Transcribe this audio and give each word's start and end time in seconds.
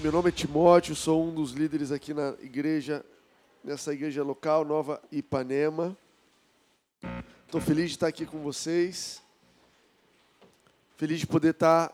Meu 0.00 0.12
nome 0.12 0.28
é 0.28 0.32
Timóteo, 0.32 0.94
sou 0.94 1.26
um 1.26 1.34
dos 1.34 1.50
líderes 1.50 1.90
aqui 1.90 2.14
na 2.14 2.36
igreja, 2.40 3.04
nessa 3.64 3.92
igreja 3.92 4.22
local, 4.22 4.64
Nova 4.64 5.02
Ipanema. 5.10 5.96
Estou 7.44 7.60
feliz 7.60 7.86
de 7.86 7.96
estar 7.96 8.06
aqui 8.06 8.24
com 8.24 8.38
vocês. 8.38 9.20
Feliz 10.96 11.18
de 11.18 11.26
poder 11.26 11.50
estar 11.50 11.92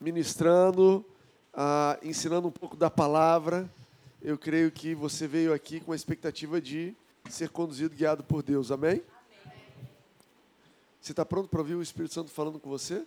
ministrando, 0.00 1.04
ah, 1.52 1.98
ensinando 2.04 2.46
um 2.46 2.52
pouco 2.52 2.76
da 2.76 2.88
palavra. 2.88 3.68
Eu 4.22 4.38
creio 4.38 4.70
que 4.70 4.94
você 4.94 5.26
veio 5.26 5.52
aqui 5.52 5.80
com 5.80 5.90
a 5.90 5.96
expectativa 5.96 6.60
de 6.60 6.94
ser 7.28 7.48
conduzido, 7.48 7.96
guiado 7.96 8.22
por 8.22 8.44
Deus. 8.44 8.70
Amém? 8.70 9.02
Você 11.00 11.10
está 11.10 11.24
pronto 11.24 11.48
para 11.48 11.58
ouvir 11.58 11.74
o 11.74 11.82
Espírito 11.82 12.14
Santo 12.14 12.30
falando 12.30 12.60
com 12.60 12.70
você? 12.70 13.04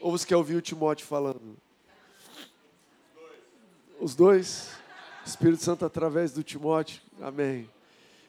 Ou 0.00 0.10
você 0.10 0.26
quer 0.26 0.36
ouvir 0.36 0.56
o 0.56 0.60
Timóteo 0.60 1.06
falando? 1.06 1.56
Os 3.98 4.14
dois. 4.14 4.68
Espírito 5.24 5.64
Santo 5.64 5.84
através 5.84 6.30
do 6.30 6.42
Timóteo. 6.42 7.00
Amém. 7.20 7.68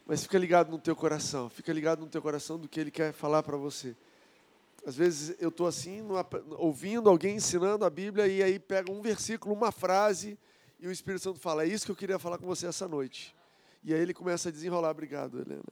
Mas 0.05 0.23
fica 0.23 0.37
ligado 0.37 0.71
no 0.71 0.79
teu 0.79 0.95
coração. 0.95 1.49
Fica 1.49 1.73
ligado 1.73 1.99
no 1.99 2.07
teu 2.07 2.21
coração 2.21 2.57
do 2.57 2.69
que 2.69 2.79
ele 2.79 2.89
quer 2.89 3.11
falar 3.11 3.43
para 3.43 3.57
você. 3.57 3.93
Às 4.85 4.95
vezes 4.95 5.35
eu 5.39 5.49
estou 5.49 5.67
assim, 5.67 6.01
ouvindo 6.57 7.09
alguém 7.09 7.35
ensinando 7.35 7.83
a 7.83 7.89
Bíblia, 7.89 8.27
e 8.27 8.41
aí 8.41 8.57
pega 8.57 8.89
um 8.89 9.01
versículo, 9.01 9.53
uma 9.53 9.71
frase, 9.71 10.39
e 10.79 10.87
o 10.87 10.91
Espírito 10.91 11.23
Santo 11.23 11.39
fala: 11.39 11.63
É 11.63 11.67
isso 11.67 11.85
que 11.85 11.91
eu 11.91 11.95
queria 11.95 12.17
falar 12.17 12.37
com 12.37 12.47
você 12.47 12.65
essa 12.65 12.87
noite. 12.87 13.35
E 13.83 13.93
aí 13.93 13.99
ele 13.99 14.13
começa 14.13 14.47
a 14.47 14.51
desenrolar. 14.51 14.91
Obrigado, 14.91 15.41
Helena. 15.41 15.63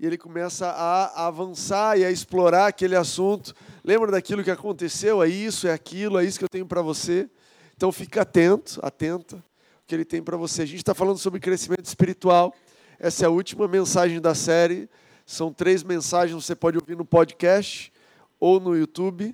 E 0.00 0.04
ele 0.04 0.18
começa 0.18 0.68
a 0.68 1.26
avançar 1.26 1.96
e 1.96 2.04
a 2.04 2.10
explorar 2.10 2.66
aquele 2.66 2.96
assunto. 2.96 3.54
Lembra 3.84 4.10
daquilo 4.10 4.42
que 4.42 4.50
aconteceu? 4.50 5.22
É 5.22 5.28
isso, 5.28 5.68
é 5.68 5.72
aquilo, 5.72 6.18
é 6.18 6.24
isso 6.24 6.38
que 6.38 6.44
eu 6.44 6.48
tenho 6.48 6.66
para 6.66 6.82
você. 6.82 7.30
Então 7.78 7.92
fica 7.92 8.22
atento, 8.22 8.80
atenta, 8.82 9.36
o 9.36 9.42
que 9.86 9.94
ele 9.94 10.04
tem 10.04 10.20
para 10.20 10.36
você. 10.36 10.62
A 10.62 10.66
gente 10.66 10.78
está 10.78 10.94
falando 10.94 11.16
sobre 11.16 11.38
crescimento 11.38 11.84
espiritual. 11.84 12.52
Essa 12.98 13.24
é 13.24 13.26
a 13.28 13.30
última 13.30 13.68
mensagem 13.68 14.20
da 14.20 14.34
série. 14.34 14.90
São 15.24 15.52
três 15.52 15.84
mensagens, 15.84 16.44
você 16.44 16.56
pode 16.56 16.76
ouvir 16.76 16.96
no 16.96 17.04
podcast 17.04 17.92
ou 18.40 18.58
no 18.58 18.76
YouTube. 18.76 19.32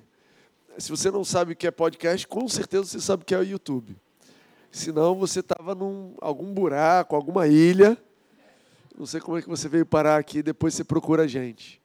Se 0.77 0.91
você 0.91 1.09
não 1.09 1.25
sabe 1.25 1.53
o 1.53 1.55
que 1.55 1.65
é 1.65 1.71
podcast, 1.71 2.27
com 2.27 2.47
certeza 2.47 2.85
você 2.85 3.01
sabe 3.01 3.23
o 3.23 3.25
que 3.25 3.33
é 3.33 3.39
o 3.39 3.43
YouTube. 3.43 3.97
Senão 4.71 5.15
você 5.15 5.39
estava 5.39 5.73
em 5.73 6.13
algum 6.21 6.53
buraco, 6.53 7.15
alguma 7.15 7.47
ilha. 7.47 7.97
Não 8.95 9.07
sei 9.07 9.19
como 9.21 9.39
é 9.39 9.41
que 9.41 9.49
você 9.49 9.67
veio 9.67 9.87
parar 9.87 10.17
aqui, 10.17 10.43
depois 10.43 10.75
você 10.75 10.83
procura 10.83 11.23
a 11.23 11.27
gente. 11.27 11.81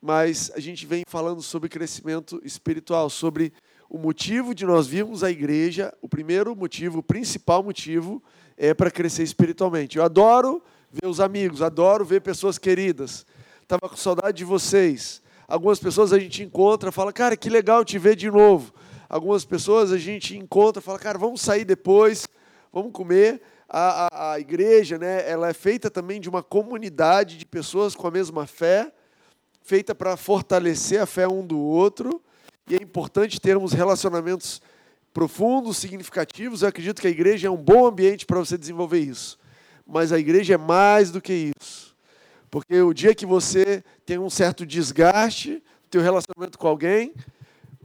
Mas 0.00 0.48
a 0.54 0.60
gente 0.60 0.86
vem 0.86 1.02
falando 1.08 1.42
sobre 1.42 1.68
crescimento 1.68 2.40
espiritual, 2.44 3.10
sobre 3.10 3.52
o 3.88 3.96
motivo 3.96 4.54
de 4.54 4.66
nós 4.66 4.86
virmos 4.86 5.24
à 5.24 5.30
igreja, 5.30 5.94
o 6.02 6.08
primeiro 6.08 6.54
motivo, 6.54 6.98
o 6.98 7.02
principal 7.02 7.62
motivo, 7.62 8.22
é 8.56 8.74
para 8.74 8.90
crescer 8.90 9.22
espiritualmente. 9.22 9.96
Eu 9.96 10.04
adoro 10.04 10.62
ver 10.92 11.06
os 11.06 11.20
amigos, 11.20 11.62
adoro 11.62 12.04
ver 12.04 12.20
pessoas 12.20 12.58
queridas. 12.58 13.24
Estava 13.62 13.88
com 13.88 13.96
saudade 13.96 14.36
de 14.36 14.44
vocês. 14.44 15.22
Algumas 15.46 15.78
pessoas 15.78 16.12
a 16.12 16.18
gente 16.18 16.42
encontra, 16.42 16.92
fala, 16.92 17.12
cara, 17.12 17.34
que 17.34 17.48
legal 17.48 17.82
te 17.82 17.98
ver 17.98 18.14
de 18.14 18.30
novo. 18.30 18.74
Algumas 19.08 19.46
pessoas 19.46 19.90
a 19.90 19.96
gente 19.96 20.36
encontra, 20.36 20.82
fala, 20.82 20.98
cara, 20.98 21.18
vamos 21.18 21.40
sair 21.40 21.64
depois, 21.64 22.28
vamos 22.70 22.92
comer. 22.92 23.40
A, 23.66 24.06
a, 24.06 24.32
a 24.32 24.40
igreja, 24.40 24.98
né, 24.98 25.30
ela 25.30 25.48
é 25.48 25.54
feita 25.54 25.90
também 25.90 26.20
de 26.20 26.28
uma 26.28 26.42
comunidade 26.42 27.38
de 27.38 27.46
pessoas 27.46 27.94
com 27.94 28.06
a 28.06 28.10
mesma 28.10 28.46
fé, 28.46 28.92
feita 29.62 29.94
para 29.94 30.14
fortalecer 30.16 31.00
a 31.00 31.06
fé 31.06 31.26
um 31.26 31.46
do 31.46 31.58
outro 31.58 32.22
e 32.68 32.74
é 32.74 32.82
importante 32.82 33.40
termos 33.40 33.72
relacionamentos 33.72 34.60
profundos, 35.12 35.78
significativos. 35.78 36.62
Eu 36.62 36.68
acredito 36.68 37.00
que 37.00 37.06
a 37.06 37.10
igreja 37.10 37.48
é 37.48 37.50
um 37.50 37.56
bom 37.56 37.86
ambiente 37.86 38.26
para 38.26 38.38
você 38.38 38.58
desenvolver 38.58 39.00
isso. 39.00 39.38
Mas 39.86 40.12
a 40.12 40.18
igreja 40.18 40.54
é 40.54 40.58
mais 40.58 41.10
do 41.10 41.20
que 41.20 41.52
isso. 41.58 41.96
Porque 42.50 42.80
o 42.80 42.92
dia 42.92 43.14
que 43.14 43.24
você 43.24 43.82
tem 44.04 44.18
um 44.18 44.28
certo 44.28 44.66
desgaste 44.66 45.54
no 45.54 45.88
teu 45.90 46.02
relacionamento 46.02 46.58
com 46.58 46.68
alguém, 46.68 47.14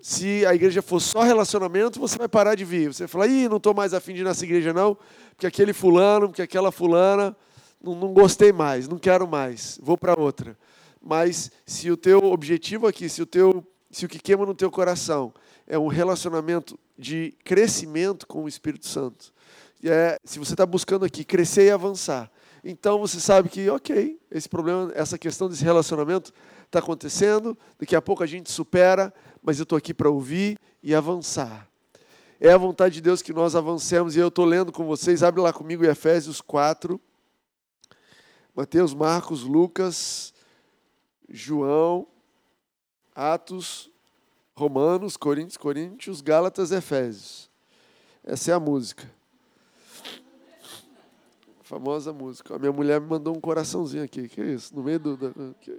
se 0.02 0.46
a 0.46 0.54
igreja 0.54 0.82
for 0.82 1.00
só 1.00 1.24
relacionamento, 1.24 1.98
você 1.98 2.18
vai 2.18 2.28
parar 2.28 2.56
de 2.56 2.66
vir. 2.66 2.94
Você 2.94 3.04
vai 3.04 3.08
falar, 3.08 3.28
ih, 3.28 3.48
não 3.48 3.58
estou 3.58 3.74
mais 3.74 3.94
afim 3.94 4.14
de 4.14 4.20
ir 4.22 4.26
nessa 4.26 4.44
igreja 4.44 4.74
não, 4.74 4.98
porque 5.30 5.48
aquele 5.48 5.72
fulano, 5.72 6.28
porque 6.28 6.42
aquela 6.42 6.74
fulana, 6.74 7.36
não, 7.82 7.96
não 7.96 8.14
gostei 8.14 8.52
mais, 8.52 8.88
não 8.88 8.98
quero 8.98 9.26
mais, 9.26 9.80
vou 9.82 9.98
para 9.98 10.20
outra. 10.20 10.58
Mas 11.02 11.52
se 11.66 11.90
o 11.90 11.96
teu 11.96 12.24
objetivo 12.26 12.86
aqui, 12.86 13.08
se 13.08 13.22
o 13.22 13.26
teu 13.26 13.66
se 13.94 14.06
o 14.06 14.10
que 14.10 14.18
queima 14.18 14.44
no 14.44 14.56
teu 14.56 14.72
coração 14.72 15.32
é 15.68 15.78
um 15.78 15.88
relacionamento 15.88 16.78
de 16.98 17.34
crescimento 17.46 18.26
com 18.26 18.44
o 18.44 18.48
Espírito 18.48 18.88
Santo, 18.88 19.32
é, 19.84 20.18
se 20.26 20.40
você 20.40 20.54
está 20.54 20.66
buscando 20.66 21.06
aqui 21.06 21.24
crescer 21.24 21.68
e 21.68 21.72
avançar, 21.72 22.32
então 22.64 22.98
você 22.98 23.20
sabe 23.20 23.50
que, 23.50 23.70
ok, 23.70 24.20
esse 24.32 24.50
problema, 24.50 24.92
essa 24.96 25.18
questão 25.18 25.48
desse 25.48 25.64
relacionamento 25.64 26.34
está 26.66 26.80
acontecendo, 26.80 27.56
daqui 27.78 27.96
a 27.96 28.02
pouco 28.02 28.24
a 28.24 28.26
gente 28.26 28.52
supera, 28.52 29.14
mas 29.44 29.60
eu 29.60 29.64
estou 29.64 29.78
aqui 29.78 29.94
para 29.94 30.10
ouvir 30.10 30.58
e 30.82 30.96
avançar. 30.96 31.68
É 32.40 32.52
a 32.52 32.58
vontade 32.58 32.96
de 32.96 33.02
Deus 33.02 33.22
que 33.22 33.32
nós 33.32 33.56
avancemos, 33.56 34.16
e 34.16 34.20
eu 34.20 34.30
estou 34.30 34.44
lendo 34.44 34.72
com 34.72 34.86
vocês, 34.86 35.22
abre 35.22 35.40
lá 35.40 35.54
comigo 35.54 35.86
Efésios 35.86 36.42
4, 36.42 37.00
Mateus, 38.56 38.94
Marcos, 38.94 39.44
Lucas, 39.44 40.34
João, 41.30 42.08
Atos, 43.16 43.90
Romanos, 44.56 45.18
Coríntios, 45.18 45.58
Coríntios, 45.58 46.22
Gálatas, 46.22 46.72
Efésios. 46.72 47.50
Essa 48.24 48.52
é 48.52 48.54
a 48.54 48.60
música. 48.60 49.10
A 51.60 51.64
famosa 51.64 52.14
música. 52.14 52.56
A 52.56 52.60
minha 52.60 52.72
mulher 52.72 53.02
me 53.02 53.08
mandou 53.08 53.36
um 53.36 53.42
coraçãozinho 53.42 54.04
aqui. 54.04 54.28
Que 54.28 54.42
é 54.42 54.46
isso? 54.46 54.76
No 54.76 54.84
meio 54.84 55.00
do. 55.00 55.18
do 55.18 55.56
que... 55.60 55.78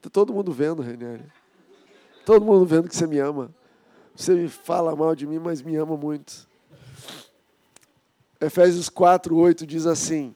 Tá 0.00 0.10
todo 0.10 0.32
mundo 0.32 0.52
vendo, 0.52 0.82
Renieri. 0.82 1.24
Todo 2.24 2.44
mundo 2.44 2.64
vendo 2.66 2.88
que 2.88 2.96
você 2.96 3.06
me 3.06 3.18
ama. 3.18 3.54
Você 4.14 4.34
me 4.34 4.48
fala 4.48 4.94
mal 4.94 5.14
de 5.14 5.26
mim, 5.26 5.38
mas 5.38 5.62
me 5.62 5.76
ama 5.76 5.96
muito. 5.96 6.48
Efésios 8.40 8.88
4, 8.88 9.36
8 9.36 9.66
diz 9.66 9.86
assim: 9.86 10.34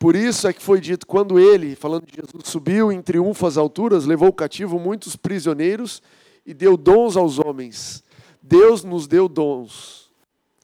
por 0.00 0.16
isso 0.16 0.48
é 0.48 0.52
que 0.54 0.62
foi 0.62 0.80
dito, 0.80 1.06
quando 1.06 1.38
ele, 1.38 1.76
falando 1.76 2.06
de 2.06 2.14
Jesus, 2.16 2.48
subiu 2.48 2.90
em 2.90 3.02
triunfo 3.02 3.46
às 3.46 3.58
alturas, 3.58 4.06
levou 4.06 4.32
cativo 4.32 4.78
muitos 4.78 5.14
prisioneiros 5.14 6.02
e 6.46 6.54
deu 6.54 6.74
dons 6.74 7.18
aos 7.18 7.38
homens. 7.38 8.02
Deus 8.40 8.82
nos 8.82 9.06
deu 9.06 9.28
dons. 9.28 10.10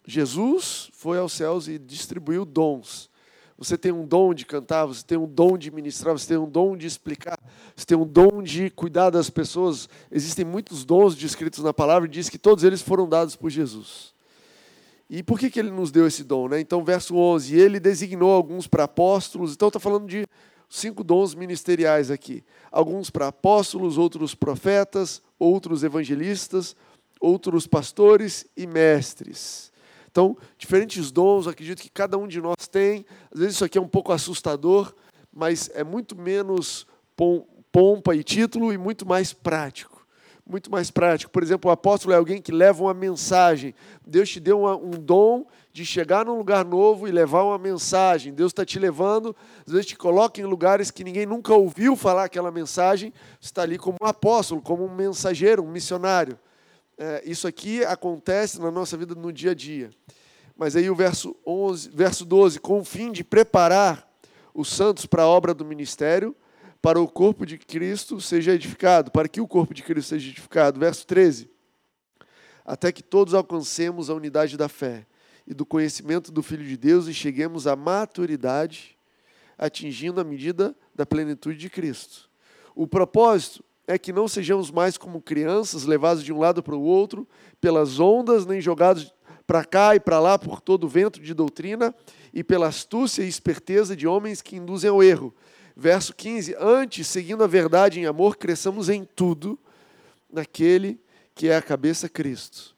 Jesus 0.06 0.88
foi 0.94 1.19
aos 1.19 1.34
céus 1.34 1.69
e 1.69 1.78
distribuiu 1.78 2.46
dons. 2.46 3.10
Você 3.58 3.76
tem 3.76 3.92
um 3.92 4.06
dom 4.06 4.32
de 4.32 4.46
cantar, 4.46 4.86
você 4.86 5.04
tem 5.04 5.19
um 5.19 5.28
dom 5.28 5.58
de 5.58 5.70
ministrar, 5.70 6.16
você 6.16 6.28
tem 6.28 6.38
um 6.38 6.48
dom 6.48 6.75
de 6.75 6.86
explicar, 6.86 7.38
você 7.76 7.84
tem 7.84 7.98
um 7.98 8.06
dom 8.06 8.42
de 8.42 8.70
cuidar 8.70 9.10
das 9.10 9.28
pessoas. 9.28 9.86
Existem 10.10 10.46
muitos 10.46 10.82
dons 10.82 11.14
descritos 11.14 11.62
na 11.62 11.75
palavra 11.75 12.08
e 12.08 12.10
diz 12.10 12.30
que 12.30 12.38
todos 12.38 12.64
eles 12.64 12.80
foram 12.80 13.06
dados 13.06 13.36
por 13.36 13.50
Jesus. 13.50 14.16
E 15.09 15.22
por 15.22 15.39
que, 15.39 15.49
que 15.49 15.61
ele 15.61 15.71
nos 15.71 15.91
deu 15.91 16.06
esse 16.06 16.25
dom? 16.25 16.49
Né? 16.49 16.61
Então, 16.61 16.84
verso 16.84 17.17
11: 17.17 17.56
Ele 17.56 17.78
designou 17.78 18.33
alguns 18.33 18.67
para 18.67 18.84
apóstolos. 18.84 19.53
Então, 19.53 19.69
está 19.69 19.78
falando 19.78 20.06
de 20.06 20.27
cinco 20.69 21.05
dons 21.05 21.34
ministeriais 21.34 22.11
aqui: 22.11 22.44
alguns 22.71 23.09
para 23.09 23.28
apóstolos, 23.28 23.99
outros 23.99 24.34
profetas, 24.34 25.22
outros 25.39 25.84
evangelistas, 25.84 26.75
outros 27.21 27.67
pastores 27.67 28.47
e 28.56 28.67
mestres. 28.67 29.72
Então, 30.11 30.37
diferentes 30.59 31.12
dons, 31.12 31.47
acredito 31.47 31.83
que 31.83 31.91
cada 31.91 32.19
um 32.19 32.27
de 32.27 32.41
nós 32.41 32.67
tem. 32.69 33.05
Às 33.33 33.38
vezes 33.38 33.55
isso 33.56 33.65
aqui 33.65 33.78
é 33.78 33.81
um 33.81 33.88
pouco 33.88 34.12
assustador, 34.12 34.94
mas 35.33 35.71
é 35.75 35.84
muito 35.84 36.17
menos 36.17 36.87
pompa 37.71 38.17
e 38.17 38.25
título 38.25 38.73
e 38.73 38.78
muito 38.78 39.06
mais 39.06 39.33
prático 39.33 39.95
muito 40.48 40.70
mais 40.70 40.90
prático. 40.90 41.32
Por 41.32 41.42
exemplo, 41.42 41.68
o 41.68 41.72
apóstolo 41.72 42.14
é 42.14 42.16
alguém 42.16 42.40
que 42.40 42.52
leva 42.52 42.84
uma 42.84 42.94
mensagem. 42.94 43.75
Deus 44.06 44.31
te 44.31 44.38
deu 44.38 44.60
uma, 44.60 44.76
um 44.76 44.90
dom 44.90 45.44
de 45.72 45.84
chegar 45.84 46.25
num 46.25 46.38
lugar 46.38 46.64
novo 46.64 47.08
e 47.08 47.10
levar 47.10 47.43
uma 47.43 47.58
mensagem. 47.58 48.32
Deus 48.32 48.52
está 48.52 48.64
te 48.64 48.78
levando, 48.78 49.34
às 49.66 49.72
vezes 49.72 49.87
te 49.87 49.96
coloca 49.96 50.40
em 50.40 50.44
lugares 50.44 50.90
que 50.90 51.02
ninguém 51.02 51.26
nunca 51.26 51.52
ouviu 51.52 51.96
falar 51.96 52.25
aquela 52.25 52.50
mensagem. 52.50 53.12
Você 53.40 53.48
está 53.48 53.62
ali 53.62 53.76
como 53.76 53.96
um 54.00 54.06
apóstolo, 54.06 54.62
como 54.62 54.84
um 54.84 54.94
mensageiro, 54.94 55.64
um 55.64 55.70
missionário. 55.70 56.38
É, 56.96 57.22
isso 57.26 57.46
aqui 57.46 57.84
acontece 57.84 58.60
na 58.60 58.70
nossa 58.70 58.96
vida 58.96 59.14
no 59.14 59.32
dia 59.32 59.50
a 59.50 59.54
dia. 59.54 59.90
Mas 60.56 60.76
aí 60.76 60.88
o 60.88 60.94
verso, 60.94 61.37
11, 61.46 61.90
verso 61.90 62.25
12, 62.25 62.60
com 62.60 62.78
o 62.78 62.84
fim 62.84 63.12
de 63.12 63.22
preparar 63.22 64.08
os 64.54 64.69
santos 64.69 65.04
para 65.04 65.25
a 65.25 65.28
obra 65.28 65.52
do 65.52 65.64
ministério, 65.64 66.34
para 66.87 67.00
o 67.00 67.09
corpo 67.09 67.44
de 67.44 67.59
Cristo 67.59 68.21
seja 68.21 68.53
edificado, 68.53 69.11
para 69.11 69.27
que 69.27 69.41
o 69.41 69.49
corpo 69.49 69.75
de 69.75 69.83
Cristo 69.83 70.11
seja 70.11 70.31
edificado. 70.31 70.79
Verso 70.79 71.05
13. 71.05 71.50
Até 72.65 72.93
que 72.93 73.03
todos 73.03 73.35
alcancemos 73.35 74.09
a 74.09 74.15
unidade 74.15 74.56
da 74.56 74.69
fé 74.69 75.05
e 75.44 75.53
do 75.53 75.67
conhecimento 75.67 76.31
do 76.31 76.44
Filho 76.44 76.65
de 76.65 76.77
Deus 76.77 77.09
e 77.09 77.12
cheguemos 77.12 77.67
à 77.67 77.75
maturidade, 77.75 78.97
atingindo 79.59 80.21
a 80.21 80.25
medida 80.25 80.77
da 80.94 81.05
plenitude 81.05 81.59
de 81.59 81.69
Cristo. 81.69 82.31
O 82.73 82.87
propósito 82.87 83.65
é 83.85 83.99
que 83.99 84.12
não 84.12 84.29
sejamos 84.29 84.71
mais 84.71 84.97
como 84.97 85.21
crianças 85.21 85.87
levados 85.87 86.23
de 86.23 86.33
um 86.33 86.38
lado 86.38 86.62
para 86.62 86.77
o 86.77 86.83
outro 86.83 87.27
pelas 87.61 87.99
ondas, 87.99 88.47
nem 88.47 88.61
jogados 88.61 89.12
para 89.44 89.65
cá 89.65 89.97
e 89.97 89.99
para 89.99 90.21
lá 90.21 90.38
por 90.38 90.61
todo 90.61 90.85
o 90.85 90.88
vento 90.88 91.21
de 91.21 91.35
doutrina 91.35 91.93
e 92.33 92.44
pela 92.44 92.69
astúcia 92.69 93.25
e 93.25 93.29
esperteza 93.29 93.97
de 93.97 94.06
homens 94.06 94.41
que 94.41 94.55
induzem 94.55 94.88
ao 94.88 95.03
erro. 95.03 95.35
Verso 95.76 96.14
15: 96.14 96.56
Antes, 96.58 97.06
seguindo 97.06 97.44
a 97.44 97.46
verdade 97.46 98.00
em 98.00 98.06
amor, 98.06 98.37
cresçamos 98.37 98.88
em 98.88 99.05
tudo 99.05 99.58
naquele 100.32 100.99
que 101.34 101.49
é 101.49 101.56
a 101.56 101.61
cabeça 101.61 102.08
Cristo. 102.08 102.75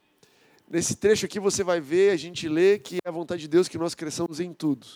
Nesse 0.68 0.96
trecho 0.96 1.24
aqui 1.24 1.38
você 1.38 1.62
vai 1.62 1.80
ver, 1.80 2.10
a 2.10 2.16
gente 2.16 2.48
lê 2.48 2.78
que 2.78 2.96
é 2.96 3.08
a 3.08 3.12
vontade 3.12 3.42
de 3.42 3.48
Deus 3.48 3.68
que 3.68 3.78
nós 3.78 3.94
cresçamos 3.94 4.40
em 4.40 4.52
tudo. 4.52 4.86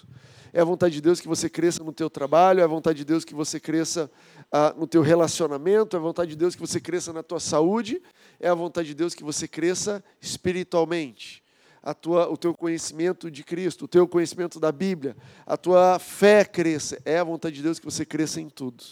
É 0.53 0.61
a 0.61 0.65
vontade 0.65 0.95
de 0.95 1.01
Deus 1.01 1.21
que 1.21 1.29
você 1.29 1.49
cresça 1.49 1.83
no 1.83 1.93
teu 1.93 2.11
trabalho, 2.11 2.61
é 2.61 2.63
a 2.63 2.67
vontade 2.67 2.99
de 2.99 3.05
Deus 3.05 3.25
que 3.25 3.35
você 3.35 3.59
cresça 3.59 4.11
ah, 4.51 4.75
no 4.77 4.87
teu 4.87 5.01
relacionamento, 5.01 5.97
é 5.97 5.99
a 5.99 6.03
vontade 6.03 6.33
de 6.33 6.37
Deus 6.37 6.55
que 6.55 6.61
você 6.61 6.79
cresça 6.79 7.11
na 7.13 7.23
tua 7.23 7.41
saúde, 7.41 8.03
é 8.39 8.49
a 8.49 8.55
vontade 8.55 8.89
de 8.89 8.95
Deus 8.95 9.15
que 9.15 9.25
você 9.25 9.49
cresça 9.49 10.05
espiritualmente. 10.21 11.42
A 11.83 11.93
tua, 11.93 12.29
o 12.29 12.37
teu 12.37 12.55
conhecimento 12.55 13.31
de 13.31 13.43
Cristo, 13.43 13.87
o 13.87 13.89
teu 13.89 14.07
conhecimento 14.07 14.61
da 14.61 14.71
Bíblia, 14.71 15.17
a 15.45 15.57
tua 15.57 15.99
fé 15.99 16.45
cresça. 16.45 17.01
É 17.05 17.19
a 17.19 17.25
vontade 17.25 17.57
de 17.57 17.63
Deus 17.63 17.79
que 17.79 17.85
você 17.85 18.05
cresça 18.05 18.41
em 18.41 18.49
tudo. 18.49 18.85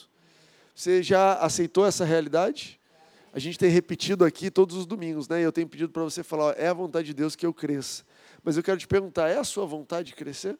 Você 0.75 1.03
já 1.03 1.35
aceitou 1.35 1.87
essa 1.87 2.05
realidade? 2.05 2.81
A 3.33 3.39
gente 3.39 3.59
tem 3.59 3.71
repetido 3.71 4.25
aqui 4.25 4.51
todos 4.51 4.75
os 4.77 4.87
domingos, 4.87 5.29
né? 5.29 5.41
Eu 5.41 5.53
tenho 5.53 5.69
pedido 5.69 5.93
para 5.93 6.03
você 6.03 6.23
falar, 6.25 6.47
ó, 6.47 6.55
é 6.57 6.67
a 6.67 6.75
vontade 6.75 7.07
de 7.07 7.15
Deus 7.15 7.37
que 7.37 7.47
eu 7.47 7.55
cresça. 7.55 8.03
Mas 8.43 8.57
eu 8.57 8.63
quero 8.63 8.79
te 8.79 8.89
perguntar, 8.89 9.29
é 9.29 9.39
a 9.39 9.45
sua 9.45 9.67
vontade 9.67 10.15
crescer? 10.15 10.59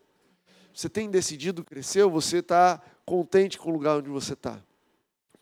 Você 0.73 0.89
tem 0.89 1.11
decidido 1.11 1.65
crescer 1.65 2.03
ou 2.03 2.11
você 2.11 2.39
está 2.39 2.81
contente 3.05 3.59
com 3.59 3.71
o 3.71 3.73
lugar 3.73 3.99
onde 3.99 4.09
você 4.09 4.35
está? 4.35 4.63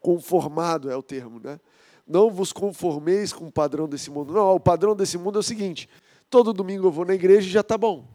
Conformado 0.00 0.90
é 0.90 0.96
o 0.96 1.02
termo, 1.02 1.38
né? 1.38 1.60
Não 2.06 2.30
vos 2.30 2.52
conformeis 2.52 3.32
com 3.32 3.46
o 3.46 3.52
padrão 3.52 3.86
desse 3.86 4.10
mundo. 4.10 4.32
Não, 4.32 4.54
o 4.54 4.60
padrão 4.60 4.96
desse 4.96 5.18
mundo 5.18 5.38
é 5.38 5.40
o 5.40 5.42
seguinte: 5.42 5.88
todo 6.30 6.52
domingo 6.52 6.86
eu 6.86 6.90
vou 6.90 7.04
na 7.04 7.14
igreja 7.14 7.46
e 7.46 7.50
já 7.50 7.60
está 7.60 7.76
bom. 7.76 8.06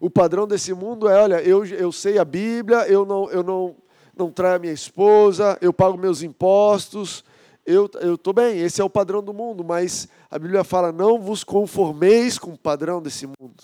O 0.00 0.10
padrão 0.10 0.46
desse 0.46 0.74
mundo 0.74 1.08
é, 1.08 1.22
olha, 1.22 1.40
eu, 1.42 1.64
eu 1.64 1.92
sei 1.92 2.18
a 2.18 2.24
Bíblia, 2.24 2.88
eu 2.88 3.04
não, 3.04 3.30
eu 3.30 3.42
não, 3.42 3.76
não 4.16 4.30
traio 4.30 4.56
a 4.56 4.58
minha 4.58 4.72
esposa, 4.72 5.56
eu 5.60 5.72
pago 5.72 5.96
meus 5.96 6.22
impostos, 6.22 7.24
eu 7.64 7.88
estou 8.14 8.32
bem, 8.32 8.58
esse 8.58 8.80
é 8.80 8.84
o 8.84 8.90
padrão 8.90 9.22
do 9.22 9.32
mundo, 9.32 9.62
mas 9.62 10.08
a 10.30 10.38
Bíblia 10.38 10.64
fala: 10.64 10.90
não 10.90 11.20
vos 11.20 11.44
conformeis 11.44 12.38
com 12.38 12.50
o 12.52 12.58
padrão 12.58 13.00
desse 13.00 13.26
mundo 13.26 13.62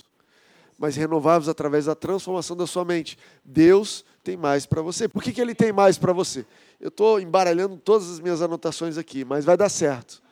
mas 0.79 0.95
renovai-vos 0.95 1.49
através 1.49 1.87
da 1.87 1.95
transformação 1.95 2.57
da 2.57 2.67
sua 2.67 2.85
mente. 2.85 3.19
Deus 3.45 4.05
tem 4.23 4.37
mais 4.37 4.65
para 4.65 4.81
você. 4.81 5.09
Por 5.09 5.23
que, 5.23 5.33
que 5.33 5.41
Ele 5.41 5.55
tem 5.55 5.73
mais 5.73 5.99
para 5.99 6.13
você? 6.13 6.47
Eu 6.81 6.89
estou 6.89 7.19
embaralhando 7.19 7.77
todas 7.77 8.09
as 8.09 8.21
minhas 8.21 8.41
anotações 8.41 8.97
aqui, 8.97 9.25
mas 9.25 9.45
vai 9.45 9.57
dar 9.57 9.69
certo. 9.69 10.23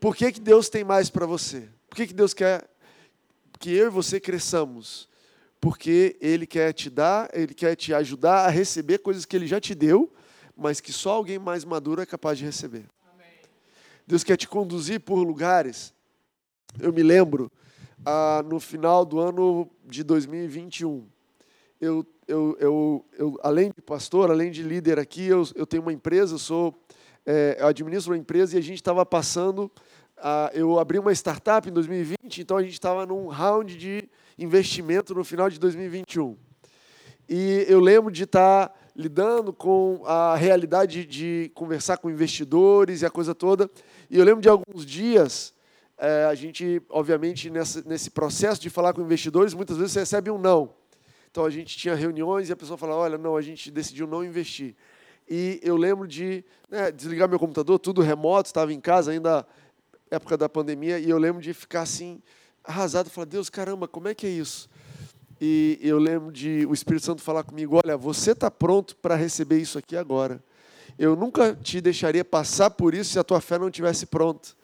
Por 0.00 0.16
que, 0.16 0.32
que 0.32 0.40
Deus 0.40 0.68
tem 0.68 0.82
mais 0.82 1.08
para 1.08 1.24
você? 1.24 1.68
Por 1.88 1.94
que, 1.94 2.08
que 2.08 2.14
Deus 2.14 2.34
quer 2.34 2.68
que 3.58 3.70
eu 3.70 3.86
e 3.86 3.90
você 3.90 4.20
cresçamos? 4.20 5.08
Porque 5.60 6.16
Ele 6.20 6.46
quer 6.46 6.72
te 6.72 6.90
dar, 6.90 7.28
Ele 7.32 7.54
quer 7.54 7.74
te 7.74 7.92
ajudar 7.94 8.46
a 8.46 8.48
receber 8.48 8.98
coisas 8.98 9.24
que 9.24 9.36
Ele 9.36 9.46
já 9.46 9.60
te 9.60 9.74
deu, 9.74 10.12
mas 10.56 10.80
que 10.80 10.92
só 10.92 11.12
alguém 11.12 11.38
mais 11.38 11.64
maduro 11.64 12.00
é 12.00 12.06
capaz 12.06 12.38
de 12.38 12.44
receber. 12.44 12.86
Amém. 13.12 13.26
Deus 14.06 14.22
quer 14.22 14.36
te 14.36 14.48
conduzir 14.48 15.00
por 15.00 15.16
lugares. 15.22 15.92
Eu 16.80 16.92
me 16.92 17.02
lembro 17.02 17.50
ah, 18.04 18.42
no 18.46 18.60
final 18.60 19.04
do 19.04 19.18
ano 19.18 19.70
de 19.84 20.02
2021. 20.02 21.06
Eu, 21.80 22.06
eu, 22.26 22.56
eu, 22.58 23.04
eu, 23.18 23.38
além 23.42 23.70
de 23.74 23.82
pastor, 23.82 24.30
além 24.30 24.50
de 24.50 24.62
líder 24.62 24.98
aqui, 24.98 25.26
eu, 25.26 25.42
eu 25.54 25.66
tenho 25.66 25.82
uma 25.82 25.92
empresa, 25.92 26.34
eu, 26.34 26.38
sou, 26.38 26.74
é, 27.24 27.56
eu 27.60 27.66
administro 27.66 28.12
uma 28.12 28.18
empresa 28.18 28.56
e 28.56 28.58
a 28.58 28.62
gente 28.62 28.76
estava 28.76 29.04
passando. 29.04 29.70
Ah, 30.18 30.50
eu 30.54 30.78
abri 30.78 30.98
uma 30.98 31.12
startup 31.12 31.68
em 31.68 31.72
2020, 31.72 32.40
então 32.40 32.56
a 32.56 32.62
gente 32.62 32.72
estava 32.72 33.04
num 33.04 33.28
round 33.28 33.76
de 33.76 34.08
investimento 34.38 35.14
no 35.14 35.22
final 35.22 35.50
de 35.50 35.58
2021. 35.58 36.36
E 37.28 37.66
eu 37.68 37.80
lembro 37.80 38.10
de 38.10 38.24
estar 38.24 38.68
tá 38.68 38.74
lidando 38.94 39.52
com 39.52 40.02
a 40.06 40.34
realidade 40.36 41.04
de 41.04 41.50
conversar 41.54 41.98
com 41.98 42.10
investidores 42.10 43.02
e 43.02 43.06
a 43.06 43.10
coisa 43.10 43.34
toda. 43.34 43.70
E 44.08 44.18
eu 44.18 44.24
lembro 44.24 44.40
de 44.40 44.48
alguns 44.48 44.86
dias 44.86 45.52
é, 45.98 46.24
a 46.24 46.34
gente, 46.34 46.82
obviamente, 46.90 47.48
nessa, 47.50 47.82
nesse 47.86 48.10
processo 48.10 48.60
de 48.60 48.70
falar 48.70 48.92
com 48.92 49.00
investidores, 49.00 49.54
muitas 49.54 49.76
vezes 49.76 49.92
você 49.92 50.00
recebe 50.00 50.30
um 50.30 50.38
não. 50.38 50.74
Então 51.30 51.44
a 51.44 51.50
gente 51.50 51.76
tinha 51.76 51.94
reuniões 51.94 52.48
e 52.48 52.52
a 52.52 52.56
pessoa 52.56 52.78
falava: 52.78 53.00
olha, 53.00 53.18
não, 53.18 53.36
a 53.36 53.42
gente 53.42 53.70
decidiu 53.70 54.06
não 54.06 54.24
investir. 54.24 54.74
E 55.28 55.58
eu 55.62 55.76
lembro 55.76 56.06
de 56.06 56.44
né, 56.70 56.92
desligar 56.92 57.28
meu 57.28 57.38
computador, 57.38 57.78
tudo 57.78 58.00
remoto, 58.00 58.46
estava 58.46 58.72
em 58.72 58.80
casa 58.80 59.10
ainda, 59.10 59.44
época 60.10 60.36
da 60.36 60.48
pandemia, 60.48 60.98
e 60.98 61.08
eu 61.08 61.18
lembro 61.18 61.42
de 61.42 61.52
ficar 61.52 61.82
assim, 61.82 62.20
arrasado, 62.64 63.10
falar: 63.10 63.26
Deus, 63.26 63.48
caramba, 63.48 63.86
como 63.88 64.08
é 64.08 64.14
que 64.14 64.26
é 64.26 64.30
isso? 64.30 64.68
E 65.40 65.78
eu 65.82 65.98
lembro 65.98 66.32
de 66.32 66.66
o 66.66 66.72
Espírito 66.72 67.06
Santo 67.06 67.22
falar 67.22 67.44
comigo: 67.44 67.80
olha, 67.84 67.96
você 67.96 68.32
está 68.32 68.50
pronto 68.50 68.96
para 68.96 69.14
receber 69.14 69.58
isso 69.58 69.78
aqui 69.78 69.96
agora. 69.96 70.42
Eu 70.98 71.14
nunca 71.14 71.54
te 71.54 71.80
deixaria 71.80 72.24
passar 72.24 72.70
por 72.70 72.94
isso 72.94 73.12
se 73.12 73.18
a 73.18 73.24
tua 73.24 73.40
fé 73.40 73.58
não 73.58 73.68
estivesse 73.68 74.06
pronta 74.06 74.56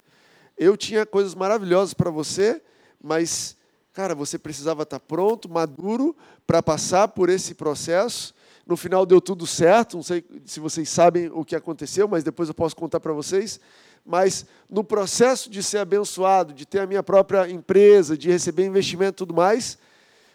eu 0.62 0.76
tinha 0.76 1.04
coisas 1.04 1.34
maravilhosas 1.34 1.94
para 1.94 2.10
você, 2.10 2.62
mas, 3.02 3.56
cara, 3.92 4.14
você 4.14 4.38
precisava 4.38 4.82
estar 4.82 4.98
tá 4.98 5.04
pronto, 5.06 5.48
maduro, 5.48 6.16
para 6.46 6.62
passar 6.62 7.08
por 7.08 7.28
esse 7.28 7.54
processo. 7.54 8.34
No 8.64 8.76
final 8.76 9.04
deu 9.04 9.20
tudo 9.20 9.46
certo, 9.46 9.96
não 9.96 10.04
sei 10.04 10.24
se 10.44 10.60
vocês 10.60 10.88
sabem 10.88 11.28
o 11.32 11.44
que 11.44 11.56
aconteceu, 11.56 12.06
mas 12.06 12.22
depois 12.22 12.48
eu 12.48 12.54
posso 12.54 12.76
contar 12.76 13.00
para 13.00 13.12
vocês. 13.12 13.58
Mas 14.04 14.44
no 14.68 14.82
processo 14.82 15.48
de 15.48 15.62
ser 15.62 15.78
abençoado, 15.78 16.52
de 16.52 16.66
ter 16.66 16.80
a 16.80 16.86
minha 16.86 17.02
própria 17.02 17.48
empresa, 17.48 18.16
de 18.16 18.30
receber 18.30 18.66
investimento 18.66 19.14
e 19.14 19.18
tudo 19.18 19.34
mais, 19.34 19.78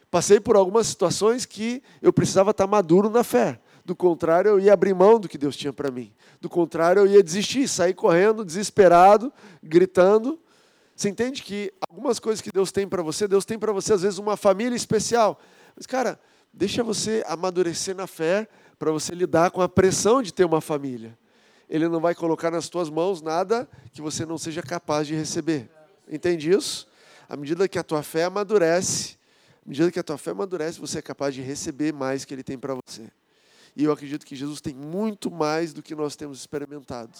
passei 0.09 0.39
por 0.39 0.55
algumas 0.55 0.87
situações 0.87 1.45
que 1.45 1.83
eu 2.01 2.13
precisava 2.13 2.51
estar 2.51 2.67
maduro 2.67 3.09
na 3.09 3.23
fé. 3.23 3.59
Do 3.83 3.95
contrário, 3.95 4.49
eu 4.49 4.59
ia 4.59 4.73
abrir 4.73 4.93
mão 4.93 5.19
do 5.19 5.29
que 5.29 5.37
Deus 5.37 5.55
tinha 5.55 5.71
para 5.71 5.89
mim. 5.89 6.11
Do 6.41 6.49
contrário, 6.49 7.01
eu 7.01 7.07
ia 7.07 7.23
desistir, 7.23 7.67
sair 7.67 7.93
correndo, 7.93 8.43
desesperado, 8.43 9.31
gritando. 9.63 10.39
Você 10.95 11.09
entende 11.09 11.41
que 11.41 11.71
algumas 11.89 12.19
coisas 12.19 12.41
que 12.41 12.49
Deus 12.53 12.71
tem 12.71 12.87
para 12.87 13.01
você, 13.01 13.27
Deus 13.27 13.45
tem 13.45 13.57
para 13.57 13.71
você, 13.71 13.93
às 13.93 14.01
vezes, 14.01 14.19
uma 14.19 14.35
família 14.35 14.75
especial. 14.75 15.39
Mas, 15.75 15.85
cara, 15.85 16.19
deixa 16.51 16.83
você 16.83 17.23
amadurecer 17.27 17.95
na 17.95 18.07
fé 18.07 18.47
para 18.77 18.91
você 18.91 19.13
lidar 19.15 19.51
com 19.51 19.61
a 19.61 19.69
pressão 19.69 20.21
de 20.21 20.33
ter 20.33 20.43
uma 20.43 20.59
família. 20.59 21.17
Ele 21.69 21.87
não 21.87 21.99
vai 21.99 22.15
colocar 22.15 22.49
nas 22.49 22.69
tuas 22.69 22.89
mãos 22.89 23.21
nada 23.21 23.67
que 23.91 24.01
você 24.01 24.25
não 24.25 24.37
seja 24.37 24.61
capaz 24.61 25.07
de 25.07 25.15
receber. 25.15 25.69
Entende 26.09 26.49
isso? 26.51 26.87
À 27.27 27.35
medida 27.35 27.67
que 27.67 27.77
a 27.77 27.83
tua 27.83 28.01
fé 28.01 28.23
amadurece, 28.23 29.17
à 29.65 29.69
medida 29.69 29.91
que 29.91 29.99
a 29.99 30.03
tua 30.03 30.17
fé 30.17 30.31
amadurece, 30.31 30.79
você 30.79 30.99
é 30.99 31.01
capaz 31.01 31.35
de 31.35 31.41
receber 31.41 31.93
mais 31.93 32.23
que 32.23 32.33
ele 32.33 32.43
tem 32.43 32.57
para 32.57 32.73
você. 32.73 33.11
E 33.75 33.83
eu 33.83 33.91
acredito 33.91 34.25
que 34.25 34.35
Jesus 34.35 34.61
tem 34.61 34.73
muito 34.73 35.29
mais 35.29 35.73
do 35.73 35.83
que 35.83 35.93
nós 35.93 36.15
temos 36.15 36.39
experimentado. 36.39 37.11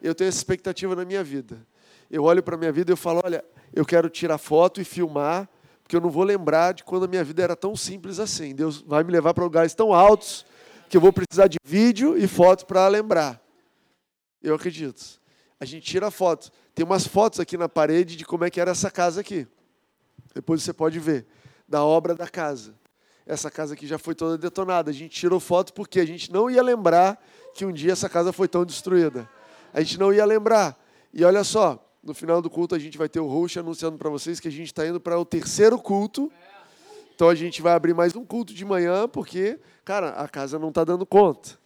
Eu 0.00 0.14
tenho 0.14 0.28
essa 0.28 0.38
expectativa 0.38 0.96
na 0.96 1.04
minha 1.04 1.22
vida. 1.22 1.64
Eu 2.10 2.24
olho 2.24 2.42
para 2.42 2.56
a 2.56 2.58
minha 2.58 2.72
vida 2.72 2.90
e 2.90 2.94
eu 2.94 2.96
falo: 2.96 3.20
olha, 3.22 3.44
eu 3.72 3.84
quero 3.84 4.08
tirar 4.08 4.38
foto 4.38 4.80
e 4.80 4.84
filmar, 4.84 5.48
porque 5.82 5.94
eu 5.94 6.00
não 6.00 6.10
vou 6.10 6.24
lembrar 6.24 6.72
de 6.72 6.82
quando 6.82 7.04
a 7.04 7.08
minha 7.08 7.22
vida 7.22 7.42
era 7.42 7.54
tão 7.54 7.76
simples 7.76 8.18
assim. 8.18 8.54
Deus 8.54 8.80
vai 8.80 9.04
me 9.04 9.12
levar 9.12 9.34
para 9.34 9.44
lugares 9.44 9.74
tão 9.74 9.92
altos 9.92 10.44
que 10.88 10.96
eu 10.96 11.00
vou 11.00 11.12
precisar 11.12 11.46
de 11.46 11.58
vídeo 11.64 12.16
e 12.16 12.26
foto 12.26 12.66
para 12.66 12.86
lembrar. 12.88 13.41
Eu 14.42 14.54
acredito. 14.54 15.20
A 15.58 15.64
gente 15.64 15.84
tira 15.84 16.10
foto. 16.10 16.50
Tem 16.74 16.84
umas 16.84 17.06
fotos 17.06 17.38
aqui 17.38 17.56
na 17.56 17.68
parede 17.68 18.16
de 18.16 18.24
como 18.24 18.44
é 18.44 18.50
que 18.50 18.60
era 18.60 18.70
essa 18.70 18.90
casa 18.90 19.20
aqui. 19.20 19.46
Depois 20.34 20.62
você 20.62 20.72
pode 20.72 20.98
ver 20.98 21.26
da 21.68 21.84
obra 21.84 22.14
da 22.14 22.28
casa 22.28 22.74
essa 23.26 23.50
casa 23.50 23.74
aqui 23.74 23.86
já 23.86 23.98
foi 23.98 24.14
toda 24.14 24.36
detonada. 24.36 24.90
A 24.90 24.94
gente 24.94 25.18
tirou 25.18 25.38
foto 25.38 25.72
porque 25.72 26.00
a 26.00 26.06
gente 26.06 26.32
não 26.32 26.50
ia 26.50 26.62
lembrar 26.62 27.22
que 27.54 27.64
um 27.64 27.72
dia 27.72 27.92
essa 27.92 28.08
casa 28.08 28.32
foi 28.32 28.48
tão 28.48 28.64
destruída. 28.64 29.28
A 29.72 29.80
gente 29.80 29.98
não 29.98 30.12
ia 30.12 30.24
lembrar. 30.24 30.78
E 31.12 31.24
olha 31.24 31.44
só, 31.44 31.82
no 32.02 32.14
final 32.14 32.42
do 32.42 32.50
culto 32.50 32.74
a 32.74 32.78
gente 32.78 32.98
vai 32.98 33.08
ter 33.08 33.20
o 33.20 33.26
host 33.26 33.58
anunciando 33.58 33.96
para 33.96 34.10
vocês 34.10 34.40
que 34.40 34.48
a 34.48 34.50
gente 34.50 34.66
está 34.66 34.86
indo 34.86 35.00
para 35.00 35.18
o 35.18 35.24
terceiro 35.24 35.78
culto. 35.78 36.30
Então 37.14 37.28
a 37.28 37.34
gente 37.34 37.62
vai 37.62 37.74
abrir 37.74 37.94
mais 37.94 38.16
um 38.16 38.24
culto 38.24 38.52
de 38.52 38.64
manhã 38.64 39.06
porque, 39.06 39.58
cara, 39.84 40.10
a 40.10 40.28
casa 40.28 40.58
não 40.58 40.70
está 40.70 40.82
dando 40.82 41.06
conta. 41.06 41.61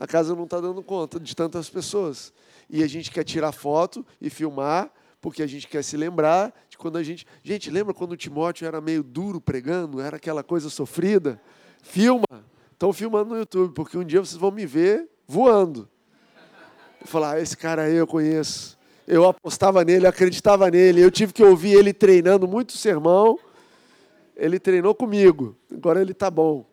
A 0.00 0.06
casa 0.06 0.34
não 0.34 0.44
está 0.44 0.58
dando 0.58 0.82
conta 0.82 1.20
de 1.20 1.36
tantas 1.36 1.68
pessoas. 1.68 2.32
E 2.70 2.82
a 2.82 2.86
gente 2.86 3.10
quer 3.10 3.22
tirar 3.22 3.52
foto 3.52 4.04
e 4.18 4.30
filmar 4.30 4.90
porque 5.20 5.42
a 5.42 5.46
gente 5.46 5.68
quer 5.68 5.84
se 5.84 5.94
lembrar 5.94 6.54
de 6.70 6.78
quando 6.78 6.96
a 6.96 7.02
gente. 7.02 7.26
Gente, 7.44 7.70
lembra 7.70 7.92
quando 7.92 8.12
o 8.12 8.16
Timóteo 8.16 8.66
era 8.66 8.80
meio 8.80 9.02
duro 9.02 9.42
pregando, 9.42 10.00
era 10.00 10.16
aquela 10.16 10.42
coisa 10.42 10.70
sofrida? 10.70 11.38
Filma. 11.82 12.24
Estão 12.72 12.94
filmando 12.94 13.34
no 13.34 13.36
YouTube, 13.36 13.74
porque 13.74 13.98
um 13.98 14.02
dia 14.02 14.20
vocês 14.20 14.40
vão 14.40 14.50
me 14.50 14.64
ver 14.64 15.06
voando. 15.28 15.86
Falar, 17.04 17.34
ah, 17.34 17.40
esse 17.40 17.54
cara 17.54 17.82
aí 17.82 17.94
eu 17.94 18.06
conheço. 18.06 18.78
Eu 19.06 19.28
apostava 19.28 19.84
nele, 19.84 20.06
acreditava 20.06 20.70
nele. 20.70 21.02
Eu 21.02 21.10
tive 21.10 21.34
que 21.34 21.44
ouvir 21.44 21.74
ele 21.74 21.92
treinando 21.92 22.48
muito 22.48 22.72
sermão. 22.72 23.38
Ele 24.34 24.58
treinou 24.58 24.94
comigo. 24.94 25.54
Agora 25.70 26.00
ele 26.00 26.12
está 26.12 26.30
bom. 26.30 26.69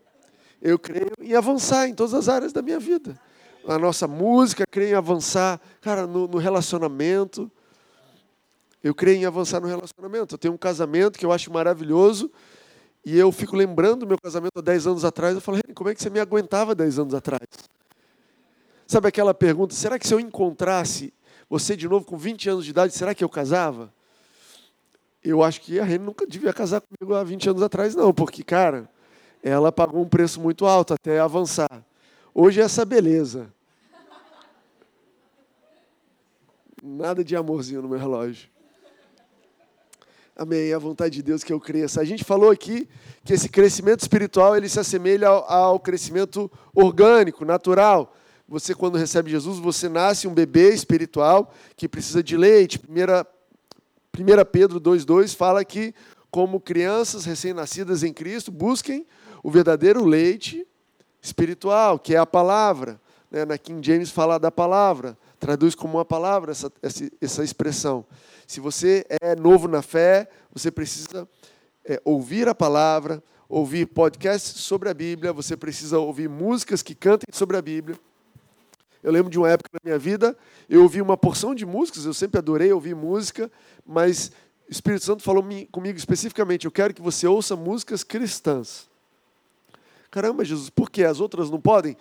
Eu 0.61 0.79
creio 0.79 1.11
em 1.19 1.35
avançar 1.35 1.87
em 1.87 1.93
todas 1.93 2.13
as 2.13 2.27
áreas 2.27 2.51
da 2.51 2.61
minha 2.61 2.79
vida. 2.79 3.19
Na 3.65 3.77
nossa 3.77 4.07
música, 4.07 4.65
creio 4.69 4.91
em 4.91 4.93
avançar, 4.93 5.59
cara, 5.81 6.07
no, 6.07 6.27
no 6.27 6.37
relacionamento, 6.37 7.51
Eu 8.83 8.95
creio 8.95 9.17
em 9.17 9.25
avançar 9.25 9.59
no 9.59 9.67
relacionamento. 9.67 10.35
Eu 10.35 10.39
tenho 10.39 10.53
um 10.53 10.57
casamento 10.57 11.19
que 11.19 11.25
eu 11.25 11.31
acho 11.31 11.51
maravilhoso 11.51 12.31
e 13.03 13.17
eu 13.17 13.31
fico 13.31 13.55
lembrando 13.55 14.01
do 14.01 14.07
meu 14.07 14.17
casamento 14.17 14.57
há 14.57 14.61
10 14.61 14.87
anos 14.87 15.05
atrás. 15.05 15.35
Eu 15.35 15.41
falo, 15.41 15.59
como 15.73 15.89
é 15.89 15.95
que 15.95 16.01
você 16.01 16.09
me 16.09 16.19
aguentava 16.19 16.73
10 16.75 16.99
anos 16.99 17.13
atrás? 17.13 17.41
Sabe 18.85 19.09
aquela 19.09 19.33
pergunta, 19.33 19.73
será 19.73 19.99
que 19.99 20.07
se 20.07 20.13
eu 20.13 20.19
encontrasse 20.19 21.13
você 21.49 21.75
de 21.75 21.87
novo 21.87 22.05
com 22.05 22.17
20 22.17 22.49
anos 22.49 22.65
de 22.65 22.71
idade, 22.71 22.93
será 22.93 23.13
que 23.13 23.23
eu 23.23 23.29
casava? 23.29 23.93
Eu 25.23 25.43
acho 25.43 25.61
que 25.61 25.79
a 25.79 25.83
Reni 25.83 26.05
nunca 26.05 26.25
devia 26.25 26.53
casar 26.53 26.81
comigo 26.81 27.13
há 27.13 27.23
20 27.23 27.49
anos 27.49 27.61
atrás, 27.61 27.95
não, 27.95 28.13
porque, 28.13 28.43
cara, 28.43 28.89
ela 29.43 29.71
pagou 29.71 30.01
um 30.01 30.09
preço 30.09 30.39
muito 30.41 30.65
alto 30.65 30.93
até 30.93 31.19
avançar. 31.19 31.83
Hoje 32.33 32.61
é 32.61 32.63
essa 32.63 32.85
beleza. 32.85 33.51
Nada 36.83 37.23
de 37.23 37.35
amorzinho 37.35 37.81
no 37.81 37.89
meu 37.89 37.97
relógio. 37.97 38.49
Amém. 40.35 40.69
É 40.69 40.73
a 40.75 40.79
vontade 40.79 41.15
de 41.15 41.23
Deus 41.23 41.43
que 41.43 41.51
eu 41.51 41.59
cresça. 41.59 41.99
A 41.99 42.05
gente 42.05 42.23
falou 42.23 42.51
aqui 42.51 42.87
que 43.23 43.33
esse 43.33 43.49
crescimento 43.49 44.01
espiritual 44.01 44.55
ele 44.55 44.69
se 44.69 44.79
assemelha 44.79 45.27
ao, 45.27 45.51
ao 45.51 45.79
crescimento 45.79 46.49
orgânico, 46.75 47.43
natural. 47.43 48.15
Você, 48.47 48.75
quando 48.75 48.97
recebe 48.97 49.31
Jesus, 49.31 49.57
você 49.57 49.89
nasce 49.89 50.27
um 50.27 50.33
bebê 50.33 50.73
espiritual 50.73 51.51
que 51.75 51.89
precisa 51.89 52.21
de 52.21 52.37
leite. 52.37 52.77
Primeira, 52.77 53.27
1 54.17 54.45
Pedro 54.51 54.79
2,2 54.79 55.35
fala 55.35 55.65
que, 55.65 55.93
como 56.29 56.61
crianças 56.61 57.25
recém-nascidas 57.25 58.03
em 58.03 58.13
Cristo, 58.13 58.51
busquem 58.51 59.07
o 59.47 59.49
verdadeiro 59.49 60.03
leite 60.03 60.67
espiritual, 61.21 61.97
que 61.97 62.13
é 62.13 62.17
a 62.17 62.25
palavra. 62.25 62.99
Né? 63.31 63.45
Na 63.45 63.57
King 63.57 63.79
James 63.81 64.11
fala 64.11 64.37
da 64.37 64.51
palavra, 64.51 65.17
traduz 65.39 65.73
como 65.73 65.93
uma 65.93 66.03
palavra 66.03 66.51
essa, 66.51 66.69
essa, 66.83 67.09
essa 67.21 67.43
expressão. 67.45 68.05
Se 68.45 68.59
você 68.59 69.05
é 69.21 69.37
novo 69.37 69.69
na 69.69 69.81
fé, 69.81 70.27
você 70.51 70.69
precisa 70.69 71.25
é, 71.85 72.01
ouvir 72.03 72.49
a 72.49 72.53
palavra, 72.53 73.23
ouvir 73.47 73.85
podcasts 73.85 74.59
sobre 74.59 74.89
a 74.89 74.93
Bíblia, 74.93 75.31
você 75.31 75.55
precisa 75.55 75.97
ouvir 75.97 76.27
músicas 76.27 76.83
que 76.83 76.93
cantem 76.93 77.33
sobre 77.33 77.55
a 77.55 77.61
Bíblia. 77.61 77.97
Eu 79.01 79.13
lembro 79.13 79.31
de 79.31 79.39
uma 79.39 79.49
época 79.49 79.69
na 79.71 79.79
minha 79.81 79.97
vida, 79.97 80.37
eu 80.67 80.83
ouvi 80.83 81.01
uma 81.01 81.15
porção 81.15 81.55
de 81.55 81.65
músicas, 81.65 82.03
eu 82.03 82.13
sempre 82.13 82.37
adorei 82.37 82.73
ouvir 82.73 82.97
música, 82.97 83.49
mas 83.85 84.29
o 84.67 84.71
Espírito 84.73 85.05
Santo 85.05 85.23
falou 85.23 85.41
comigo 85.71 85.97
especificamente: 85.97 86.65
eu 86.65 86.71
quero 86.71 86.93
que 86.93 87.01
você 87.01 87.25
ouça 87.25 87.55
músicas 87.55 88.03
cristãs. 88.03 88.89
Caramba, 90.09 90.45
Jesus, 90.45 90.69
por 90.69 90.89
que 90.89 91.03
as 91.03 91.19
outras 91.19 91.49
não 91.49 91.59
podem? 91.59 91.97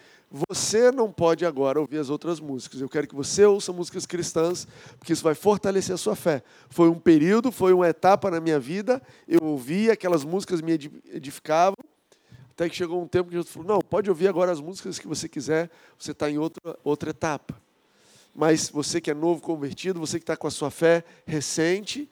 Você 0.49 0.91
não 0.91 1.11
pode 1.11 1.45
agora 1.45 1.81
ouvir 1.81 1.99
as 1.99 2.09
outras 2.09 2.41
músicas. 2.41 2.81
Eu 2.81 2.89
quero 2.89 3.07
que 3.07 3.15
você 3.15 3.45
ouça 3.45 3.73
músicas 3.73 4.07
cristãs, 4.07 4.67
porque 4.99 5.13
isso 5.13 5.23
vai 5.23 5.35
fortalecer 5.35 5.95
a 5.95 5.99
sua 5.99 6.15
fé. 6.15 6.43
Foi 6.69 6.89
um 6.89 6.99
período, 6.99 7.51
foi 7.51 7.73
uma 7.73 7.89
etapa 7.89 8.31
na 8.31 8.41
minha 8.41 8.59
vida. 8.59 9.03
Eu 9.27 9.41
ouvi 9.43 9.91
aquelas 9.91 10.25
músicas 10.25 10.61
me 10.61 10.73
edificavam, 10.73 11.77
até 12.51 12.69
que 12.69 12.77
chegou 12.77 13.03
um 13.03 13.09
tempo 13.09 13.29
que 13.29 13.37
Jesus 13.37 13.53
falou: 13.53 13.69
não, 13.69 13.81
pode 13.81 14.09
ouvir 14.09 14.29
agora 14.29 14.53
as 14.53 14.61
músicas 14.61 14.99
que 14.99 15.07
você 15.07 15.29
quiser. 15.29 15.71
Você 15.99 16.13
está 16.13 16.31
em 16.31 16.39
outra 16.39 16.79
outra 16.85 17.11
etapa. 17.11 17.61
Mas 18.35 18.69
você 18.69 19.01
que 19.01 19.11
é 19.11 19.15
novo 19.15 19.41
convertido, 19.41 19.99
você 19.99 20.19
que 20.19 20.25
está 20.25 20.37
com 20.37 20.47
a 20.47 20.51
sua 20.51 20.71
fé 20.71 21.05
recente, 21.27 22.09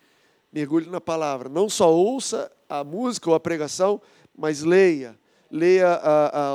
mergulhe 0.52 0.88
na 0.88 1.00
palavra. 1.00 1.48
Não 1.48 1.68
só 1.68 1.92
ouça 1.92 2.50
a 2.68 2.82
música 2.82 3.28
ou 3.28 3.36
a 3.36 3.40
pregação, 3.40 4.00
mas 4.36 4.62
leia 4.62 5.18
leia 5.50 6.00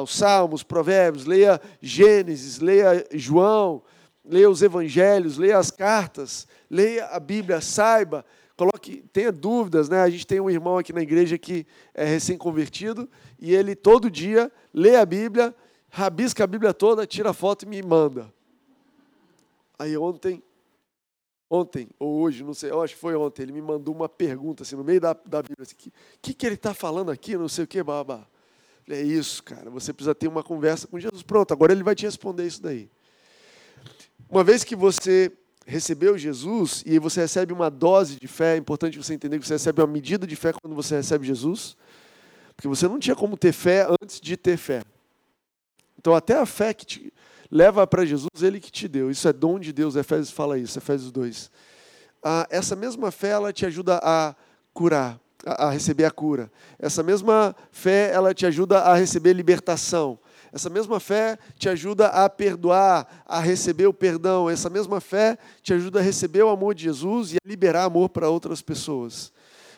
os 0.03 0.15
Salmos, 0.15 0.63
Provérbios, 0.63 1.25
leia 1.25 1.61
Gênesis, 1.81 2.59
leia 2.59 3.05
João, 3.13 3.83
leia 4.23 4.49
os 4.49 4.61
Evangelhos, 4.61 5.37
leia 5.37 5.57
as 5.57 5.71
cartas, 5.71 6.47
leia 6.69 7.05
a 7.07 7.19
Bíblia, 7.19 7.61
saiba, 7.61 8.25
coloque, 8.55 9.03
tenha 9.13 9.31
dúvidas, 9.31 9.89
né? 9.89 10.01
A 10.01 10.09
gente 10.09 10.27
tem 10.27 10.39
um 10.39 10.49
irmão 10.49 10.77
aqui 10.77 10.93
na 10.93 11.01
igreja 11.01 11.37
que 11.37 11.65
é 11.93 12.05
recém-convertido 12.05 13.09
e 13.39 13.55
ele 13.55 13.75
todo 13.75 14.11
dia 14.11 14.51
lê 14.73 14.95
a 14.95 15.05
Bíblia, 15.05 15.55
rabisca 15.89 16.43
a 16.43 16.47
Bíblia 16.47 16.73
toda, 16.73 17.07
tira 17.07 17.33
foto 17.33 17.63
e 17.63 17.67
me 17.67 17.81
manda. 17.81 18.31
Aí 19.79 19.97
ontem, 19.97 20.43
ontem 21.49 21.89
ou 21.97 22.19
hoje, 22.19 22.43
não 22.43 22.53
sei, 22.53 22.69
eu 22.69 22.81
acho 22.81 22.95
que 22.95 22.99
foi 22.99 23.15
ontem, 23.15 23.43
ele 23.43 23.53
me 23.53 23.61
mandou 23.61 23.95
uma 23.95 24.09
pergunta 24.09 24.63
assim 24.63 24.75
no 24.75 24.83
meio 24.83 24.99
da, 24.99 25.13
da 25.13 25.41
Bíblia, 25.41 25.63
assim, 25.63 25.75
que 25.75 25.91
que, 26.21 26.33
que 26.33 26.45
ele 26.45 26.55
está 26.55 26.73
falando 26.73 27.09
aqui, 27.09 27.37
não 27.37 27.47
sei 27.47 27.63
o 27.63 27.67
que, 27.67 27.81
babá. 27.81 28.27
É 28.89 29.01
isso, 29.01 29.43
cara. 29.43 29.69
Você 29.69 29.93
precisa 29.93 30.15
ter 30.15 30.27
uma 30.27 30.41
conversa 30.41 30.87
com 30.87 30.99
Jesus. 30.99 31.21
Pronto, 31.21 31.53
agora 31.53 31.71
ele 31.71 31.83
vai 31.83 31.93
te 31.93 32.05
responder 32.05 32.47
isso 32.47 32.61
daí. 32.61 32.89
Uma 34.27 34.43
vez 34.43 34.63
que 34.63 34.75
você 34.75 35.31
recebeu 35.65 36.17
Jesus 36.17 36.83
e 36.85 36.97
você 36.97 37.21
recebe 37.21 37.53
uma 37.53 37.69
dose 37.69 38.19
de 38.19 38.27
fé, 38.27 38.55
é 38.55 38.57
importante 38.57 38.97
você 38.97 39.13
entender 39.13 39.37
que 39.37 39.45
você 39.45 39.53
recebe 39.53 39.81
uma 39.81 39.87
medida 39.87 40.25
de 40.25 40.35
fé 40.35 40.51
quando 40.51 40.75
você 40.75 40.95
recebe 40.95 41.27
Jesus, 41.27 41.77
porque 42.55 42.67
você 42.67 42.87
não 42.87 42.97
tinha 42.97 43.15
como 43.15 43.37
ter 43.37 43.51
fé 43.51 43.87
antes 44.01 44.19
de 44.19 44.35
ter 44.35 44.57
fé. 44.57 44.81
Então, 45.99 46.15
até 46.15 46.39
a 46.39 46.45
fé 46.45 46.73
que 46.73 46.85
te 46.85 47.13
leva 47.51 47.85
para 47.85 48.05
Jesus, 48.05 48.41
ele 48.41 48.59
que 48.59 48.71
te 48.71 48.87
deu. 48.87 49.11
Isso 49.11 49.27
é 49.27 49.33
dom 49.33 49.59
de 49.59 49.71
Deus. 49.71 49.95
Efésios 49.95 50.31
fala 50.31 50.57
isso, 50.57 50.79
Efésios 50.79 51.11
2. 51.11 51.51
Ah, 52.23 52.47
essa 52.49 52.75
mesma 52.75 53.11
fé, 53.11 53.29
ela 53.29 53.53
te 53.53 53.65
ajuda 53.65 53.99
a 54.01 54.35
curar 54.73 55.19
a, 55.45 55.69
receber 55.69 56.05
a 56.05 56.11
cura. 56.11 56.51
Essa 56.77 57.03
mesma 57.03 57.55
fé, 57.71 58.11
ela 58.13 58.33
te 58.33 58.45
ajuda 58.45 58.79
a 58.81 58.93
receber 58.95 59.33
libertação. 59.33 60.19
Essa 60.51 60.69
mesma 60.69 60.99
fé 60.99 61.37
te 61.57 61.69
ajuda 61.69 62.07
a 62.07 62.29
perdoar, 62.29 63.23
a 63.25 63.39
receber 63.39 63.87
o 63.87 63.93
perdão. 63.93 64.49
Essa 64.49 64.69
mesma 64.69 64.99
fé 64.99 65.37
te 65.61 65.73
ajuda 65.73 65.99
a 65.99 66.03
receber 66.03 66.43
o 66.43 66.49
amor 66.49 66.73
de 66.73 66.83
Jesus 66.83 67.33
e 67.33 67.35
a 67.37 67.47
liberar 67.47 67.83
amor 67.83 68.09
para 68.09 68.29
outras 68.29 68.61
pessoas. 68.61 69.31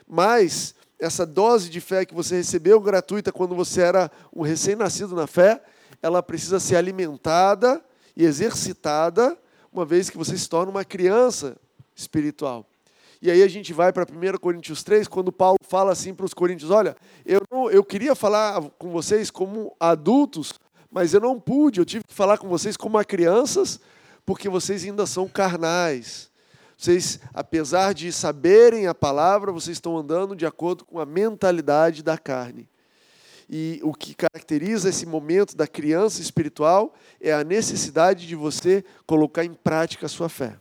Mas 0.07 0.73
essa 0.99 1.25
dose 1.25 1.69
de 1.69 1.81
fé 1.81 2.05
que 2.05 2.13
você 2.13 2.35
recebeu 2.35 2.79
gratuita 2.79 3.31
quando 3.31 3.55
você 3.55 3.81
era 3.81 4.11
um 4.33 4.43
recém-nascido 4.43 5.15
na 5.15 5.27
fé, 5.27 5.61
ela 6.01 6.23
precisa 6.23 6.59
ser 6.59 6.75
alimentada 6.75 7.83
e 8.15 8.23
exercitada 8.23 9.37
uma 9.71 9.85
vez 9.85 10.09
que 10.09 10.17
você 10.17 10.37
se 10.37 10.47
torna 10.47 10.71
uma 10.71 10.85
criança 10.85 11.57
espiritual. 11.95 12.65
E 13.21 13.29
aí 13.29 13.43
a 13.43 13.47
gente 13.47 13.71
vai 13.71 13.93
para 13.93 14.03
1 14.03 14.37
Coríntios 14.39 14.81
3, 14.81 15.07
quando 15.07 15.31
Paulo 15.31 15.57
fala 15.61 15.91
assim 15.91 16.13
para 16.13 16.25
os 16.25 16.33
coríntios: 16.33 16.71
Olha, 16.71 16.95
eu, 17.23 17.41
não, 17.51 17.69
eu 17.69 17.83
queria 17.83 18.15
falar 18.15 18.61
com 18.79 18.89
vocês 18.89 19.29
como 19.29 19.75
adultos, 19.79 20.53
mas 20.89 21.13
eu 21.13 21.21
não 21.21 21.39
pude, 21.39 21.79
eu 21.79 21.85
tive 21.85 22.03
que 22.03 22.13
falar 22.13 22.39
com 22.39 22.49
vocês 22.49 22.75
como 22.75 23.03
crianças, 23.05 23.79
porque 24.25 24.49
vocês 24.49 24.83
ainda 24.83 25.05
são 25.05 25.27
carnais. 25.27 26.31
Vocês, 26.75 27.19
apesar 27.31 27.93
de 27.93 28.11
saberem 28.11 28.87
a 28.87 28.95
palavra, 28.95 29.51
vocês 29.51 29.77
estão 29.77 29.95
andando 29.95 30.35
de 30.35 30.47
acordo 30.47 30.83
com 30.83 30.99
a 30.99 31.05
mentalidade 31.05 32.01
da 32.01 32.17
carne. 32.17 32.67
E 33.47 33.79
o 33.83 33.93
que 33.93 34.15
caracteriza 34.15 34.89
esse 34.89 35.05
momento 35.05 35.55
da 35.55 35.67
criança 35.67 36.21
espiritual 36.21 36.95
é 37.19 37.31
a 37.31 37.43
necessidade 37.43 38.25
de 38.25 38.35
você 38.35 38.83
colocar 39.05 39.45
em 39.45 39.53
prática 39.53 40.07
a 40.07 40.09
sua 40.09 40.27
fé. 40.27 40.57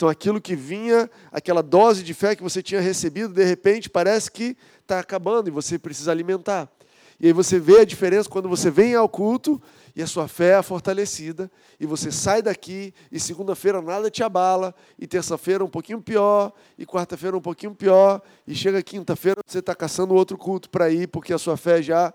Então, 0.00 0.08
aquilo 0.08 0.40
que 0.40 0.56
vinha, 0.56 1.10
aquela 1.30 1.62
dose 1.62 2.02
de 2.02 2.14
fé 2.14 2.34
que 2.34 2.42
você 2.42 2.62
tinha 2.62 2.80
recebido, 2.80 3.34
de 3.34 3.44
repente 3.44 3.90
parece 3.90 4.30
que 4.30 4.56
está 4.80 4.98
acabando 4.98 5.48
e 5.48 5.50
você 5.50 5.78
precisa 5.78 6.10
alimentar. 6.10 6.72
E 7.20 7.26
aí 7.26 7.34
você 7.34 7.60
vê 7.60 7.80
a 7.80 7.84
diferença 7.84 8.26
quando 8.26 8.48
você 8.48 8.70
vem 8.70 8.94
ao 8.94 9.06
culto 9.10 9.60
e 9.94 10.02
a 10.02 10.06
sua 10.06 10.26
fé 10.26 10.58
é 10.58 10.62
fortalecida, 10.62 11.50
e 11.78 11.84
você 11.84 12.10
sai 12.10 12.40
daqui, 12.40 12.94
e 13.12 13.20
segunda-feira 13.20 13.82
nada 13.82 14.10
te 14.10 14.22
abala, 14.22 14.74
e 14.98 15.06
terça-feira 15.06 15.62
um 15.62 15.68
pouquinho 15.68 16.00
pior, 16.00 16.50
e 16.78 16.86
quarta-feira 16.86 17.36
um 17.36 17.42
pouquinho 17.42 17.74
pior, 17.74 18.22
e 18.46 18.54
chega 18.54 18.82
quinta-feira 18.82 19.42
você 19.46 19.58
está 19.58 19.74
caçando 19.74 20.14
outro 20.14 20.38
culto 20.38 20.70
para 20.70 20.88
ir, 20.88 21.08
porque 21.08 21.34
a 21.34 21.38
sua 21.38 21.58
fé 21.58 21.82
já 21.82 22.14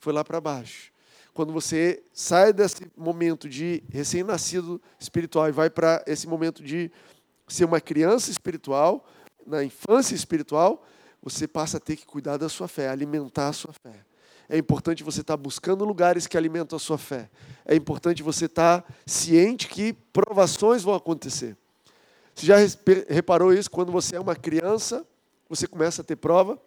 foi 0.00 0.14
lá 0.14 0.24
para 0.24 0.40
baixo. 0.40 0.90
Quando 1.34 1.52
você 1.52 2.02
sai 2.14 2.50
desse 2.50 2.90
momento 2.96 3.46
de 3.46 3.82
recém-nascido 3.90 4.80
espiritual 4.98 5.46
e 5.50 5.52
vai 5.52 5.68
para 5.68 6.02
esse 6.06 6.26
momento 6.26 6.62
de 6.62 6.90
ser 7.46 7.64
uma 7.64 7.80
criança 7.80 8.30
espiritual, 8.30 9.06
na 9.46 9.62
infância 9.62 10.14
espiritual, 10.14 10.84
você 11.22 11.46
passa 11.46 11.76
a 11.76 11.80
ter 11.80 11.96
que 11.96 12.06
cuidar 12.06 12.36
da 12.36 12.48
sua 12.48 12.68
fé, 12.68 12.88
alimentar 12.88 13.48
a 13.48 13.52
sua 13.52 13.72
fé. 13.72 14.04
É 14.48 14.56
importante 14.56 15.02
você 15.02 15.22
estar 15.22 15.36
buscando 15.36 15.84
lugares 15.84 16.26
que 16.26 16.36
alimentam 16.36 16.76
a 16.76 16.80
sua 16.80 16.98
fé. 16.98 17.28
É 17.64 17.74
importante 17.74 18.22
você 18.22 18.44
estar 18.44 18.84
ciente 19.04 19.66
que 19.66 19.92
provações 19.92 20.82
vão 20.82 20.94
acontecer. 20.94 21.56
Você 22.34 22.46
já 22.46 22.56
reparou 23.08 23.52
isso? 23.52 23.70
Quando 23.70 23.90
você 23.90 24.14
é 24.14 24.20
uma 24.20 24.36
criança, 24.36 25.04
você 25.48 25.66
começa 25.66 26.02
a 26.02 26.04
ter 26.04 26.16
prova. 26.16 26.60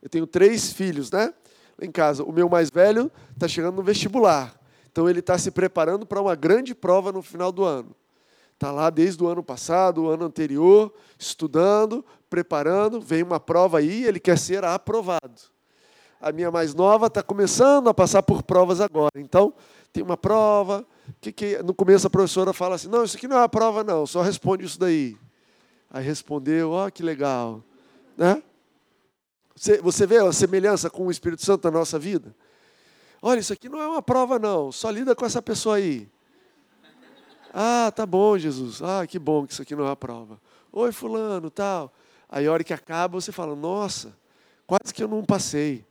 Eu 0.00 0.08
tenho 0.08 0.26
três 0.26 0.72
filhos, 0.72 1.10
né? 1.10 1.34
Em 1.80 1.90
casa. 1.90 2.22
O 2.22 2.32
meu 2.32 2.48
mais 2.48 2.70
velho 2.70 3.10
está 3.34 3.46
chegando 3.46 3.76
no 3.76 3.82
vestibular. 3.82 4.58
Então 4.90 5.08
ele 5.08 5.20
está 5.20 5.36
se 5.36 5.50
preparando 5.50 6.06
para 6.06 6.20
uma 6.20 6.34
grande 6.34 6.74
prova 6.74 7.12
no 7.12 7.22
final 7.22 7.52
do 7.52 7.64
ano. 7.64 7.94
Está 8.58 8.72
lá 8.72 8.90
desde 8.90 9.22
o 9.22 9.28
ano 9.28 9.40
passado, 9.40 10.02
o 10.02 10.08
ano 10.08 10.24
anterior, 10.24 10.92
estudando, 11.16 12.04
preparando, 12.28 13.00
vem 13.00 13.22
uma 13.22 13.38
prova 13.38 13.78
aí, 13.78 14.04
ele 14.04 14.18
quer 14.18 14.36
ser 14.36 14.64
aprovado. 14.64 15.40
A 16.20 16.32
minha 16.32 16.50
mais 16.50 16.74
nova 16.74 17.06
está 17.06 17.22
começando 17.22 17.88
a 17.88 17.94
passar 17.94 18.20
por 18.20 18.42
provas 18.42 18.80
agora. 18.80 19.12
Então, 19.14 19.54
tem 19.92 20.02
uma 20.02 20.16
prova, 20.16 20.84
que, 21.20 21.30
que 21.30 21.62
no 21.62 21.72
começo 21.72 22.08
a 22.08 22.10
professora 22.10 22.52
fala 22.52 22.74
assim, 22.74 22.88
não, 22.88 23.04
isso 23.04 23.16
aqui 23.16 23.28
não 23.28 23.36
é 23.36 23.40
uma 23.42 23.48
prova 23.48 23.84
não, 23.84 24.04
só 24.04 24.22
responde 24.22 24.64
isso 24.64 24.80
daí. 24.80 25.16
Aí 25.88 26.04
respondeu, 26.04 26.72
ó, 26.72 26.88
oh, 26.88 26.90
que 26.90 27.04
legal. 27.04 27.62
Né? 28.16 28.42
Você, 29.54 29.80
você 29.80 30.04
vê 30.04 30.18
a 30.18 30.32
semelhança 30.32 30.90
com 30.90 31.06
o 31.06 31.12
Espírito 31.12 31.44
Santo 31.44 31.70
na 31.70 31.78
nossa 31.78 31.96
vida? 31.96 32.34
Olha, 33.22 33.38
isso 33.38 33.52
aqui 33.52 33.68
não 33.68 33.80
é 33.80 33.86
uma 33.86 34.02
prova, 34.02 34.36
não. 34.36 34.72
Só 34.72 34.90
lida 34.90 35.14
com 35.14 35.24
essa 35.24 35.40
pessoa 35.40 35.76
aí. 35.76 36.08
Ah, 37.52 37.92
tá 37.94 38.04
bom, 38.04 38.36
Jesus. 38.38 38.82
Ah, 38.82 39.06
que 39.06 39.18
bom 39.18 39.46
que 39.46 39.52
isso 39.52 39.62
aqui 39.62 39.74
não 39.74 39.84
é 39.84 39.88
uma 39.88 39.96
prova. 39.96 40.40
Oi, 40.72 40.92
fulano, 40.92 41.50
tal. 41.50 41.92
Aí 42.28 42.46
a 42.46 42.52
hora 42.52 42.62
que 42.62 42.72
acaba, 42.72 43.20
você 43.20 43.32
fala, 43.32 43.56
nossa, 43.56 44.14
quase 44.66 44.92
que 44.92 45.02
eu 45.02 45.08
não 45.08 45.24
passei. 45.24 45.84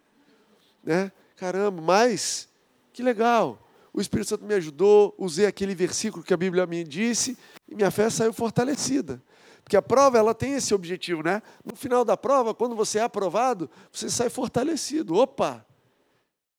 Né? 0.83 1.11
Caramba, 1.35 1.81
mas 1.81 2.47
que 2.93 3.01
legal. 3.01 3.59
O 3.93 3.99
Espírito 3.99 4.29
Santo 4.29 4.45
me 4.45 4.53
ajudou, 4.53 5.15
usei 5.17 5.47
aquele 5.47 5.73
versículo 5.73 6.23
que 6.23 6.33
a 6.33 6.37
Bíblia 6.37 6.67
me 6.67 6.83
disse 6.83 7.37
e 7.67 7.73
minha 7.73 7.89
fé 7.89 8.09
saiu 8.09 8.31
fortalecida. 8.31 9.21
Porque 9.63 9.75
a 9.75 9.81
prova 9.81 10.17
ela 10.17 10.33
tem 10.33 10.53
esse 10.53 10.73
objetivo, 10.73 11.21
né? 11.23 11.41
No 11.65 11.75
final 11.75 12.05
da 12.05 12.15
prova, 12.15 12.53
quando 12.53 12.75
você 12.75 12.99
é 12.99 13.01
aprovado, 13.01 13.69
você 13.91 14.09
sai 14.09 14.29
fortalecido. 14.29 15.15
Opa, 15.15 15.65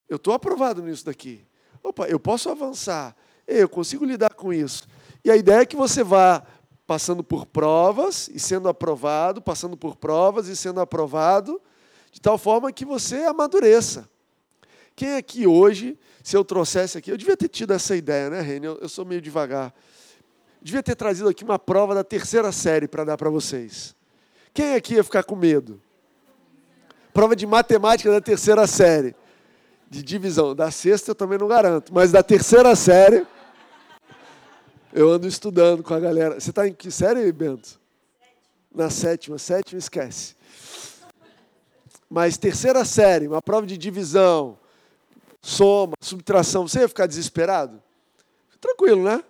eu 0.08 0.16
estou 0.16 0.34
aprovado 0.34 0.82
nisso 0.82 1.06
daqui. 1.06 1.46
Opa, 1.82 2.06
eu 2.06 2.20
posso 2.20 2.50
avançar. 2.50 3.16
Eu 3.48 3.68
consigo 3.68 4.04
lidar 4.04 4.34
com 4.34 4.52
isso. 4.52 4.86
E 5.24 5.30
a 5.30 5.36
ideia 5.36 5.60
é 5.60 5.66
que 5.66 5.74
você 5.74 6.04
vá 6.04 6.42
passando 6.86 7.24
por 7.24 7.46
provas 7.46 8.28
e 8.32 8.38
sendo 8.38 8.68
aprovado, 8.68 9.42
passando 9.42 9.76
por 9.76 9.96
provas 9.96 10.46
e 10.46 10.54
sendo 10.54 10.80
aprovado, 10.80 11.60
de 12.12 12.20
tal 12.20 12.38
forma 12.38 12.70
que 12.72 12.84
você 12.84 13.24
amadureça. 13.24 14.08
Quem 14.94 15.16
aqui 15.16 15.46
hoje, 15.46 15.98
se 16.22 16.36
eu 16.36 16.44
trouxesse 16.44 16.98
aqui, 16.98 17.10
eu 17.10 17.16
devia 17.16 17.36
ter 17.36 17.48
tido 17.48 17.72
essa 17.72 17.96
ideia, 17.96 18.30
né, 18.30 18.40
Reni? 18.40 18.66
Eu, 18.66 18.78
eu 18.80 18.88
sou 18.88 19.04
meio 19.04 19.20
devagar 19.20 19.74
devia 20.60 20.82
ter 20.82 20.94
trazido 20.94 21.28
aqui 21.28 21.44
uma 21.44 21.58
prova 21.58 21.94
da 21.94 22.04
terceira 22.04 22.50
série 22.52 22.88
para 22.88 23.04
dar 23.04 23.16
para 23.16 23.30
vocês. 23.30 23.94
Quem 24.52 24.74
aqui 24.74 24.94
ia 24.94 25.04
ficar 25.04 25.22
com 25.22 25.36
medo? 25.36 25.80
Prova 27.12 27.34
de 27.34 27.46
matemática 27.46 28.10
da 28.10 28.20
terceira 28.20 28.66
série. 28.66 29.14
De 29.88 30.02
divisão. 30.02 30.54
Da 30.54 30.70
sexta 30.70 31.12
eu 31.12 31.14
também 31.14 31.38
não 31.38 31.48
garanto, 31.48 31.92
mas 31.94 32.12
da 32.12 32.22
terceira 32.22 32.74
série 32.76 33.26
eu 34.92 35.10
ando 35.10 35.26
estudando 35.26 35.82
com 35.82 35.94
a 35.94 36.00
galera. 36.00 36.40
Você 36.40 36.50
está 36.50 36.66
em 36.66 36.72
que 36.72 36.90
série, 36.90 37.30
Bento? 37.32 37.80
Na 38.74 38.90
sétima. 38.90 39.38
Sétima, 39.38 39.78
esquece. 39.78 40.36
Mas 42.08 42.38
terceira 42.38 42.84
série, 42.84 43.28
uma 43.28 43.42
prova 43.42 43.66
de 43.66 43.76
divisão, 43.76 44.58
soma, 45.42 45.92
subtração. 46.00 46.66
Você 46.66 46.80
ia 46.80 46.88
ficar 46.88 47.06
desesperado? 47.06 47.82
Tranquilo, 48.60 49.04
né? 49.04 49.22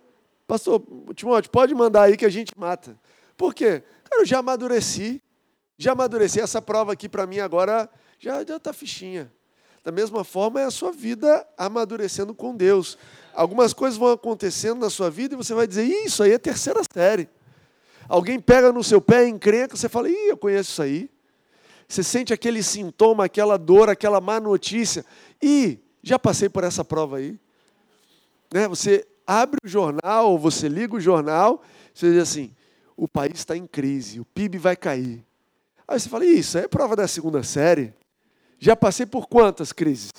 Pastor 0.47 0.83
Timóteo, 1.15 1.51
pode 1.51 1.75
mandar 1.75 2.05
aí 2.05 2.17
que 2.17 2.25
a 2.25 2.31
gente 2.31 2.53
mata. 2.57 2.97
Por 3.37 3.53
quê? 3.53 3.83
Cara, 4.09 4.23
eu 4.23 4.27
já 4.27 4.39
amadureci. 4.39 5.23
Já 5.77 5.93
amadureci. 5.93 6.41
Essa 6.41 6.63
prova 6.63 6.93
aqui 6.93 7.09
para 7.09 7.27
mim 7.27 7.41
agora 7.41 7.91
já 8.19 8.43
está 8.43 8.73
fichinha. 8.73 9.31
Da 9.85 9.93
mesma 9.93 10.25
forma 10.25 10.61
é 10.61 10.65
a 10.65 10.71
sua 10.71 10.93
vida 10.93 11.47
amadurecendo 11.57 12.35
com 12.35 12.55
Deus. 12.55 12.97
Algumas 13.35 13.73
coisas 13.73 13.99
vão 13.99 14.13
acontecendo 14.13 14.81
na 14.81 14.91
sua 14.91 15.11
vida 15.11 15.35
e 15.35 15.37
você 15.37 15.55
vai 15.55 15.67
dizer, 15.67 15.85
isso 15.85 16.23
aí 16.23 16.33
é 16.33 16.39
terceira 16.39 16.81
série. 16.93 17.29
Alguém 18.09 18.41
pega 18.41 18.73
no 18.73 18.83
seu 18.83 19.01
pé, 19.01 19.29
encrenca, 19.29 19.77
você 19.77 19.89
fala, 19.89 20.09
ih, 20.09 20.31
eu 20.31 20.37
conheço 20.37 20.71
isso 20.71 20.83
aí. 20.83 21.11
Você 21.87 22.03
sente 22.03 22.33
aquele 22.33 22.63
sintoma, 22.63 23.25
aquela 23.25 23.57
dor, 23.57 23.89
aquela 23.89 24.21
má 24.21 24.39
notícia. 24.39 25.05
E 25.43 25.79
já 26.03 26.19
passei 26.19 26.49
por 26.49 26.65
essa 26.65 26.85
prova 26.85 27.19
aí. 27.19 27.39
Né? 28.53 28.69
Você 28.69 29.07
abre 29.27 29.59
o 29.65 29.69
jornal, 29.69 30.39
você 30.39 30.69
liga 30.69 30.97
o 30.97 31.01
jornal, 31.01 31.63
você 31.95 32.11
diz 32.13 32.23
assim: 32.23 32.55
o 32.97 33.07
país 33.07 33.39
está 33.39 33.57
em 33.57 33.67
crise, 33.67 34.21
o 34.21 34.25
PIB 34.25 34.59
vai 34.59 34.77
cair. 34.77 35.25
Aí 35.87 35.99
você 35.99 36.09
fala: 36.09 36.25
Isso 36.27 36.59
é 36.59 36.67
prova 36.67 36.97
da 36.97 37.07
segunda 37.07 37.43
série. 37.43 37.95
Já 38.59 38.75
passei 38.75 39.07
por 39.07 39.29
quantas 39.29 39.73
crises? 39.73 40.11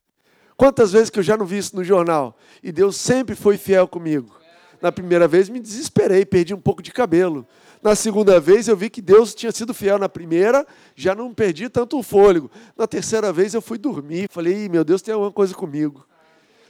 Quantas 0.59 0.91
vezes 0.91 1.09
que 1.09 1.17
eu 1.17 1.23
já 1.23 1.37
não 1.37 1.45
vi 1.45 1.57
isso 1.57 1.73
no 1.73 1.85
jornal? 1.85 2.37
E 2.61 2.69
Deus 2.69 2.97
sempre 2.97 3.33
foi 3.33 3.57
fiel 3.57 3.87
comigo. 3.87 4.35
Na 4.81 4.91
primeira 4.91 5.25
vez 5.25 5.47
me 5.47 5.57
desesperei, 5.57 6.25
perdi 6.25 6.53
um 6.53 6.59
pouco 6.59 6.83
de 6.83 6.91
cabelo. 6.91 7.47
Na 7.81 7.95
segunda 7.95 8.41
vez 8.41 8.67
eu 8.67 8.75
vi 8.75 8.89
que 8.89 9.01
Deus 9.01 9.33
tinha 9.33 9.53
sido 9.53 9.73
fiel 9.73 9.97
na 9.97 10.09
primeira, 10.09 10.67
já 10.97 11.15
não 11.15 11.33
perdi 11.33 11.69
tanto 11.69 11.97
o 11.97 12.03
fôlego. 12.03 12.51
Na 12.75 12.85
terceira 12.85 13.31
vez 13.31 13.53
eu 13.53 13.61
fui 13.61 13.77
dormir, 13.77 14.27
falei, 14.29 14.67
meu 14.67 14.83
Deus, 14.83 15.01
tem 15.01 15.13
alguma 15.13 15.31
coisa 15.31 15.55
comigo. 15.55 16.05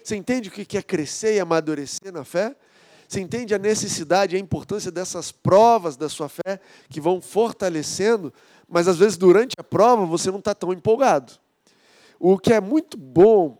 Você 0.03 0.15
entende 0.15 0.49
o 0.49 0.51
que 0.51 0.77
é 0.77 0.83
crescer 0.83 1.37
e 1.37 1.39
amadurecer 1.39 2.13
na 2.13 2.23
fé? 2.23 2.55
Você 3.07 3.19
entende 3.19 3.55
a 3.55 3.57
necessidade 3.57 4.35
a 4.35 4.39
importância 4.39 4.91
dessas 4.91 5.31
provas 5.31 5.97
da 5.97 6.07
sua 6.07 6.29
fé 6.29 6.59
que 6.91 7.01
vão 7.01 7.19
fortalecendo, 7.19 8.31
mas 8.67 8.87
às 8.87 8.99
vezes 8.99 9.17
durante 9.17 9.53
a 9.57 9.63
prova 9.63 10.05
você 10.05 10.29
não 10.29 10.37
está 10.37 10.53
tão 10.53 10.71
empolgado. 10.71 11.33
O 12.19 12.37
que 12.37 12.53
é 12.53 12.61
muito 12.61 12.95
bom 12.95 13.57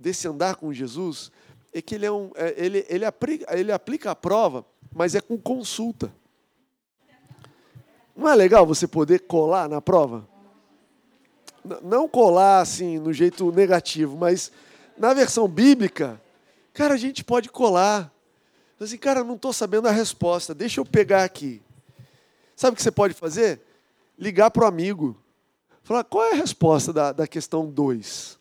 desse 0.00 0.26
andar 0.26 0.56
com 0.56 0.72
Jesus 0.72 1.30
é 1.72 1.82
que 1.82 1.94
ele, 1.94 2.06
é 2.06 2.10
um, 2.10 2.30
é, 2.34 2.54
ele, 2.56 2.86
ele, 2.88 3.04
aplica, 3.04 3.56
ele 3.56 3.70
aplica 3.70 4.10
a 4.10 4.16
prova, 4.16 4.64
mas 4.92 5.14
é 5.14 5.20
com 5.20 5.38
consulta. 5.38 6.12
Não 8.16 8.28
é 8.28 8.34
legal 8.34 8.66
você 8.66 8.88
poder 8.88 9.20
colar 9.20 9.68
na 9.68 9.80
prova? 9.80 10.26
Não 11.82 12.08
colar 12.08 12.60
assim 12.60 12.98
no 12.98 13.12
jeito 13.12 13.52
negativo, 13.52 14.16
mas 14.16 14.50
na 14.96 15.12
versão 15.12 15.46
bíblica, 15.46 16.20
cara, 16.72 16.94
a 16.94 16.96
gente 16.96 17.22
pode 17.22 17.50
colar. 17.50 18.12
Assim, 18.80 18.96
cara, 18.96 19.22
não 19.22 19.34
estou 19.34 19.52
sabendo 19.52 19.86
a 19.86 19.90
resposta, 19.90 20.54
deixa 20.54 20.80
eu 20.80 20.86
pegar 20.86 21.22
aqui. 21.22 21.62
Sabe 22.56 22.72
o 22.72 22.76
que 22.76 22.82
você 22.82 22.90
pode 22.90 23.12
fazer? 23.12 23.60
Ligar 24.18 24.50
para 24.50 24.64
o 24.64 24.66
amigo. 24.66 25.16
Falar, 25.82 26.02
qual 26.04 26.24
é 26.24 26.32
a 26.32 26.36
resposta 26.36 26.92
da, 26.92 27.12
da 27.12 27.26
questão 27.26 27.70
2? 27.70 28.39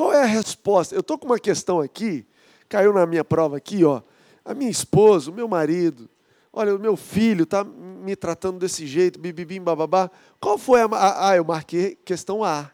Qual 0.00 0.14
é 0.14 0.22
a 0.22 0.26
resposta? 0.26 0.94
Eu 0.94 1.00
estou 1.00 1.18
com 1.18 1.26
uma 1.26 1.38
questão 1.38 1.78
aqui, 1.78 2.26
caiu 2.70 2.90
na 2.90 3.04
minha 3.04 3.22
prova 3.22 3.58
aqui, 3.58 3.84
ó. 3.84 4.00
A 4.42 4.54
minha 4.54 4.70
esposa, 4.70 5.30
o 5.30 5.34
meu 5.34 5.46
marido, 5.46 6.08
olha, 6.50 6.74
o 6.74 6.78
meu 6.78 6.96
filho 6.96 7.42
está 7.42 7.62
me 7.62 8.16
tratando 8.16 8.58
desse 8.58 8.86
jeito, 8.86 9.20
bibibim, 9.20 9.60
bababá. 9.60 10.10
Qual 10.40 10.56
foi 10.56 10.80
a. 10.80 10.88
Ah, 11.28 11.36
eu 11.36 11.44
marquei 11.44 11.96
questão 12.02 12.42
A. 12.42 12.70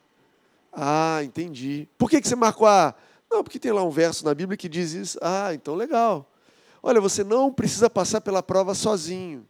Ah, 0.72 1.18
entendi. 1.24 1.88
Por 1.98 2.08
que, 2.08 2.20
que 2.20 2.28
você 2.28 2.36
marcou 2.36 2.68
A? 2.68 2.94
Não, 3.28 3.42
porque 3.42 3.58
tem 3.58 3.72
lá 3.72 3.82
um 3.82 3.90
verso 3.90 4.24
na 4.24 4.32
Bíblia 4.32 4.56
que 4.56 4.68
diz 4.68 4.92
isso. 4.92 5.18
Ah, 5.20 5.52
então 5.52 5.74
legal. 5.74 6.30
Olha, 6.80 7.00
você 7.00 7.24
não 7.24 7.52
precisa 7.52 7.90
passar 7.90 8.20
pela 8.20 8.40
prova 8.40 8.72
sozinho, 8.72 9.44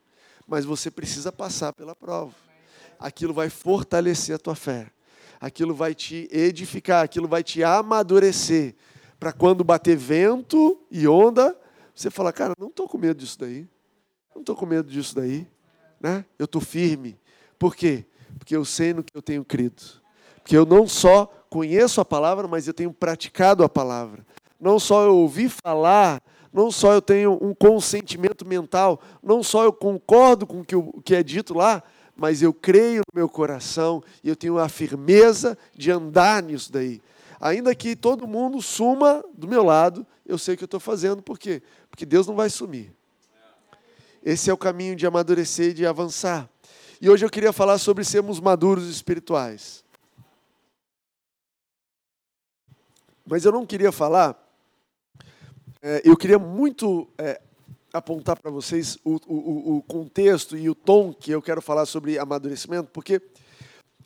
mas 0.48 0.64
você 0.64 0.90
precisa 0.90 1.30
passar 1.30 1.74
pela 1.74 1.94
prova. 1.94 2.32
Aquilo 2.98 3.34
vai 3.34 3.50
fortalecer 3.50 4.34
a 4.34 4.38
tua 4.38 4.54
fé. 4.54 4.95
Aquilo 5.40 5.74
vai 5.74 5.94
te 5.94 6.28
edificar, 6.32 7.04
aquilo 7.04 7.28
vai 7.28 7.42
te 7.42 7.62
amadurecer. 7.62 8.74
Para 9.18 9.32
quando 9.32 9.64
bater 9.64 9.96
vento 9.96 10.80
e 10.90 11.06
onda, 11.08 11.56
você 11.94 12.10
falar, 12.10 12.32
cara, 12.32 12.54
não 12.58 12.68
estou 12.68 12.88
com 12.88 12.98
medo 12.98 13.18
disso 13.18 13.38
daí. 13.38 13.66
Não 14.34 14.40
estou 14.40 14.54
com 14.54 14.66
medo 14.66 14.90
disso 14.90 15.14
daí. 15.14 15.46
Né? 16.00 16.24
Eu 16.38 16.44
estou 16.44 16.60
firme. 16.60 17.18
Por 17.58 17.74
quê? 17.74 18.04
Porque 18.38 18.54
eu 18.54 18.64
sei 18.64 18.92
no 18.92 19.02
que 19.02 19.16
eu 19.16 19.22
tenho 19.22 19.44
crido. 19.44 19.82
Porque 20.42 20.56
eu 20.56 20.66
não 20.66 20.86
só 20.86 21.26
conheço 21.48 22.00
a 22.00 22.04
palavra, 22.04 22.46
mas 22.46 22.68
eu 22.68 22.74
tenho 22.74 22.92
praticado 22.92 23.64
a 23.64 23.68
palavra. 23.68 24.26
Não 24.60 24.78
só 24.78 25.04
eu 25.04 25.16
ouvi 25.16 25.48
falar, 25.48 26.22
não 26.52 26.70
só 26.70 26.92
eu 26.92 27.02
tenho 27.02 27.38
um 27.42 27.54
consentimento 27.54 28.46
mental, 28.46 29.00
não 29.22 29.42
só 29.42 29.64
eu 29.64 29.72
concordo 29.72 30.46
com 30.46 30.60
o 30.60 31.02
que 31.02 31.14
é 31.14 31.22
dito 31.22 31.52
lá, 31.52 31.82
mas 32.16 32.42
eu 32.42 32.52
creio 32.52 33.02
no 33.12 33.18
meu 33.18 33.28
coração 33.28 34.02
e 34.24 34.28
eu 34.28 34.34
tenho 34.34 34.58
a 34.58 34.68
firmeza 34.68 35.56
de 35.74 35.90
andar 35.90 36.42
nisso 36.42 36.72
daí. 36.72 37.02
Ainda 37.38 37.74
que 37.74 37.94
todo 37.94 38.26
mundo 38.26 38.62
suma 38.62 39.22
do 39.34 39.46
meu 39.46 39.62
lado, 39.62 40.06
eu 40.24 40.38
sei 40.38 40.54
o 40.54 40.56
que 40.56 40.64
eu 40.64 40.66
estou 40.66 40.80
fazendo, 40.80 41.22
por 41.22 41.38
quê? 41.38 41.62
Porque 41.90 42.06
Deus 42.06 42.26
não 42.26 42.34
vai 42.34 42.48
sumir. 42.48 42.92
Esse 44.24 44.50
é 44.50 44.52
o 44.52 44.56
caminho 44.56 44.96
de 44.96 45.06
amadurecer 45.06 45.70
e 45.70 45.74
de 45.74 45.86
avançar. 45.86 46.48
E 47.00 47.10
hoje 47.10 47.24
eu 47.24 47.30
queria 47.30 47.52
falar 47.52 47.78
sobre 47.78 48.02
sermos 48.02 48.40
maduros 48.40 48.88
espirituais. 48.88 49.84
Mas 53.26 53.44
eu 53.44 53.52
não 53.52 53.66
queria 53.66 53.92
falar, 53.92 54.40
é, 55.82 56.00
eu 56.04 56.16
queria 56.16 56.38
muito 56.38 57.08
é, 57.18 57.40
apontar 57.92 58.38
para 58.38 58.50
vocês 58.50 58.98
o, 59.04 59.16
o, 59.26 59.76
o 59.76 59.82
contexto 59.82 60.56
e 60.56 60.68
o 60.68 60.74
tom 60.74 61.12
que 61.12 61.30
eu 61.30 61.40
quero 61.40 61.62
falar 61.62 61.86
sobre 61.86 62.18
amadurecimento, 62.18 62.90
porque 62.92 63.20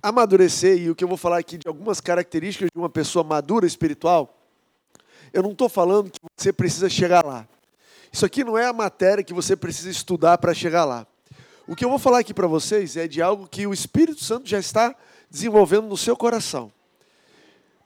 amadurecer, 0.02 0.78
e 0.78 0.90
o 0.90 0.94
que 0.94 1.04
eu 1.04 1.08
vou 1.08 1.16
falar 1.16 1.38
aqui 1.38 1.58
de 1.58 1.68
algumas 1.68 2.00
características 2.00 2.68
de 2.72 2.78
uma 2.78 2.88
pessoa 2.88 3.24
madura 3.24 3.66
espiritual, 3.66 4.36
eu 5.32 5.42
não 5.42 5.52
estou 5.52 5.68
falando 5.68 6.10
que 6.10 6.18
você 6.36 6.52
precisa 6.52 6.88
chegar 6.88 7.24
lá. 7.24 7.46
Isso 8.12 8.26
aqui 8.26 8.42
não 8.42 8.58
é 8.58 8.66
a 8.66 8.72
matéria 8.72 9.22
que 9.22 9.34
você 9.34 9.54
precisa 9.54 9.90
estudar 9.90 10.38
para 10.38 10.52
chegar 10.52 10.84
lá. 10.84 11.06
O 11.66 11.76
que 11.76 11.84
eu 11.84 11.88
vou 11.88 11.98
falar 11.98 12.18
aqui 12.18 12.34
para 12.34 12.48
vocês 12.48 12.96
é 12.96 13.06
de 13.06 13.22
algo 13.22 13.46
que 13.46 13.66
o 13.66 13.72
Espírito 13.72 14.24
Santo 14.24 14.48
já 14.48 14.58
está 14.58 14.94
desenvolvendo 15.30 15.86
no 15.86 15.96
seu 15.96 16.16
coração. 16.16 16.72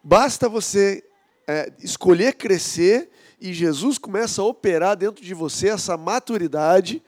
Basta 0.02 0.48
você 0.48 1.04
é, 1.46 1.70
escolher 1.80 2.34
crescer 2.34 3.10
e 3.40 3.52
Jesus 3.52 3.98
começa 3.98 4.42
a 4.42 4.44
operar 4.44 4.96
dentro 4.96 5.24
de 5.24 5.34
você 5.34 5.68
essa 5.68 5.96
maturidade, 5.96 7.02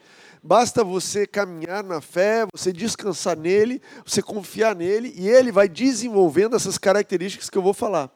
Basta 0.47 0.85
você 0.85 1.27
caminhar 1.27 1.83
na 1.83 2.01
fé, 2.01 2.47
você 2.53 2.73
descansar 2.73 3.37
nele, 3.37 3.83
você 4.05 4.23
confiar 4.23 4.77
nele 4.77 5.13
e 5.17 5.29
ele 5.29 5.51
vai 5.51 5.69
desenvolvendo 5.69 6.55
essas 6.55 6.79
características 6.79 7.51
que 7.51 7.59
eu 7.59 7.63
vou 7.63 7.75
falar. 7.75 8.09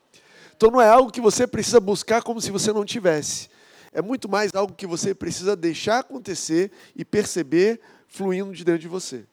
Então 0.56 0.70
não 0.70 0.80
é 0.80 0.88
algo 0.88 1.10
que 1.10 1.20
você 1.20 1.44
precisa 1.44 1.80
buscar 1.80 2.22
como 2.22 2.40
se 2.40 2.52
você 2.52 2.72
não 2.72 2.84
tivesse. 2.84 3.48
É 3.92 4.00
muito 4.00 4.28
mais 4.28 4.54
algo 4.54 4.74
que 4.74 4.86
você 4.86 5.12
precisa 5.12 5.56
deixar 5.56 5.98
acontecer 5.98 6.70
e 6.94 7.04
perceber 7.04 7.80
fluindo 8.06 8.52
de 8.52 8.64
dentro 8.64 8.82
de 8.82 8.86
você. 8.86 9.24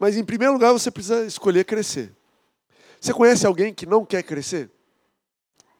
Mas 0.00 0.16
em 0.16 0.24
primeiro 0.24 0.54
lugar, 0.54 0.72
você 0.72 0.90
precisa 0.90 1.24
escolher 1.24 1.64
crescer. 1.64 2.12
Você 3.00 3.14
conhece 3.14 3.46
alguém 3.46 3.72
que 3.72 3.86
não 3.86 4.04
quer 4.04 4.24
crescer? 4.24 4.68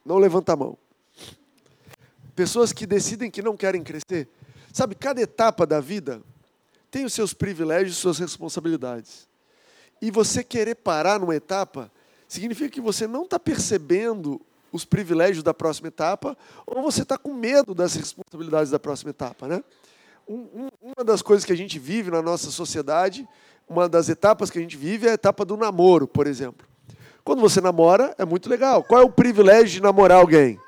Não 0.05 0.19
levanta 0.19 0.53
a 0.53 0.57
mão. 0.57 0.79
Pessoas 2.35 2.73
que 2.73 2.87
decidem 2.87 3.31
que 3.31 3.43
não 3.43 3.57
querem 3.57 3.83
crescer. 3.83 4.29
Sabe, 4.73 4.95
cada 4.95 5.21
etapa 5.21 5.67
da 5.67 5.81
vida 5.81 6.23
tem 6.91 7.05
os 7.05 7.13
seus 7.13 7.33
privilégios 7.33 7.97
suas 7.97 8.19
responsabilidades. 8.19 9.29
E 10.01 10.11
você 10.11 10.43
querer 10.43 10.77
parar 10.77 11.19
numa 11.19 11.35
etapa 11.35 11.91
significa 12.27 12.71
que 12.71 12.81
você 12.81 13.07
não 13.07 13.25
está 13.25 13.39
percebendo 13.39 14.41
os 14.73 14.85
privilégios 14.85 15.43
da 15.43 15.53
próxima 15.53 15.89
etapa 15.89 16.37
ou 16.67 16.83
você 16.83 17.03
está 17.03 17.19
com 17.19 17.35
medo 17.35 17.75
das 17.75 17.95
responsabilidades 17.95 18.71
da 18.71 18.79
próxima 18.79 19.11
etapa, 19.11 19.49
né? 19.49 19.63
Um, 20.29 20.35
um, 20.35 20.69
uma 20.81 21.05
das 21.05 21.23
coisas 21.23 21.45
que 21.45 21.53
a 21.53 21.57
gente 21.57 21.79
vive 21.79 22.11
na 22.11 22.23
nossa 22.23 22.51
sociedade, 22.53 23.29
uma 23.69 23.89
das 23.89 24.09
etapas 24.09 24.49
que 24.49 24.59
a 24.59 24.63
gente 24.63 24.77
vive 24.77 25.09
é 25.09 25.11
a 25.11 25.15
etapa 25.15 25.45
do 25.45 25.57
namoro, 25.57 26.07
por 26.07 26.27
exemplo. 26.27 26.69
Quando 27.25 27.41
você 27.41 27.61
namora, 27.61 28.15
é 28.17 28.25
muito 28.25 28.49
legal. 28.49 28.85
Qual 28.85 29.01
é 29.01 29.05
o 29.05 29.11
privilégio 29.11 29.69
de 29.69 29.83
namorar 29.83 30.19
alguém? 30.19 30.59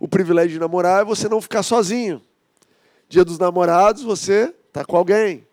O 0.00 0.08
privilégio 0.08 0.52
de 0.52 0.58
namorar 0.58 1.02
é 1.02 1.04
você 1.04 1.28
não 1.28 1.42
ficar 1.42 1.62
sozinho. 1.62 2.22
Dia 3.06 3.22
dos 3.22 3.38
namorados, 3.38 4.02
você 4.02 4.54
está 4.66 4.82
com 4.82 4.96
alguém. 4.96 5.46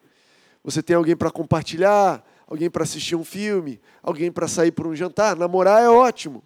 Você 0.63 0.81
tem 0.81 0.95
alguém 0.95 1.17
para 1.17 1.29
compartilhar, 1.29 2.25
alguém 2.47 2.69
para 2.69 2.83
assistir 2.83 3.17
um 3.17 3.25
filme, 3.25 3.81
alguém 4.01 4.31
para 4.31 4.47
sair 4.47 4.71
por 4.71 4.87
um 4.87 4.95
jantar. 4.95 5.35
Namorar 5.35 5.83
é 5.83 5.89
ótimo. 5.89 6.41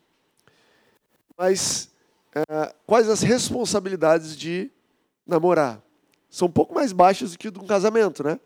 Mas 1.38 1.92
é, 2.34 2.74
quais 2.88 3.08
as 3.08 3.22
responsabilidades 3.22 4.36
de 4.36 4.72
namorar? 5.26 5.80
São 6.28 6.48
um 6.48 6.52
pouco 6.52 6.74
mais 6.74 6.92
baixas 6.92 7.34
do 7.34 7.38
que 7.38 7.52
de 7.52 7.60
um 7.60 7.68
casamento, 7.68 8.24
né? 8.24 8.40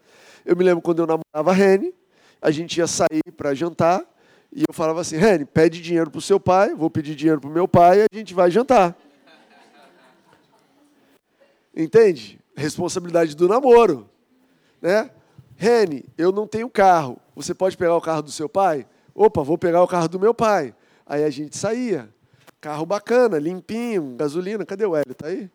Eu 0.43 0.57
me 0.57 0.65
lembro 0.65 0.81
quando 0.81 0.99
eu 0.99 1.07
namorava 1.07 1.51
a 1.51 1.53
Rene, 1.53 1.93
a 2.41 2.51
gente 2.51 2.77
ia 2.77 2.87
sair 2.87 3.31
para 3.37 3.53
jantar 3.53 4.03
e 4.51 4.63
eu 4.67 4.73
falava 4.73 4.99
assim: 4.99 5.15
Rene, 5.15 5.45
pede 5.45 5.81
dinheiro 5.81 6.11
para 6.11 6.19
o 6.19 6.21
seu 6.21 6.39
pai, 6.41 6.75
vou 6.75 6.89
pedir 6.89 7.15
dinheiro 7.15 7.39
para 7.39 7.49
o 7.49 7.53
meu 7.53 7.67
pai 7.67 8.01
e 8.01 8.03
a 8.03 8.17
gente 8.17 8.33
vai 8.33 8.51
jantar. 8.51 8.97
Entende? 11.75 12.39
responsabilidade 12.55 13.35
do 13.35 13.47
namoro, 13.47 14.09
né? 14.81 15.11
Rene, 15.57 16.05
eu 16.17 16.31
não 16.31 16.47
tenho 16.47 16.69
carro. 16.69 17.17
Você 17.35 17.53
pode 17.53 17.77
pegar 17.77 17.95
o 17.95 18.01
carro 18.01 18.21
do 18.21 18.31
seu 18.31 18.47
pai? 18.47 18.87
Opa, 19.13 19.43
vou 19.43 19.57
pegar 19.57 19.83
o 19.83 19.87
carro 19.87 20.07
do 20.07 20.19
meu 20.19 20.33
pai. 20.33 20.73
Aí 21.05 21.23
a 21.23 21.29
gente 21.29 21.57
saía. 21.57 22.09
Carro 22.59 22.85
bacana, 22.85 23.37
limpinho, 23.37 24.15
gasolina. 24.15 24.65
Cadê 24.65 24.85
o 24.85 24.95
Hélio? 24.95 25.13
Tá 25.13 25.27
aí? 25.27 25.49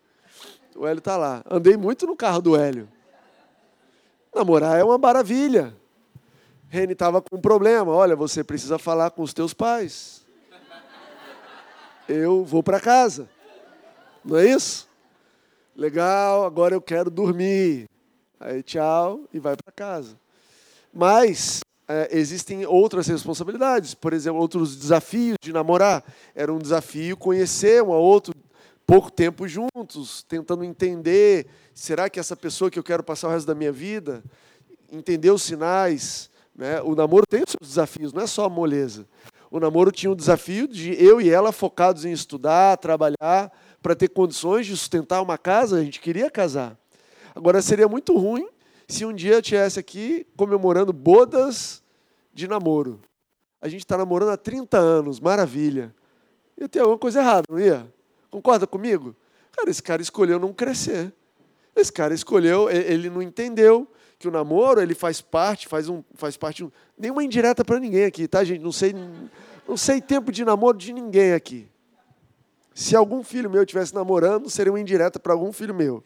O 0.77 0.87
Hélio 0.87 1.01
tá 1.01 1.17
lá. 1.17 1.43
Andei 1.51 1.77
muito 1.77 2.07
no 2.07 2.17
carro 2.17 2.41
do 2.41 2.57
Hélio. 2.57 2.89
Namorar 4.35 4.79
é 4.79 4.85
uma 4.85 4.97
maravilha. 4.97 5.77
Rene 6.69 6.93
estava 6.93 7.21
com 7.21 7.37
um 7.37 7.41
problema. 7.41 7.93
Olha, 7.93 8.15
você 8.15 8.45
precisa 8.45 8.79
falar 8.79 9.11
com 9.11 9.23
os 9.23 9.35
teus 9.35 9.53
pais. 9.53 10.25
Eu 12.09 12.45
vou 12.45 12.63
para 12.63 12.81
casa. 12.81 13.29
Não 14.25 14.37
é 14.37 14.47
isso? 14.47 14.90
Legal, 15.81 16.45
agora 16.45 16.75
eu 16.75 16.81
quero 16.83 17.11
dormir. 17.11 17.89
Aí 18.39 18.63
tchau 18.63 19.23
e 19.33 19.39
vai 19.39 19.57
para 19.57 19.73
casa. 19.73 20.15
Mas 20.93 21.61
é, 21.89 22.07
existem 22.13 22.67
outras 22.67 23.07
responsabilidades, 23.07 23.95
por 23.95 24.13
exemplo, 24.13 24.39
outros 24.39 24.77
desafios 24.77 25.39
de 25.43 25.55
namorar. 25.55 26.05
Era 26.35 26.53
um 26.53 26.59
desafio 26.59 27.17
conhecer 27.17 27.83
um 27.83 27.95
a 27.95 27.97
outro 27.97 28.35
pouco 28.87 29.11
tempo 29.11 29.49
juntos, 29.49 30.23
tentando 30.25 30.65
entender, 30.65 31.47
será 31.73 32.11
que 32.11 32.21
essa 32.21 32.37
pessoa 32.37 32.71
que 32.71 32.79
eu 32.79 32.85
quero 32.85 33.03
passar 33.03 33.29
o 33.29 33.31
resto 33.31 33.47
da 33.47 33.55
minha 33.55 33.73
vida, 33.73 34.23
entender 34.93 35.31
os 35.31 35.43
sinais, 35.43 36.29
né? 36.55 36.83
O 36.83 36.95
namoro 36.95 37.25
tem 37.27 37.43
os 37.43 37.53
seus 37.53 37.71
desafios, 37.71 38.13
não 38.13 38.21
é 38.21 38.27
só 38.27 38.45
a 38.45 38.51
moleza. 38.51 39.07
O 39.51 39.59
namoro 39.59 39.91
tinha 39.91 40.13
o 40.13 40.15
desafio 40.15 40.69
de 40.69 40.93
eu 41.03 41.23
e 41.23 41.31
ela 41.31 41.53
focados 41.53 42.05
em 42.05 42.13
estudar, 42.13 42.77
trabalhar, 42.77 43.51
para 43.83 43.95
ter 43.95 44.09
condições 44.09 44.67
de 44.67 44.77
sustentar 44.77 45.23
uma 45.23 45.39
casa, 45.39 45.79
a 45.79 45.85
gente 45.85 46.01
queria 46.01 46.31
casar. 46.31 46.77
Agora 47.35 47.63
seria 47.63 47.89
muito 47.89 48.17
ruim 48.17 48.49
se 48.89 49.05
um 49.05 49.13
dia 49.13 49.35
eu 49.35 49.41
estivesse 49.41 49.79
aqui 49.79 50.27
comemorando 50.37 50.93
bodas 50.93 51.83
de 52.33 52.49
namoro. 52.49 53.01
A 53.61 53.69
gente 53.69 53.81
está 53.81 53.97
namorando 53.97 54.31
há 54.31 54.37
30 54.37 54.79
anos, 54.79 55.21
maravilha. 55.21 55.95
Ia 56.59 56.69
ter 56.69 56.81
alguma 56.81 56.99
coisa 56.99 57.21
errada, 57.21 57.45
não 57.49 57.59
ia? 57.59 57.87
Concorda 58.31 58.67
comigo? 58.67 59.15
Cara, 59.53 59.71
esse 59.71 59.83
cara 59.83 60.03
escolheu 60.03 60.39
não 60.39 60.53
crescer. 60.53 61.13
Esse 61.75 61.93
cara 61.93 62.13
escolheu, 62.13 62.69
ele 62.69 63.09
não 63.09 63.23
entendeu 63.23 63.87
que 64.19 64.29
o 64.29 64.31
namoro 64.31 64.83
ele 64.83 64.95
faz 64.95 65.21
parte, 65.21 65.67
faz 65.67 65.89
um, 65.89 66.03
faz 66.15 66.37
parte. 66.37 66.63
Um, 66.63 66.71
nenhuma 66.99 67.25
indireta 67.25 67.65
para 67.65 67.81
ninguém 67.81 68.05
aqui, 68.05 68.29
tá, 68.29 68.45
gente? 68.45 68.61
Não 68.61 68.73
sei, 68.73 68.95
não 69.67 69.77
sei 69.77 70.01
tempo 70.01 70.31
de 70.31 70.45
namoro 70.45 70.77
de 70.77 70.93
ninguém 70.93 71.33
aqui. 71.33 71.70
Se 72.81 72.97
algum 72.97 73.23
filho 73.23 73.51
meu 73.51 73.63
estivesse 73.63 73.95
namorando, 73.95 74.49
seria 74.49 74.73
uma 74.73 74.81
indireta 74.81 75.21
para 75.21 75.35
algum 75.35 75.53
filho 75.53 75.75
meu. 75.75 76.03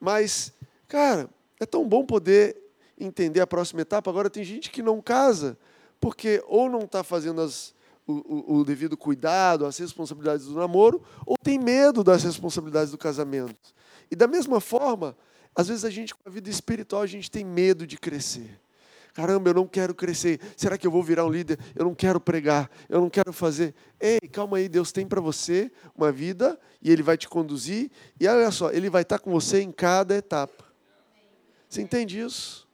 Mas, 0.00 0.52
cara, 0.88 1.30
é 1.60 1.64
tão 1.64 1.88
bom 1.88 2.04
poder 2.04 2.56
entender 2.98 3.40
a 3.40 3.46
próxima 3.46 3.80
etapa. 3.80 4.10
Agora, 4.10 4.28
tem 4.28 4.42
gente 4.42 4.72
que 4.72 4.82
não 4.82 5.00
casa 5.00 5.56
porque 6.00 6.42
ou 6.48 6.68
não 6.68 6.80
está 6.80 7.04
fazendo 7.04 7.42
as, 7.42 7.72
o, 8.08 8.12
o, 8.12 8.56
o, 8.56 8.64
devido 8.64 8.96
cuidado, 8.96 9.66
as 9.66 9.78
responsabilidades 9.78 10.46
do 10.46 10.54
namoro, 10.56 11.00
ou 11.24 11.36
tem 11.40 11.60
medo 11.60 12.02
das 12.02 12.24
responsabilidades 12.24 12.90
do 12.90 12.98
casamento. 12.98 13.72
E 14.10 14.16
da 14.16 14.26
mesma 14.26 14.60
forma, 14.60 15.16
às 15.54 15.68
vezes 15.68 15.84
a 15.84 15.90
gente, 15.90 16.12
com 16.12 16.28
a 16.28 16.30
vida 16.30 16.50
espiritual, 16.50 17.02
a 17.02 17.06
gente 17.06 17.30
tem 17.30 17.44
medo 17.44 17.86
de 17.86 17.96
crescer. 17.96 18.58
Caramba, 19.12 19.50
eu 19.50 19.54
não 19.54 19.66
quero 19.66 19.94
crescer. 19.94 20.40
Será 20.56 20.78
que 20.78 20.86
eu 20.86 20.90
vou 20.90 21.02
virar 21.02 21.24
um 21.24 21.30
líder? 21.30 21.58
Eu 21.74 21.84
não 21.84 21.94
quero 21.94 22.20
pregar. 22.20 22.70
Eu 22.88 23.00
não 23.00 23.10
quero 23.10 23.32
fazer. 23.32 23.74
Ei, 24.00 24.20
calma 24.20 24.58
aí, 24.58 24.68
Deus 24.68 24.92
tem 24.92 25.06
para 25.06 25.20
você 25.20 25.70
uma 25.96 26.12
vida 26.12 26.58
e 26.80 26.90
Ele 26.90 27.02
vai 27.02 27.16
te 27.16 27.28
conduzir. 27.28 27.90
E 28.18 28.26
olha 28.26 28.50
só, 28.50 28.70
Ele 28.70 28.88
vai 28.88 29.02
estar 29.02 29.18
com 29.18 29.30
você 29.30 29.60
em 29.60 29.72
cada 29.72 30.14
etapa. 30.14 30.64
Você 31.68 31.82
entende 31.82 32.20
isso? 32.20 32.68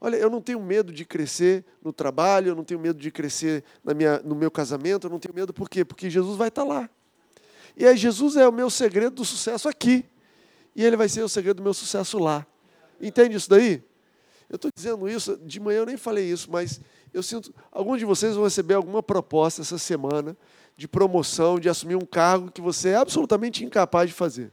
Olha, 0.00 0.16
eu 0.16 0.30
não 0.30 0.40
tenho 0.40 0.60
medo 0.60 0.92
de 0.92 1.04
crescer 1.04 1.64
no 1.82 1.92
trabalho, 1.92 2.50
eu 2.50 2.54
não 2.54 2.62
tenho 2.62 2.78
medo 2.78 3.00
de 3.00 3.10
crescer 3.10 3.64
na 3.82 3.92
minha, 3.92 4.20
no 4.20 4.34
meu 4.34 4.50
casamento, 4.50 5.08
eu 5.08 5.10
não 5.10 5.18
tenho 5.18 5.34
medo 5.34 5.52
por 5.52 5.68
quê? 5.68 5.84
Porque 5.84 6.08
Jesus 6.08 6.36
vai 6.36 6.48
estar 6.48 6.62
lá. 6.62 6.88
E 7.76 7.84
aí 7.84 7.96
Jesus 7.96 8.36
é 8.36 8.46
o 8.46 8.52
meu 8.52 8.70
segredo 8.70 9.16
do 9.16 9.24
sucesso 9.24 9.68
aqui. 9.68 10.04
E 10.74 10.84
ele 10.84 10.96
vai 10.96 11.08
ser 11.08 11.22
o 11.22 11.28
segredo 11.28 11.56
do 11.56 11.62
meu 11.62 11.74
sucesso 11.74 12.18
lá. 12.18 12.46
Entende 13.00 13.36
isso 13.36 13.50
daí? 13.50 13.82
Eu 14.48 14.56
estou 14.56 14.70
dizendo 14.74 15.08
isso, 15.08 15.36
de 15.44 15.60
manhã 15.60 15.80
eu 15.80 15.86
nem 15.86 15.96
falei 15.96 16.24
isso, 16.24 16.50
mas 16.50 16.80
eu 17.12 17.22
sinto. 17.22 17.54
Alguns 17.70 17.98
de 17.98 18.04
vocês 18.04 18.34
vão 18.34 18.44
receber 18.44 18.74
alguma 18.74 19.02
proposta 19.02 19.60
essa 19.60 19.76
semana 19.76 20.36
de 20.76 20.88
promoção, 20.88 21.58
de 21.58 21.68
assumir 21.68 21.96
um 21.96 22.06
cargo 22.06 22.50
que 22.50 22.60
você 22.60 22.90
é 22.90 22.96
absolutamente 22.96 23.64
incapaz 23.64 24.08
de 24.08 24.14
fazer. 24.14 24.50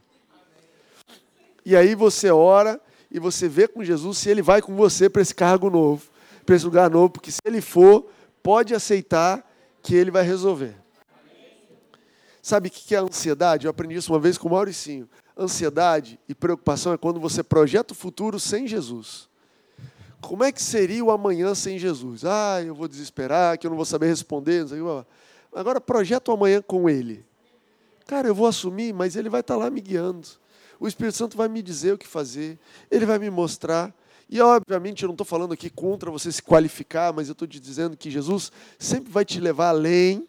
E 1.64 1.74
aí 1.74 1.94
você 1.94 2.30
ora 2.30 2.80
e 3.10 3.18
você 3.18 3.48
vê 3.48 3.66
com 3.66 3.82
Jesus 3.82 4.18
se 4.18 4.28
ele 4.28 4.42
vai 4.42 4.60
com 4.60 4.74
você 4.76 5.08
para 5.08 5.22
esse 5.22 5.34
cargo 5.34 5.70
novo, 5.70 6.10
para 6.44 6.56
esse 6.56 6.64
lugar 6.64 6.90
novo, 6.90 7.10
porque 7.10 7.30
se 7.30 7.40
ele 7.44 7.60
for, 7.60 8.10
pode 8.42 8.74
aceitar 8.74 9.48
que 9.82 9.94
ele 9.94 10.10
vai 10.10 10.24
resolver. 10.24 10.76
Sabe 12.42 12.68
o 12.68 12.70
que 12.70 12.94
é 12.94 12.98
ansiedade? 12.98 13.66
Eu 13.66 13.70
aprendi 13.70 13.96
isso 13.96 14.12
uma 14.12 14.20
vez 14.20 14.36
com 14.36 14.48
o 14.48 14.50
Mauricinho. 14.52 15.08
Ansiedade 15.36 16.18
e 16.28 16.34
preocupação 16.34 16.92
é 16.92 16.96
quando 16.96 17.18
você 17.18 17.42
projeta 17.42 17.92
o 17.92 17.96
futuro 17.96 18.38
sem 18.38 18.66
Jesus. 18.66 19.28
Como 20.20 20.42
é 20.42 20.50
que 20.50 20.62
seria 20.62 21.04
o 21.04 21.10
amanhã 21.10 21.54
sem 21.54 21.78
Jesus? 21.78 22.24
Ah, 22.24 22.62
eu 22.62 22.74
vou 22.74 22.88
desesperar, 22.88 23.58
que 23.58 23.66
eu 23.66 23.70
não 23.70 23.76
vou 23.76 23.84
saber 23.84 24.06
responder. 24.06 24.62
Não 24.62 24.68
sei 24.68 24.80
o 24.80 25.02
que. 25.02 25.08
Agora, 25.58 25.80
projeta 25.80 26.30
o 26.30 26.34
amanhã 26.34 26.60
com 26.60 26.88
Ele. 26.88 27.24
Cara, 28.06 28.28
eu 28.28 28.34
vou 28.34 28.46
assumir, 28.46 28.92
mas 28.92 29.16
Ele 29.16 29.28
vai 29.28 29.40
estar 29.40 29.56
lá 29.56 29.70
me 29.70 29.80
guiando. 29.80 30.26
O 30.78 30.86
Espírito 30.86 31.16
Santo 31.16 31.36
vai 31.36 31.48
me 31.48 31.62
dizer 31.62 31.92
o 31.92 31.98
que 31.98 32.06
fazer. 32.06 32.58
Ele 32.90 33.06
vai 33.06 33.18
me 33.18 33.30
mostrar. 33.30 33.94
E, 34.28 34.40
obviamente, 34.40 35.02
eu 35.02 35.06
não 35.06 35.14
estou 35.14 35.24
falando 35.24 35.52
aqui 35.52 35.70
contra 35.70 36.10
você 36.10 36.30
se 36.32 36.42
qualificar, 36.42 37.12
mas 37.12 37.28
eu 37.28 37.32
estou 37.32 37.46
te 37.46 37.60
dizendo 37.60 37.96
que 37.96 38.10
Jesus 38.10 38.50
sempre 38.78 39.10
vai 39.10 39.24
te 39.24 39.40
levar 39.40 39.68
além, 39.68 40.26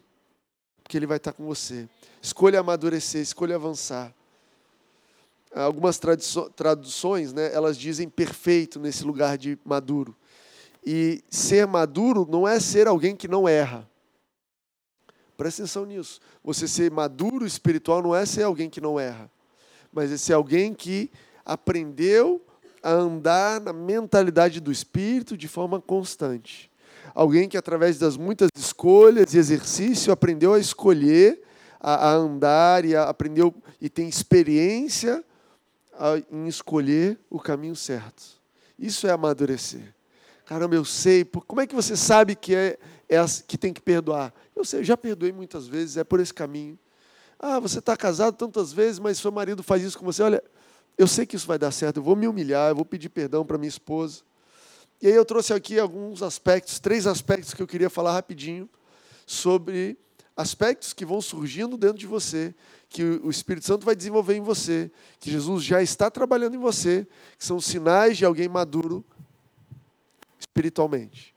porque 0.82 0.96
Ele 0.96 1.06
vai 1.06 1.16
estar 1.16 1.32
com 1.32 1.44
você. 1.44 1.88
Escolha 2.22 2.60
amadurecer, 2.60 3.20
escolha 3.20 3.56
avançar 3.56 4.14
algumas 5.54 5.98
traduções, 6.54 7.32
né, 7.32 7.52
elas 7.52 7.76
dizem 7.76 8.08
perfeito 8.08 8.78
nesse 8.78 9.04
lugar 9.04 9.38
de 9.38 9.58
maduro. 9.64 10.16
E 10.84 11.22
ser 11.28 11.66
maduro 11.66 12.26
não 12.30 12.46
é 12.46 12.60
ser 12.60 12.86
alguém 12.86 13.16
que 13.16 13.28
não 13.28 13.48
erra. 13.48 13.88
Presta 15.36 15.62
atenção 15.62 15.84
nisso. 15.84 16.20
Você 16.42 16.66
ser 16.66 16.90
maduro 16.90 17.46
espiritual 17.46 18.02
não 18.02 18.14
é 18.14 18.26
ser 18.26 18.42
alguém 18.42 18.68
que 18.68 18.80
não 18.80 18.98
erra, 18.98 19.30
mas 19.92 20.10
é 20.10 20.16
ser 20.16 20.32
alguém 20.32 20.74
que 20.74 21.10
aprendeu 21.44 22.44
a 22.82 22.90
andar 22.90 23.60
na 23.60 23.72
mentalidade 23.72 24.60
do 24.60 24.72
Espírito 24.72 25.36
de 25.36 25.48
forma 25.48 25.80
constante. 25.80 26.70
Alguém 27.14 27.48
que, 27.48 27.56
através 27.56 27.98
das 27.98 28.16
muitas 28.16 28.48
escolhas 28.56 29.34
e 29.34 29.38
exercício, 29.38 30.12
aprendeu 30.12 30.54
a 30.54 30.58
escolher, 30.58 31.42
a, 31.80 32.10
a 32.10 32.12
andar 32.12 32.84
e 32.84 32.94
a, 32.94 33.04
aprendeu 33.04 33.54
e 33.80 33.88
tem 33.88 34.08
experiência 34.08 35.24
em 36.30 36.46
escolher 36.46 37.18
o 37.28 37.38
caminho 37.40 37.76
certo. 37.76 38.22
Isso 38.78 39.06
é 39.06 39.10
amadurecer. 39.10 39.94
Caramba, 40.44 40.74
eu 40.74 40.84
sei. 40.84 41.24
Como 41.24 41.60
é 41.60 41.66
que 41.66 41.74
você 41.74 41.96
sabe 41.96 42.34
que, 42.34 42.54
é, 42.54 42.78
é 43.08 43.18
que 43.46 43.58
tem 43.58 43.72
que 43.72 43.80
perdoar? 43.80 44.32
Eu 44.54 44.64
sei, 44.64 44.80
eu 44.80 44.84
já 44.84 44.96
perdoei 44.96 45.32
muitas 45.32 45.66
vezes, 45.66 45.96
é 45.96 46.04
por 46.04 46.20
esse 46.20 46.32
caminho. 46.32 46.78
Ah, 47.38 47.60
você 47.60 47.78
está 47.80 47.96
casado 47.96 48.34
tantas 48.34 48.72
vezes, 48.72 48.98
mas 48.98 49.18
seu 49.18 49.30
marido 49.30 49.62
faz 49.62 49.82
isso 49.82 49.98
com 49.98 50.04
você. 50.04 50.22
Olha, 50.22 50.42
eu 50.96 51.06
sei 51.06 51.26
que 51.26 51.36
isso 51.36 51.46
vai 51.46 51.58
dar 51.58 51.70
certo, 51.70 51.98
eu 51.98 52.02
vou 52.02 52.16
me 52.16 52.26
humilhar, 52.26 52.70
eu 52.70 52.74
vou 52.74 52.84
pedir 52.84 53.08
perdão 53.08 53.44
para 53.44 53.58
minha 53.58 53.68
esposa. 53.68 54.22
E 55.00 55.06
aí 55.06 55.14
eu 55.14 55.24
trouxe 55.24 55.52
aqui 55.52 55.78
alguns 55.78 56.22
aspectos, 56.22 56.80
três 56.80 57.06
aspectos 57.06 57.54
que 57.54 57.62
eu 57.62 57.66
queria 57.66 57.88
falar 57.88 58.12
rapidinho 58.12 58.68
sobre 59.24 59.96
aspectos 60.36 60.92
que 60.92 61.04
vão 61.04 61.20
surgindo 61.20 61.76
dentro 61.76 61.98
de 61.98 62.06
você, 62.06 62.54
que 62.88 63.02
o 63.02 63.30
Espírito 63.30 63.66
Santo 63.66 63.84
vai 63.84 63.94
desenvolver 63.94 64.34
em 64.34 64.40
você, 64.40 64.90
que 65.20 65.30
Jesus 65.30 65.62
já 65.62 65.82
está 65.82 66.10
trabalhando 66.10 66.54
em 66.54 66.58
você, 66.58 67.06
que 67.38 67.44
são 67.44 67.60
sinais 67.60 68.16
de 68.16 68.24
alguém 68.24 68.48
maduro 68.48 69.04
espiritualmente. 70.38 71.34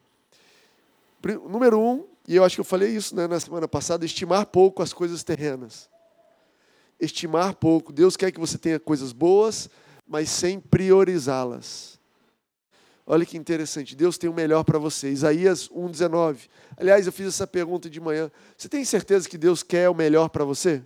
Número 1.49 1.79
um, 1.79 2.05
e 2.27 2.35
eu 2.35 2.43
acho 2.43 2.55
que 2.55 2.61
eu 2.61 2.65
falei 2.65 2.95
isso 2.95 3.15
né, 3.15 3.27
na 3.27 3.39
semana 3.39 3.67
passada, 3.67 4.05
estimar 4.05 4.45
pouco 4.45 4.81
as 4.81 4.93
coisas 4.93 5.23
terrenas 5.23 5.91
estimar 7.01 7.55
pouco. 7.55 7.91
Deus 7.91 8.15
quer 8.15 8.31
que 8.31 8.39
você 8.39 8.57
tenha 8.57 8.79
coisas 8.79 9.11
boas, 9.11 9.69
mas 10.07 10.29
sem 10.29 10.59
priorizá-las. 10.59 11.99
Olha 13.05 13.25
que 13.25 13.35
interessante, 13.35 13.95
Deus 13.95 14.17
tem 14.17 14.29
o 14.29 14.33
melhor 14.33 14.63
para 14.63 14.77
você. 14.77 15.09
Isaías 15.11 15.67
1,19. 15.69 16.47
Aliás, 16.77 17.07
eu 17.07 17.11
fiz 17.11 17.27
essa 17.27 17.47
pergunta 17.47 17.89
de 17.89 17.99
manhã. 17.99 18.31
Você 18.55 18.69
tem 18.69 18.85
certeza 18.85 19.27
que 19.27 19.37
Deus 19.37 19.63
quer 19.63 19.89
o 19.89 19.95
melhor 19.95 20.29
para 20.29 20.45
você? 20.45 20.83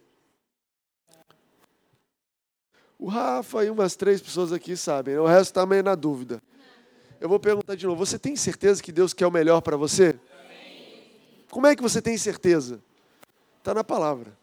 O 2.98 3.08
Rafa 3.08 3.66
e 3.66 3.70
umas 3.70 3.96
três 3.96 4.22
pessoas 4.22 4.54
aqui 4.54 4.78
sabem, 4.78 5.18
o 5.18 5.26
resto 5.26 5.52
está 5.52 5.66
meio 5.66 5.84
na 5.84 5.96
dúvida. 5.96 6.42
Eu 7.20 7.28
vou 7.28 7.40
perguntar 7.40 7.76
de 7.76 7.86
novo: 7.86 8.06
você 8.06 8.18
tem 8.18 8.36
certeza 8.36 8.82
que 8.82 8.92
Deus 8.92 9.14
quer 9.14 9.28
o 9.28 9.32
melhor 9.32 9.62
para 9.62 9.78
você? 9.78 10.18
Como 11.50 11.68
é 11.68 11.76
que 11.76 11.82
você 11.82 12.02
tem 12.02 12.18
certeza? 12.18 12.82
Está 13.60 13.74
na 13.74 13.84
palavra. 13.84 14.38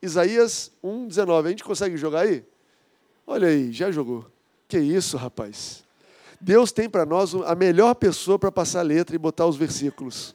Isaías 0.00 0.72
1,19. 0.82 1.46
A 1.46 1.48
gente 1.50 1.64
consegue 1.64 1.96
jogar 1.96 2.20
aí? 2.20 2.44
Olha 3.26 3.48
aí, 3.48 3.72
já 3.72 3.90
jogou. 3.90 4.26
Que 4.66 4.78
isso, 4.78 5.16
rapaz. 5.16 5.84
Deus 6.40 6.72
tem 6.72 6.90
para 6.90 7.06
nós 7.06 7.34
a 7.34 7.54
melhor 7.54 7.94
pessoa 7.94 8.38
para 8.38 8.50
passar 8.50 8.80
a 8.80 8.82
letra 8.82 9.14
e 9.14 9.18
botar 9.18 9.46
os 9.46 9.56
versículos. 9.56 10.34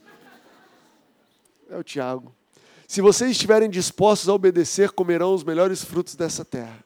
É 1.68 1.76
o 1.76 1.84
Tiago. 1.84 2.34
Se 2.86 3.02
vocês 3.02 3.32
estiverem 3.32 3.68
dispostos 3.68 4.28
a 4.28 4.32
obedecer, 4.32 4.90
comerão 4.92 5.34
os 5.34 5.44
melhores 5.44 5.84
frutos 5.84 6.14
dessa 6.14 6.46
terra. 6.46 6.82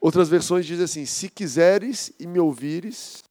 Outras 0.00 0.28
versões 0.28 0.66
dizem 0.66 0.84
assim: 0.84 1.06
Se 1.06 1.28
quiseres 1.28 2.12
e 2.18 2.26
me 2.26 2.38
ouvires, 2.38 3.22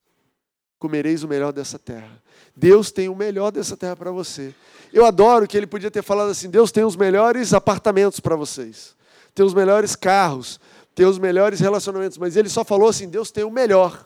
comereis 0.79 1.23
o 1.23 1.27
melhor 1.27 1.51
dessa 1.51 1.79
terra. 1.79 2.21
Deus 2.55 2.91
tem 2.91 3.09
o 3.09 3.15
melhor 3.15 3.51
dessa 3.51 3.77
terra 3.77 3.95
para 3.95 4.11
você. 4.11 4.53
Eu 4.91 5.05
adoro 5.05 5.47
que 5.47 5.55
ele 5.55 5.67
podia 5.67 5.91
ter 5.91 6.01
falado 6.01 6.29
assim: 6.29 6.49
Deus 6.49 6.71
tem 6.71 6.83
os 6.83 6.95
melhores 6.95 7.53
apartamentos 7.53 8.19
para 8.19 8.35
vocês, 8.35 8.95
tem 9.33 9.45
os 9.45 9.53
melhores 9.53 9.95
carros, 9.95 10.59
tem 10.93 11.05
os 11.05 11.19
melhores 11.19 11.59
relacionamentos, 11.59 12.17
mas 12.17 12.35
ele 12.35 12.49
só 12.49 12.63
falou 12.63 12.89
assim: 12.89 13.07
Deus 13.07 13.31
tem 13.31 13.43
o 13.43 13.51
melhor. 13.51 14.05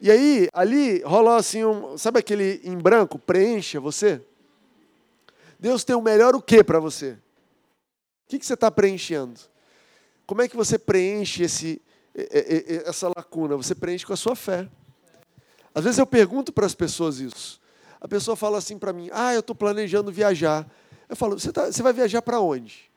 E 0.00 0.10
aí, 0.10 0.48
ali 0.52 1.02
rolou 1.02 1.34
assim, 1.34 1.64
um, 1.64 1.96
sabe 1.96 2.18
aquele 2.18 2.60
em 2.64 2.76
branco? 2.76 3.18
Preencha 3.18 3.80
você. 3.80 4.20
Deus 5.58 5.82
tem 5.82 5.96
o 5.96 6.02
melhor 6.02 6.34
o 6.34 6.42
que 6.42 6.62
para 6.62 6.78
você? 6.78 7.12
O 8.26 8.28
que 8.28 8.44
você 8.44 8.52
está 8.52 8.70
preenchendo? 8.70 9.40
Como 10.26 10.42
é 10.42 10.48
que 10.48 10.56
você 10.56 10.78
preenche 10.78 11.42
esse, 11.42 11.82
essa 12.86 13.08
lacuna? 13.08 13.56
Você 13.56 13.74
preenche 13.74 14.06
com 14.06 14.12
a 14.12 14.16
sua 14.16 14.34
fé. 14.34 14.68
Às 15.74 15.84
vezes 15.84 15.98
eu 15.98 16.06
pergunto 16.06 16.52
para 16.52 16.66
as 16.66 16.74
pessoas 16.74 17.18
isso. 17.18 17.60
A 18.00 18.08
pessoa 18.08 18.36
fala 18.36 18.58
assim 18.58 18.78
para 18.78 18.92
mim: 18.92 19.08
Ah, 19.12 19.34
eu 19.34 19.40
estou 19.40 19.56
planejando 19.56 20.10
viajar. 20.12 20.66
Eu 21.08 21.16
falo: 21.16 21.38
Você, 21.38 21.52
tá, 21.52 21.68
vai 21.82 21.92
viajar 21.92 22.22
para 22.22 22.40
onde? 22.40 22.90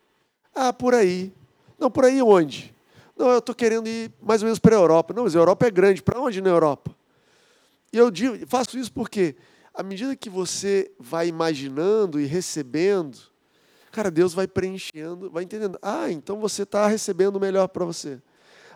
Ah, 0.54 0.72
por 0.72 0.94
aí. 0.94 1.34
Não, 1.78 1.92
por 1.92 2.06
aí 2.06 2.22
onde? 2.22 2.76
Não, 3.18 3.30
eu 3.30 3.40
estou 3.40 3.56
querendo 3.56 3.88
ir 3.88 4.12
mais 4.22 4.42
ou 4.42 4.46
menos 4.46 4.60
para 4.60 4.76
a 4.76 4.80
Europa. 4.80 5.14
Não, 5.14 5.24
mas 5.24 5.36
a 5.36 5.40
Europa 5.40 5.66
é 5.66 5.72
grande. 5.72 6.04
Para 6.04 6.20
onde 6.20 6.42
na 6.42 6.50
Europa? 6.50 6.96
E 7.92 7.98
eu 7.98 8.12
digo, 8.12 8.46
faço 8.48 8.78
isso 8.78 8.92
porque, 8.92 9.36
à 9.74 9.82
medida 9.82 10.16
que 10.16 10.30
você 10.30 10.92
vai 11.00 11.28
imaginando 11.28 12.20
e 12.20 12.26
recebendo, 12.26 13.18
cara, 13.98 14.12
Deus 14.12 14.32
vai 14.32 14.48
preenchendo, 14.48 15.28
vai 15.32 15.44
entendendo. 15.44 15.80
Ah, 15.82 16.12
então 16.12 16.40
você 16.40 16.62
está 16.62 16.86
recebendo 16.86 17.38
o 17.38 17.40
melhor 17.40 17.68
para 17.68 17.84
você. 17.84 18.22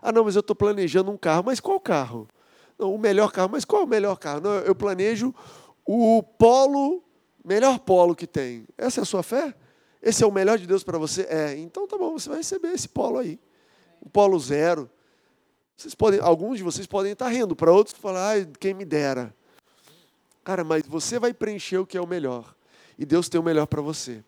Ah, 0.02 0.12
não, 0.12 0.24
mas 0.24 0.36
eu 0.36 0.40
estou 0.40 0.56
planejando 0.56 1.12
um 1.12 1.18
carro. 1.18 1.44
Mas 1.46 1.60
qual 1.60 1.80
carro? 1.80 2.28
o 2.80 2.98
melhor 2.98 3.32
carro. 3.32 3.50
Mas 3.52 3.64
qual 3.64 3.84
o 3.84 3.88
melhor 3.88 4.18
carro? 4.18 4.42
Não, 4.42 4.56
eu 4.62 4.74
planejo 4.74 5.32
o 5.86 6.24
polo, 6.24 7.04
melhor 7.46 7.78
polo 7.78 8.16
que 8.16 8.26
tem. 8.26 8.66
Essa 8.76 9.02
é 9.02 9.04
a 9.04 9.06
sua 9.06 9.22
fé? 9.22 9.54
Esse 10.02 10.24
é 10.24 10.28
o 10.28 10.32
melhor 10.32 10.58
de 10.58 10.66
Deus 10.66 10.84
para 10.84 10.98
você? 10.98 11.28
É. 11.30 11.56
Então 11.56 11.88
tá 11.88 12.00
bom, 12.00 12.18
você 12.18 12.28
vai 12.28 12.40
receber 12.40 12.70
esse 12.70 12.90
polo 12.90 13.20
aí. 13.20 13.40
Um 14.04 14.10
polo 14.10 14.40
zero. 14.40 14.90
Vocês 15.78 15.94
podem, 15.94 16.20
alguns 16.20 16.58
de 16.58 16.64
vocês 16.64 16.88
podem 16.88 17.12
estar 17.12 17.30
rindo, 17.30 17.56
para 17.56 17.72
outros 17.72 17.96
falar, 17.96 18.38
ah, 18.38 18.46
quem 18.60 18.74
me 18.74 18.86
dera. 18.86 19.32
Cara, 20.44 20.64
mas 20.64 20.82
você 20.88 21.20
vai 21.20 21.32
preencher 21.32 21.78
o 21.78 21.86
que 21.86 21.96
é 21.96 22.02
o 22.02 22.08
melhor. 22.08 22.56
E 22.98 23.06
Deus 23.06 23.30
tem 23.30 23.40
o 23.40 23.44
melhor 23.44 23.68
para 23.68 23.84
você. 23.84 24.24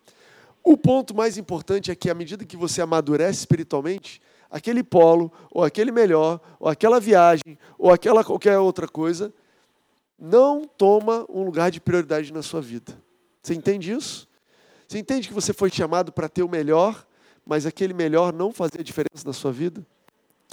O 0.64 0.78
ponto 0.78 1.14
mais 1.14 1.38
importante 1.38 1.92
é 1.92 1.96
que, 1.96 2.10
à 2.10 2.14
medida 2.14 2.46
que 2.46 2.56
você 2.56 2.82
amadurece 2.82 3.40
espiritualmente, 3.40 4.22
aquele 4.50 4.84
polo, 4.84 5.32
ou 5.52 5.64
aquele 5.64 5.92
melhor, 5.92 6.40
ou 6.60 6.70
aquela 6.70 7.00
viagem, 7.00 7.58
ou 7.78 7.92
aquela 7.92 8.24
qualquer 8.24 8.58
outra 8.58 8.88
coisa, 8.88 9.34
não 10.18 10.66
toma 10.66 11.26
um 11.28 11.44
lugar 11.44 11.70
de 11.70 11.82
prioridade 11.82 12.32
na 12.32 12.42
sua 12.42 12.62
vida. 12.62 12.98
Você 13.42 13.54
entende 13.54 13.92
isso? 13.92 14.28
Você 14.88 15.00
entende 15.00 15.28
que 15.28 15.34
você 15.34 15.52
foi 15.52 15.70
chamado 15.70 16.14
para 16.14 16.30
ter 16.30 16.44
o 16.44 16.50
melhor, 16.50 17.06
mas 17.46 17.66
aquele 17.66 17.94
melhor 17.94 18.32
não 18.32 18.54
fazia 18.54 18.82
diferença 18.84 19.26
na 19.26 19.34
sua 19.34 19.52
vida? 19.52 19.86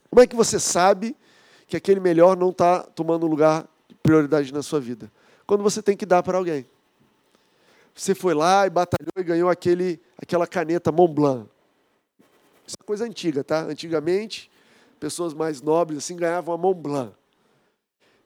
Como 0.08 0.20
é 0.20 0.26
que 0.26 0.34
você 0.34 0.58
sabe 0.58 1.14
que 1.68 1.76
aquele 1.76 2.00
melhor 2.00 2.36
não 2.36 2.50
está 2.50 2.82
tomando 2.82 3.28
lugar 3.28 3.68
de 3.88 3.94
prioridade 3.96 4.52
na 4.52 4.62
sua 4.62 4.80
vida? 4.80 5.12
Quando 5.46 5.62
você 5.62 5.80
tem 5.80 5.96
que 5.96 6.04
dar 6.04 6.22
para 6.22 6.36
alguém. 6.36 6.66
Você 7.94 8.14
foi 8.14 8.34
lá 8.34 8.66
e 8.66 8.70
batalhou 8.70 9.12
e 9.16 9.22
ganhou 9.22 9.50
aquele, 9.50 10.00
aquela 10.16 10.46
caneta 10.46 10.90
Montblanc. 10.90 11.48
Isso 12.66 12.76
é 12.80 12.84
coisa 12.84 13.04
antiga, 13.04 13.42
tá? 13.42 13.62
Antigamente, 13.62 14.50
pessoas 15.00 15.34
mais 15.34 15.60
nobres 15.60 15.98
assim 15.98 16.14
ganhavam 16.14 16.54
a 16.54 16.58
Mont 16.58 16.80
Blanc. 16.80 17.12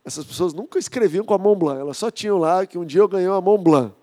Essas 0.05 0.24
pessoas 0.24 0.53
nunca 0.53 0.79
escreviam 0.79 1.24
com 1.24 1.33
a 1.33 1.38
Mont 1.38 1.59
Blanc, 1.59 1.81
elas 1.81 1.96
só 1.96 2.11
tinham 2.11 2.37
lá 2.37 2.66
que 2.66 2.77
um 2.77 2.85
dia 2.85 3.00
eu 3.00 3.09
ganhei 3.09 3.27
a 3.27 3.40
Mont 3.40 3.62
Blanc. 3.62 3.94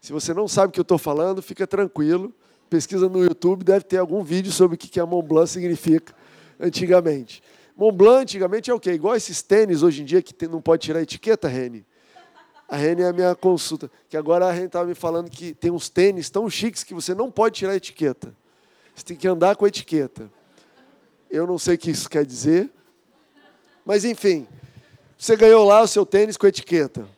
Se 0.00 0.12
você 0.12 0.34
não 0.34 0.46
sabe 0.46 0.68
o 0.68 0.72
que 0.72 0.80
eu 0.80 0.82
estou 0.82 0.98
falando, 0.98 1.40
fica 1.40 1.66
tranquilo. 1.66 2.34
Pesquisa 2.68 3.08
no 3.08 3.24
YouTube, 3.24 3.64
deve 3.64 3.84
ter 3.84 3.96
algum 3.96 4.22
vídeo 4.22 4.52
sobre 4.52 4.74
o 4.74 4.78
que 4.78 5.00
a 5.00 5.06
Mont 5.06 5.26
Blanc 5.26 5.48
significa 5.48 6.14
antigamente. 6.60 7.42
Mont 7.74 7.96
Blanc 7.96 8.22
antigamente 8.22 8.70
é 8.70 8.74
o 8.74 8.78
quê? 8.78 8.92
Igual 8.92 9.16
esses 9.16 9.40
tênis 9.40 9.82
hoje 9.82 10.02
em 10.02 10.04
dia 10.04 10.20
que 10.20 10.46
não 10.46 10.60
pode 10.60 10.82
tirar 10.82 10.98
a 10.98 11.02
etiqueta, 11.02 11.48
Reni. 11.48 11.86
A 12.68 12.76
Reni 12.76 13.02
é 13.02 13.08
a 13.08 13.12
minha 13.12 13.34
consulta. 13.34 13.90
Que 14.08 14.16
agora 14.16 14.46
a 14.46 14.52
Reni 14.52 14.66
estava 14.66 14.86
me 14.86 14.94
falando 14.94 15.30
que 15.30 15.54
tem 15.54 15.70
uns 15.70 15.88
tênis 15.88 16.28
tão 16.28 16.48
chiques 16.50 16.84
que 16.84 16.92
você 16.92 17.14
não 17.14 17.30
pode 17.30 17.56
tirar 17.56 17.72
a 17.72 17.76
etiqueta. 17.76 18.34
Você 18.94 19.04
tem 19.04 19.16
que 19.16 19.26
andar 19.26 19.56
com 19.56 19.64
a 19.64 19.68
etiqueta. 19.68 20.30
Eu 21.30 21.46
não 21.46 21.58
sei 21.58 21.76
o 21.76 21.78
que 21.78 21.90
isso 21.90 22.10
quer 22.10 22.26
dizer. 22.26 22.70
Mas, 23.84 24.04
enfim, 24.04 24.46
você 25.16 25.34
ganhou 25.34 25.64
lá 25.64 25.80
o 25.80 25.88
seu 25.88 26.04
tênis 26.04 26.36
com 26.36 26.44
a 26.44 26.48
etiqueta. 26.50 27.08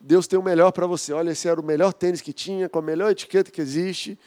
Deus 0.00 0.26
tem 0.26 0.38
o 0.38 0.42
melhor 0.42 0.72
para 0.72 0.86
você. 0.86 1.12
Olha, 1.12 1.30
esse 1.30 1.46
era 1.48 1.60
o 1.60 1.64
melhor 1.64 1.92
tênis 1.92 2.20
que 2.20 2.32
tinha, 2.32 2.68
com 2.68 2.78
a 2.78 2.82
melhor 2.82 3.10
etiqueta 3.10 3.50
que 3.50 3.60
existe, 3.60 4.18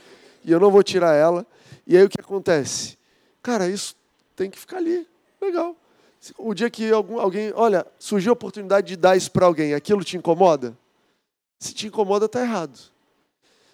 e 0.43 0.52
eu 0.52 0.60
não 0.60 0.71
vou 0.71 0.84
tirar 0.84 1.13
ela. 1.13 1.45
E 1.86 1.97
aí 1.97 2.04
o 2.04 2.10
que 2.10 2.19
acontece? 2.19 2.97
Cara, 3.41 3.67
isso 3.67 3.95
tem 4.36 4.50
que 4.50 4.58
ficar 4.58 4.78
ali. 4.78 5.08
Legal. 5.41 5.76
O 6.38 6.53
dia 6.53 6.69
que 6.69 6.91
alguém, 6.91 7.51
olha, 7.56 7.86
surgiu 7.99 8.32
a 8.32 8.34
oportunidade 8.34 8.88
de 8.88 8.95
dar 8.95 9.15
isso 9.15 9.32
para 9.32 9.45
alguém, 9.45 9.73
aquilo 9.73 10.03
te 10.03 10.17
incomoda? 10.17 10.77
Se 11.60 11.73
te 11.73 11.88
incomoda, 11.88 12.25
está 12.25 12.41
errado. 12.41 12.77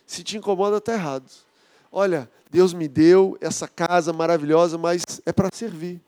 Se 0.05 0.23
te 0.23 0.37
incomoda, 0.37 0.77
está 0.77 0.93
errado. 0.93 1.29
Olha, 1.91 2.29
Deus 2.49 2.73
me 2.73 2.87
deu 2.87 3.37
essa 3.41 3.67
casa 3.67 4.13
maravilhosa, 4.13 4.77
mas 4.77 5.03
é 5.25 5.31
para 5.31 5.49
servir. 5.53 6.01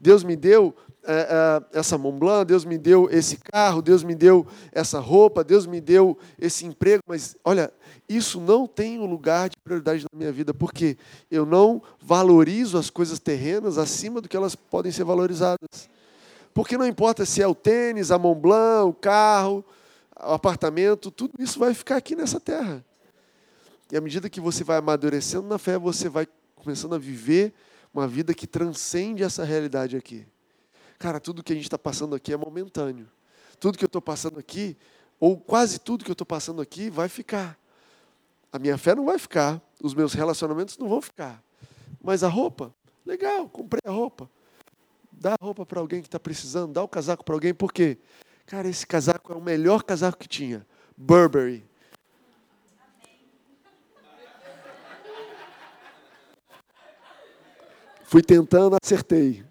Deus 0.00 0.22
me 0.22 0.36
deu 0.36 0.74
é, 1.06 1.62
é, 1.72 1.78
essa 1.78 1.98
Montblanc, 1.98 2.46
Deus 2.46 2.64
me 2.64 2.78
deu 2.78 3.08
esse 3.10 3.36
carro, 3.36 3.82
Deus 3.82 4.02
me 4.02 4.14
deu 4.14 4.46
essa 4.72 4.98
roupa, 4.98 5.44
Deus 5.44 5.66
me 5.66 5.80
deu 5.80 6.18
esse 6.38 6.64
emprego, 6.64 7.02
mas 7.06 7.36
olha, 7.44 7.72
isso 8.08 8.40
não 8.40 8.66
tem 8.66 8.98
um 8.98 9.06
lugar 9.06 9.48
de 9.48 9.56
prioridade 9.56 10.04
na 10.12 10.18
minha 10.18 10.32
vida, 10.32 10.52
porque 10.52 10.98
eu 11.30 11.46
não 11.46 11.82
valorizo 12.00 12.76
as 12.76 12.90
coisas 12.90 13.18
terrenas 13.18 13.78
acima 13.78 14.20
do 14.20 14.28
que 14.28 14.36
elas 14.36 14.54
podem 14.54 14.92
ser 14.92 15.04
valorizadas. 15.04 15.88
Porque 16.52 16.76
não 16.76 16.86
importa 16.86 17.24
se 17.24 17.42
é 17.42 17.46
o 17.46 17.54
tênis, 17.54 18.10
a 18.10 18.18
Montblanc, 18.18 18.88
o 18.88 18.92
carro, 18.92 19.64
o 20.16 20.32
apartamento, 20.32 21.10
tudo 21.10 21.32
isso 21.38 21.58
vai 21.58 21.72
ficar 21.74 21.96
aqui 21.96 22.14
nessa 22.14 22.38
terra. 22.38 22.84
E 23.90 23.96
à 23.96 24.00
medida 24.00 24.28
que 24.28 24.40
você 24.40 24.62
vai 24.62 24.78
amadurecendo 24.78 25.48
na 25.48 25.58
fé, 25.58 25.78
você 25.78 26.08
vai 26.08 26.26
começando 26.56 26.94
a 26.94 26.98
viver 26.98 27.52
uma 27.92 28.06
vida 28.06 28.34
que 28.34 28.46
transcende 28.46 29.22
essa 29.22 29.44
realidade 29.44 29.96
aqui. 29.96 30.26
Cara, 30.98 31.20
tudo 31.20 31.42
que 31.42 31.52
a 31.52 31.56
gente 31.56 31.66
está 31.66 31.78
passando 31.78 32.14
aqui 32.14 32.32
é 32.32 32.36
momentâneo. 32.36 33.08
Tudo 33.58 33.78
que 33.78 33.84
eu 33.84 33.88
estou 33.88 34.02
passando 34.02 34.38
aqui, 34.38 34.76
ou 35.18 35.38
quase 35.38 35.78
tudo 35.78 36.04
que 36.04 36.10
eu 36.10 36.14
estou 36.14 36.26
passando 36.26 36.60
aqui, 36.60 36.90
vai 36.90 37.08
ficar. 37.08 37.58
A 38.54 38.58
minha 38.60 38.78
fé 38.78 38.94
não 38.94 39.04
vai 39.04 39.18
ficar, 39.18 39.60
os 39.82 39.94
meus 39.94 40.12
relacionamentos 40.12 40.78
não 40.78 40.88
vão 40.88 41.02
ficar. 41.02 41.42
Mas 42.00 42.22
a 42.22 42.28
roupa, 42.28 42.72
legal, 43.04 43.48
comprei 43.48 43.80
a 43.84 43.90
roupa. 43.90 44.30
Dá 45.10 45.32
a 45.32 45.44
roupa 45.44 45.66
para 45.66 45.80
alguém 45.80 46.00
que 46.00 46.06
está 46.06 46.20
precisando, 46.20 46.72
dá 46.72 46.80
o 46.80 46.86
casaco 46.86 47.24
para 47.24 47.34
alguém, 47.34 47.52
por 47.52 47.72
quê? 47.72 47.98
Cara, 48.46 48.68
esse 48.68 48.86
casaco 48.86 49.32
é 49.32 49.36
o 49.36 49.40
melhor 49.40 49.82
casaco 49.82 50.16
que 50.16 50.28
tinha. 50.28 50.64
Burberry. 50.96 51.68
Fui 58.04 58.22
tentando, 58.22 58.76
acertei. 58.80 59.44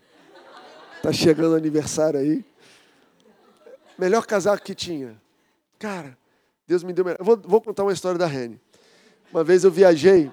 Tá 1.01 1.11
chegando 1.11 1.51
o 1.51 1.57
aniversário 1.57 2.21
aí. 2.21 2.45
Melhor 3.99 4.25
casaco 4.25 4.63
que 4.63 4.73
tinha. 4.73 5.21
Cara, 5.77 6.17
Deus 6.65 6.85
me 6.85 6.93
deu. 6.93 7.03
Vou, 7.19 7.35
vou 7.35 7.59
contar 7.59 7.83
uma 7.83 7.91
história 7.91 8.17
da 8.17 8.27
Rene. 8.27 8.62
Uma 9.33 9.43
vez 9.43 9.63
eu 9.63 9.71
viajei. 9.71 10.31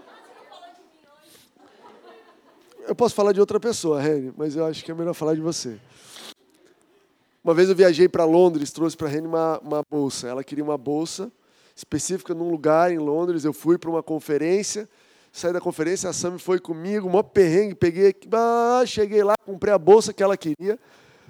Eu 2.86 2.94
posso 2.94 3.14
falar 3.14 3.32
de 3.32 3.40
outra 3.40 3.58
pessoa, 3.58 4.00
Rene, 4.00 4.32
mas 4.36 4.54
eu 4.54 4.66
acho 4.66 4.84
que 4.84 4.90
é 4.90 4.94
melhor 4.94 5.14
falar 5.14 5.34
de 5.34 5.40
você. 5.40 5.78
Uma 7.42 7.54
vez 7.54 7.70
eu 7.70 7.74
viajei 7.74 8.08
para 8.08 8.24
Londres, 8.24 8.70
trouxe 8.70 8.96
para 8.96 9.06
a 9.06 9.10
Rene 9.10 9.26
uma, 9.26 9.58
uma 9.60 9.82
bolsa. 9.88 10.28
Ela 10.28 10.44
queria 10.44 10.62
uma 10.62 10.76
bolsa 10.76 11.32
específica 11.74 12.34
num 12.34 12.50
lugar 12.50 12.92
em 12.92 12.98
Londres. 12.98 13.44
Eu 13.44 13.54
fui 13.54 13.78
para 13.78 13.88
uma 13.88 14.02
conferência 14.02 14.86
saí 15.32 15.52
da 15.52 15.60
conferência, 15.60 16.10
a 16.10 16.12
Sam 16.12 16.38
foi 16.38 16.58
comigo, 16.58 17.08
mó 17.08 17.22
perrengue, 17.22 17.74
peguei, 17.74 18.14
ah, 18.32 18.82
cheguei 18.84 19.22
lá, 19.22 19.34
comprei 19.44 19.72
a 19.72 19.78
bolsa 19.78 20.12
que 20.12 20.22
ela 20.22 20.36
queria. 20.36 20.78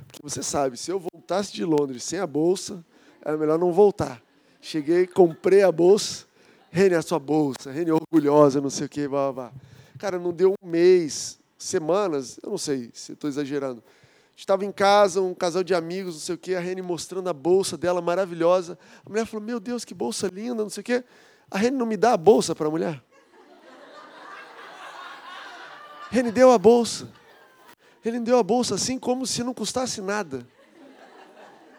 Porque 0.06 0.20
você 0.22 0.42
sabe, 0.42 0.76
se 0.76 0.90
eu 0.90 0.98
voltasse 0.98 1.52
de 1.52 1.64
Londres 1.64 2.02
sem 2.02 2.18
a 2.18 2.26
bolsa, 2.26 2.85
era 3.22 3.37
melhor 3.37 3.59
não 3.59 3.72
voltar. 3.72 4.20
Cheguei, 4.61 5.06
comprei 5.06 5.62
a 5.62 5.70
bolsa, 5.70 6.26
Rene, 6.70 6.94
a 6.94 7.02
sua 7.02 7.18
bolsa, 7.18 7.70
Rene 7.70 7.90
orgulhosa, 7.90 8.61
não 8.61 8.70
sei 8.70 8.87
o 8.87 8.88
quê, 8.88 9.09
blá, 9.09 9.33
blá. 9.33 9.52
Cara, 9.98 10.18
não 10.18 10.33
deu 10.33 10.54
um 10.62 10.66
mês, 10.66 11.38
semanas, 11.59 12.38
eu 12.42 12.50
não 12.50 12.59
sei 12.59 12.90
se 12.94 13.12
estou 13.12 13.28
exagerando. 13.28 13.83
Estava 14.37 14.64
em 14.64 14.72
casa, 14.72 15.20
um 15.20 15.35
casal 15.35 15.62
de 15.62 15.74
amigos, 15.74 16.14
não 16.14 16.20
sei 16.20 16.35
o 16.35 16.38
quê, 16.38 16.54
a 16.54 16.61
Rene 16.61 16.80
mostrando 16.80 17.28
a 17.28 17.33
bolsa 17.33 17.76
dela 17.76 18.00
maravilhosa. 18.00 18.78
A 19.04 19.11
mulher 19.11 19.26
falou: 19.26 19.44
Meu 19.44 19.61
Deus, 19.61 19.85
que 19.85 19.92
bolsa 19.92 20.28
linda, 20.28 20.62
não 20.62 20.70
sei 20.70 20.80
o 20.80 20.85
quê. 20.85 21.04
A 21.50 21.59
Rene 21.59 21.76
não 21.76 21.85
me 21.85 21.96
dá 21.96 22.14
a 22.14 22.16
bolsa 22.16 22.54
para 22.54 22.66
a 22.66 22.70
mulher? 22.70 23.02
Ele 26.12 26.33
deu 26.33 26.50
a 26.50 26.59
bolsa. 26.59 27.09
Ele 28.04 28.18
deu 28.20 28.38
a 28.38 28.42
bolsa 28.42 28.76
assim 28.76 28.98
como 28.98 29.26
se 29.26 29.44
não 29.44 29.52
custasse 29.52 30.00
nada. 30.00 30.46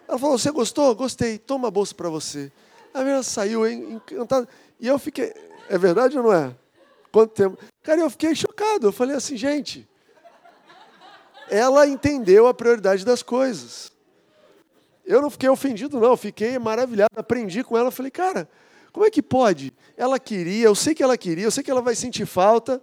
Ela 0.08 0.20
falou: 0.20 0.38
Você 0.38 0.52
gostou? 0.52 0.94
Gostei. 0.94 1.40
Toma 1.40 1.70
a 1.70 1.72
bolsa 1.72 1.96
para 1.96 2.10
você. 2.10 2.52
A 2.94 3.00
menina 3.00 3.24
saiu 3.24 3.68
encantada. 3.68 4.48
E 4.82 4.88
eu 4.88 5.00
fiquei. 5.00 5.34
É 5.70 5.78
verdade 5.78 6.18
ou 6.18 6.24
não 6.24 6.34
é? 6.34 6.54
Quanto 7.12 7.34
tempo? 7.34 7.58
Cara, 7.82 8.02
eu 8.02 8.10
fiquei 8.10 8.36
chocado. 8.36 8.88
Eu 8.88 8.92
falei 8.92 9.16
assim, 9.16 9.38
gente. 9.38 9.88
Ela 11.50 11.88
entendeu 11.88 12.48
a 12.48 12.54
prioridade 12.54 13.06
das 13.06 13.24
coisas. 13.24 13.92
Eu 15.06 15.22
não 15.22 15.30
fiquei 15.30 15.48
ofendido, 15.48 16.00
não. 16.00 16.10
Eu 16.10 16.18
fiquei 16.18 16.60
maravilhado. 16.60 17.12
Aprendi 17.16 17.64
com 17.64 17.78
ela. 17.78 17.92
Falei, 17.92 18.12
cara, 18.12 18.50
como 18.92 19.06
é 19.06 19.10
que 19.10 19.22
pode? 19.22 19.72
Ela 19.96 20.20
queria, 20.20 20.66
eu 20.66 20.76
sei 20.76 20.94
que 20.94 21.04
ela 21.04 21.18
queria, 21.18 21.46
eu 21.46 21.52
sei 21.52 21.64
que 21.64 21.72
ela 21.72 21.82
vai 21.82 21.96
sentir 21.96 22.26
falta 22.26 22.82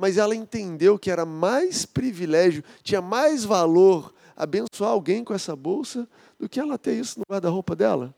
mas 0.00 0.16
ela 0.16 0.34
entendeu 0.34 0.98
que 0.98 1.10
era 1.10 1.26
mais 1.26 1.84
privilégio, 1.84 2.64
tinha 2.82 3.02
mais 3.02 3.44
valor 3.44 4.14
abençoar 4.34 4.90
alguém 4.90 5.22
com 5.22 5.34
essa 5.34 5.54
bolsa 5.54 6.08
do 6.38 6.48
que 6.48 6.58
ela 6.58 6.78
ter 6.78 6.94
isso 6.94 7.18
no 7.18 7.24
guarda-roupa 7.30 7.76
dela. 7.76 8.14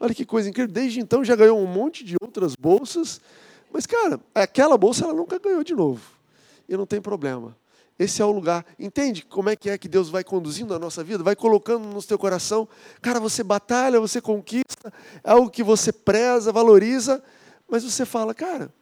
Olha 0.00 0.14
que 0.14 0.24
coisa 0.24 0.48
incrível. 0.48 0.72
Desde 0.72 0.98
então 0.98 1.22
já 1.22 1.36
ganhou 1.36 1.60
um 1.60 1.66
monte 1.66 2.02
de 2.02 2.16
outras 2.20 2.56
bolsas, 2.56 3.20
mas, 3.70 3.86
cara, 3.86 4.18
aquela 4.34 4.76
bolsa 4.76 5.04
ela 5.04 5.12
nunca 5.12 5.38
ganhou 5.38 5.62
de 5.62 5.74
novo. 5.74 6.00
E 6.68 6.76
não 6.76 6.86
tem 6.86 7.00
problema. 7.00 7.56
Esse 7.98 8.22
é 8.22 8.24
o 8.24 8.30
lugar. 8.30 8.64
Entende 8.78 9.24
como 9.26 9.50
é 9.50 9.56
que 9.56 9.68
é 9.68 9.76
que 9.76 9.86
Deus 9.86 10.08
vai 10.08 10.24
conduzindo 10.24 10.74
a 10.74 10.78
nossa 10.78 11.04
vida? 11.04 11.22
Vai 11.22 11.36
colocando 11.36 11.86
no 11.86 12.00
seu 12.00 12.18
coração. 12.18 12.66
Cara, 13.02 13.20
você 13.20 13.44
batalha, 13.44 14.00
você 14.00 14.20
conquista, 14.20 14.92
é 15.22 15.30
algo 15.30 15.50
que 15.50 15.62
você 15.62 15.92
preza, 15.92 16.50
valoriza, 16.50 17.22
mas 17.68 17.84
você 17.84 18.06
fala, 18.06 18.34
cara, 18.34 18.72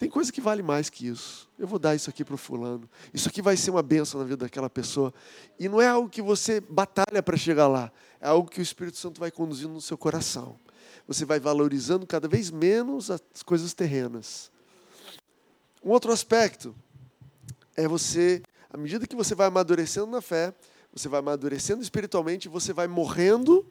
tem 0.00 0.08
coisa 0.08 0.32
que 0.32 0.40
vale 0.40 0.62
mais 0.62 0.88
que 0.88 1.06
isso. 1.06 1.46
Eu 1.58 1.66
vou 1.66 1.78
dar 1.78 1.94
isso 1.94 2.08
aqui 2.08 2.24
para 2.24 2.34
o 2.34 2.38
fulano. 2.38 2.88
Isso 3.12 3.28
aqui 3.28 3.42
vai 3.42 3.54
ser 3.54 3.70
uma 3.70 3.82
bênção 3.82 4.18
na 4.18 4.24
vida 4.24 4.46
daquela 4.46 4.70
pessoa. 4.70 5.12
E 5.58 5.68
não 5.68 5.78
é 5.78 5.86
algo 5.86 6.08
que 6.08 6.22
você 6.22 6.58
batalha 6.58 7.22
para 7.22 7.36
chegar 7.36 7.68
lá. 7.68 7.92
É 8.18 8.26
algo 8.26 8.50
que 8.50 8.60
o 8.60 8.62
Espírito 8.62 8.96
Santo 8.96 9.20
vai 9.20 9.30
conduzindo 9.30 9.74
no 9.74 9.80
seu 9.80 9.98
coração. 9.98 10.58
Você 11.06 11.26
vai 11.26 11.38
valorizando 11.38 12.06
cada 12.06 12.26
vez 12.26 12.50
menos 12.50 13.10
as 13.10 13.42
coisas 13.44 13.74
terrenas. 13.74 14.50
Um 15.84 15.90
outro 15.90 16.10
aspecto 16.12 16.74
é 17.76 17.86
você, 17.86 18.42
à 18.70 18.78
medida 18.78 19.06
que 19.06 19.14
você 19.14 19.34
vai 19.34 19.48
amadurecendo 19.48 20.06
na 20.06 20.22
fé, 20.22 20.54
você 20.90 21.10
vai 21.10 21.20
amadurecendo 21.20 21.82
espiritualmente, 21.82 22.48
você 22.48 22.72
vai 22.72 22.88
morrendo 22.88 23.66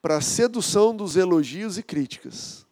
para 0.00 0.18
a 0.18 0.20
sedução 0.20 0.94
dos 0.94 1.16
elogios 1.16 1.76
e 1.76 1.82
críticas. 1.82 2.67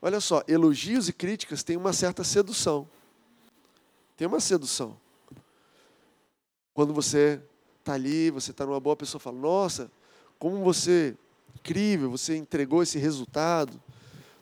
Olha 0.00 0.20
só, 0.20 0.42
elogios 0.46 1.08
e 1.08 1.12
críticas 1.12 1.62
têm 1.62 1.76
uma 1.76 1.92
certa 1.92 2.22
sedução. 2.22 2.88
Tem 4.16 4.26
uma 4.26 4.40
sedução. 4.40 4.96
Quando 6.72 6.94
você 6.94 7.40
está 7.80 7.94
ali, 7.94 8.30
você 8.30 8.52
está 8.52 8.64
numa 8.64 8.78
boa 8.78 8.94
pessoa, 8.94 9.20
fala: 9.20 9.38
Nossa, 9.38 9.90
como 10.38 10.62
você, 10.62 11.16
incrível, 11.56 12.10
você 12.10 12.36
entregou 12.36 12.82
esse 12.82 12.98
resultado. 12.98 13.80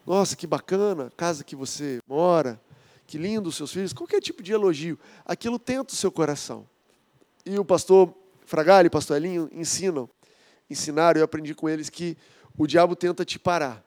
Nossa, 0.07 0.37
que 0.37 0.47
bacana, 0.47 1.11
casa 1.17 1.43
que 1.43 1.57
você 1.57 2.01
mora, 2.07 2.61
que 3.07 3.17
lindo 3.17 3.49
os 3.49 3.57
seus 3.57 3.73
filhos. 3.73 3.93
Qualquer 3.93 4.21
tipo 4.21 4.43
de 4.43 4.53
elogio, 4.53 4.99
aquilo 5.25 5.59
tenta 5.59 5.95
o 5.95 5.97
seu 5.97 6.13
coração. 6.13 6.67
E 7.45 7.59
o 7.59 7.65
pastor 7.65 8.15
Fragalho 8.45 8.87
e 8.87 8.89
o 8.89 8.91
pastor 8.91 9.17
Elinho 9.17 9.49
ensinam, 9.53 10.09
ensinaram, 10.69 11.19
eu 11.19 11.25
aprendi 11.25 11.55
com 11.55 11.69
eles 11.69 11.89
que 11.89 12.17
o 12.57 12.67
diabo 12.67 12.95
tenta 12.95 13.25
te 13.25 13.39
parar. 13.39 13.86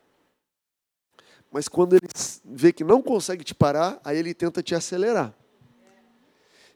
Mas 1.52 1.68
quando 1.68 1.94
ele 1.94 2.08
vê 2.46 2.72
que 2.72 2.84
não 2.84 3.02
consegue 3.02 3.44
te 3.44 3.56
parar, 3.56 4.00
aí 4.04 4.18
ele 4.18 4.34
tenta 4.34 4.62
te 4.62 4.76
acelerar. 4.76 5.34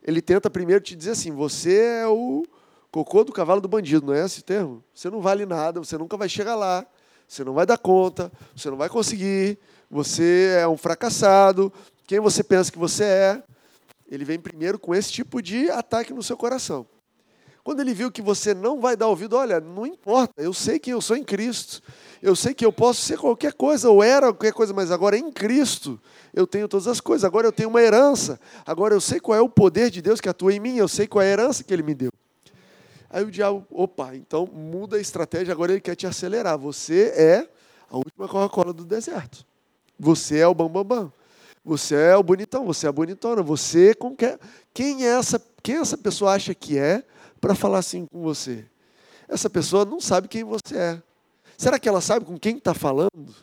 Ele 0.02 0.22
tenta 0.22 0.50
primeiro 0.50 0.84
te 0.84 0.96
dizer 0.96 1.12
assim: 1.12 1.32
você 1.32 2.02
é 2.02 2.08
o 2.08 2.44
cocô 2.92 3.24
do 3.24 3.32
cavalo 3.32 3.62
do 3.62 3.68
bandido, 3.68 4.08
não 4.08 4.14
é 4.14 4.26
esse 4.26 4.42
termo? 4.42 4.84
Você 4.94 5.10
não 5.10 5.22
vale 5.22 5.46
nada, 5.46 5.80
você 5.80 5.98
nunca 5.98 6.18
vai 6.18 6.28
chegar 6.28 6.56
lá, 6.56 6.86
você 7.28 7.44
não 7.44 7.54
vai 7.54 7.66
dar 7.66 7.78
conta, 7.78 8.32
você 8.56 8.70
não 8.70 8.78
vai 8.78 8.90
conseguir, 8.90 9.58
você 9.90 10.58
é 10.60 10.68
um 10.68 10.78
fracassado, 10.78 11.72
quem 12.06 12.20
você 12.20 12.44
pensa 12.44 12.72
que 12.72 12.78
você 12.78 13.04
é? 13.04 13.44
Ele 14.08 14.26
vem 14.26 14.40
primeiro 14.40 14.78
com 14.78 14.94
esse 14.94 15.12
tipo 15.12 15.42
de 15.42 15.70
ataque 15.70 16.14
no 16.14 16.22
seu 16.22 16.36
coração. 16.36 16.86
Quando 17.64 17.80
ele 17.80 17.94
viu 17.94 18.12
que 18.12 18.22
você 18.22 18.54
não 18.54 18.82
vai 18.82 18.98
dar 18.98 19.08
ouvido, 19.08 19.38
olha, 19.38 19.60
não 19.62 19.86
importa, 19.86 20.34
eu 20.38 20.54
sei 20.54 20.78
que 20.78 20.90
eu 20.90 21.00
sou 21.00 21.16
em 21.16 21.24
Cristo, 21.24 21.82
eu 22.24 22.38
sei 22.38 22.54
que 22.54 22.66
eu 22.66 22.72
posso 22.72 23.02
ser 23.02 23.18
qualquer 23.18 23.52
coisa, 23.52 23.90
ou 23.90 24.02
era 24.02 24.28
qualquer 24.28 24.54
coisa, 24.54 24.74
mas 24.74 24.90
agora 24.92 25.18
em 25.18 25.30
Cristo 25.30 26.00
eu 26.34 26.48
tenho 26.48 26.70
todas 26.70 26.88
as 26.88 27.02
coisas. 27.02 27.26
Agora 27.26 27.46
eu 27.46 27.52
tenho 27.52 27.68
uma 27.68 27.82
herança. 27.82 28.40
Agora 28.66 28.94
eu 28.94 29.02
sei 29.02 29.20
qual 29.20 29.38
é 29.38 29.42
o 29.42 29.50
poder 29.50 29.90
de 29.90 30.02
Deus 30.02 30.22
que 30.22 30.30
atua 30.30 30.54
em 30.54 30.60
mim, 30.60 30.78
eu 30.78 30.88
sei 30.88 31.06
qual 31.06 31.22
é 31.22 31.26
a 31.26 31.32
herança 31.32 31.66
que 31.66 31.74
Ele 31.74 31.84
me 31.84 31.94
deu. 31.94 32.12
Aí 33.10 33.26
o 33.26 33.30
diabo, 33.30 33.68
opa, 33.70 34.16
então 34.16 34.48
muda 34.48 34.96
a 34.96 35.02
estratégia, 35.02 35.52
agora 35.52 35.74
ele 35.74 35.82
quer 35.82 35.96
te 35.96 36.08
acelerar. 36.08 36.58
Você 36.58 37.14
é 37.16 37.48
a 37.88 37.98
última 37.98 38.28
Coca-Cola 38.28 38.72
do 38.72 38.86
deserto. 38.86 39.46
Você 40.00 40.40
é 40.40 40.48
o 40.48 40.54
bambambam. 40.54 40.84
Bam, 40.84 41.06
bam. 41.06 41.14
Você 41.66 41.94
é 41.96 42.16
o 42.16 42.24
bonitão, 42.24 42.66
você 42.66 42.86
é 42.86 42.90
a 42.90 42.92
bonitona, 42.92 43.44
você 43.44 43.94
com 43.94 44.16
que... 44.16 44.40
quem 44.74 45.06
é 45.06 45.10
essa, 45.10 45.42
quem 45.62 45.76
essa 45.76 45.98
pessoa 45.98 46.34
acha 46.34 46.56
que 46.56 46.78
é 46.78 47.04
para 47.40 47.54
falar 47.54 47.80
assim 47.80 48.06
com 48.06 48.22
você? 48.22 48.66
Essa 49.28 49.50
pessoa 49.50 49.86
não 49.86 50.00
sabe 50.00 50.28
quem 50.28 50.44
você 50.44 50.76
é. 50.76 51.02
Será 51.64 51.80
que 51.80 51.88
ela 51.88 52.02
sabe 52.02 52.26
com 52.26 52.38
quem 52.38 52.58
está 52.58 52.74
falando? 52.74 53.34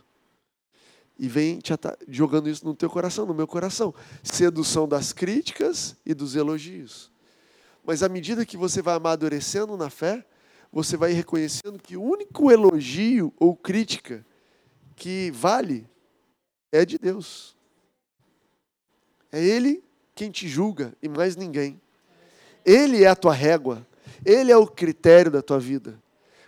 E 1.18 1.26
vem 1.26 1.58
te 1.58 1.72
jogando 2.06 2.50
isso 2.50 2.66
no 2.66 2.74
teu 2.74 2.90
coração, 2.90 3.24
no 3.24 3.32
meu 3.32 3.46
coração. 3.46 3.94
Sedução 4.22 4.86
das 4.86 5.10
críticas 5.10 5.96
e 6.04 6.12
dos 6.12 6.36
elogios. 6.36 7.10
Mas 7.82 8.02
à 8.02 8.10
medida 8.10 8.44
que 8.44 8.58
você 8.58 8.82
vai 8.82 8.94
amadurecendo 8.96 9.74
na 9.74 9.88
fé, 9.88 10.22
você 10.70 10.98
vai 10.98 11.12
reconhecendo 11.12 11.78
que 11.82 11.96
o 11.96 12.02
único 12.02 12.50
elogio 12.50 13.32
ou 13.38 13.56
crítica 13.56 14.22
que 14.94 15.30
vale 15.30 15.88
é 16.70 16.84
de 16.84 16.98
Deus. 16.98 17.56
É 19.32 19.42
Ele 19.42 19.82
quem 20.14 20.30
te 20.30 20.46
julga 20.46 20.92
e 21.02 21.08
mais 21.08 21.36
ninguém. 21.36 21.80
Ele 22.66 23.02
é 23.02 23.06
a 23.06 23.16
tua 23.16 23.32
régua. 23.32 23.86
Ele 24.26 24.52
é 24.52 24.56
o 24.58 24.66
critério 24.66 25.30
da 25.30 25.40
tua 25.40 25.58
vida. 25.58 25.98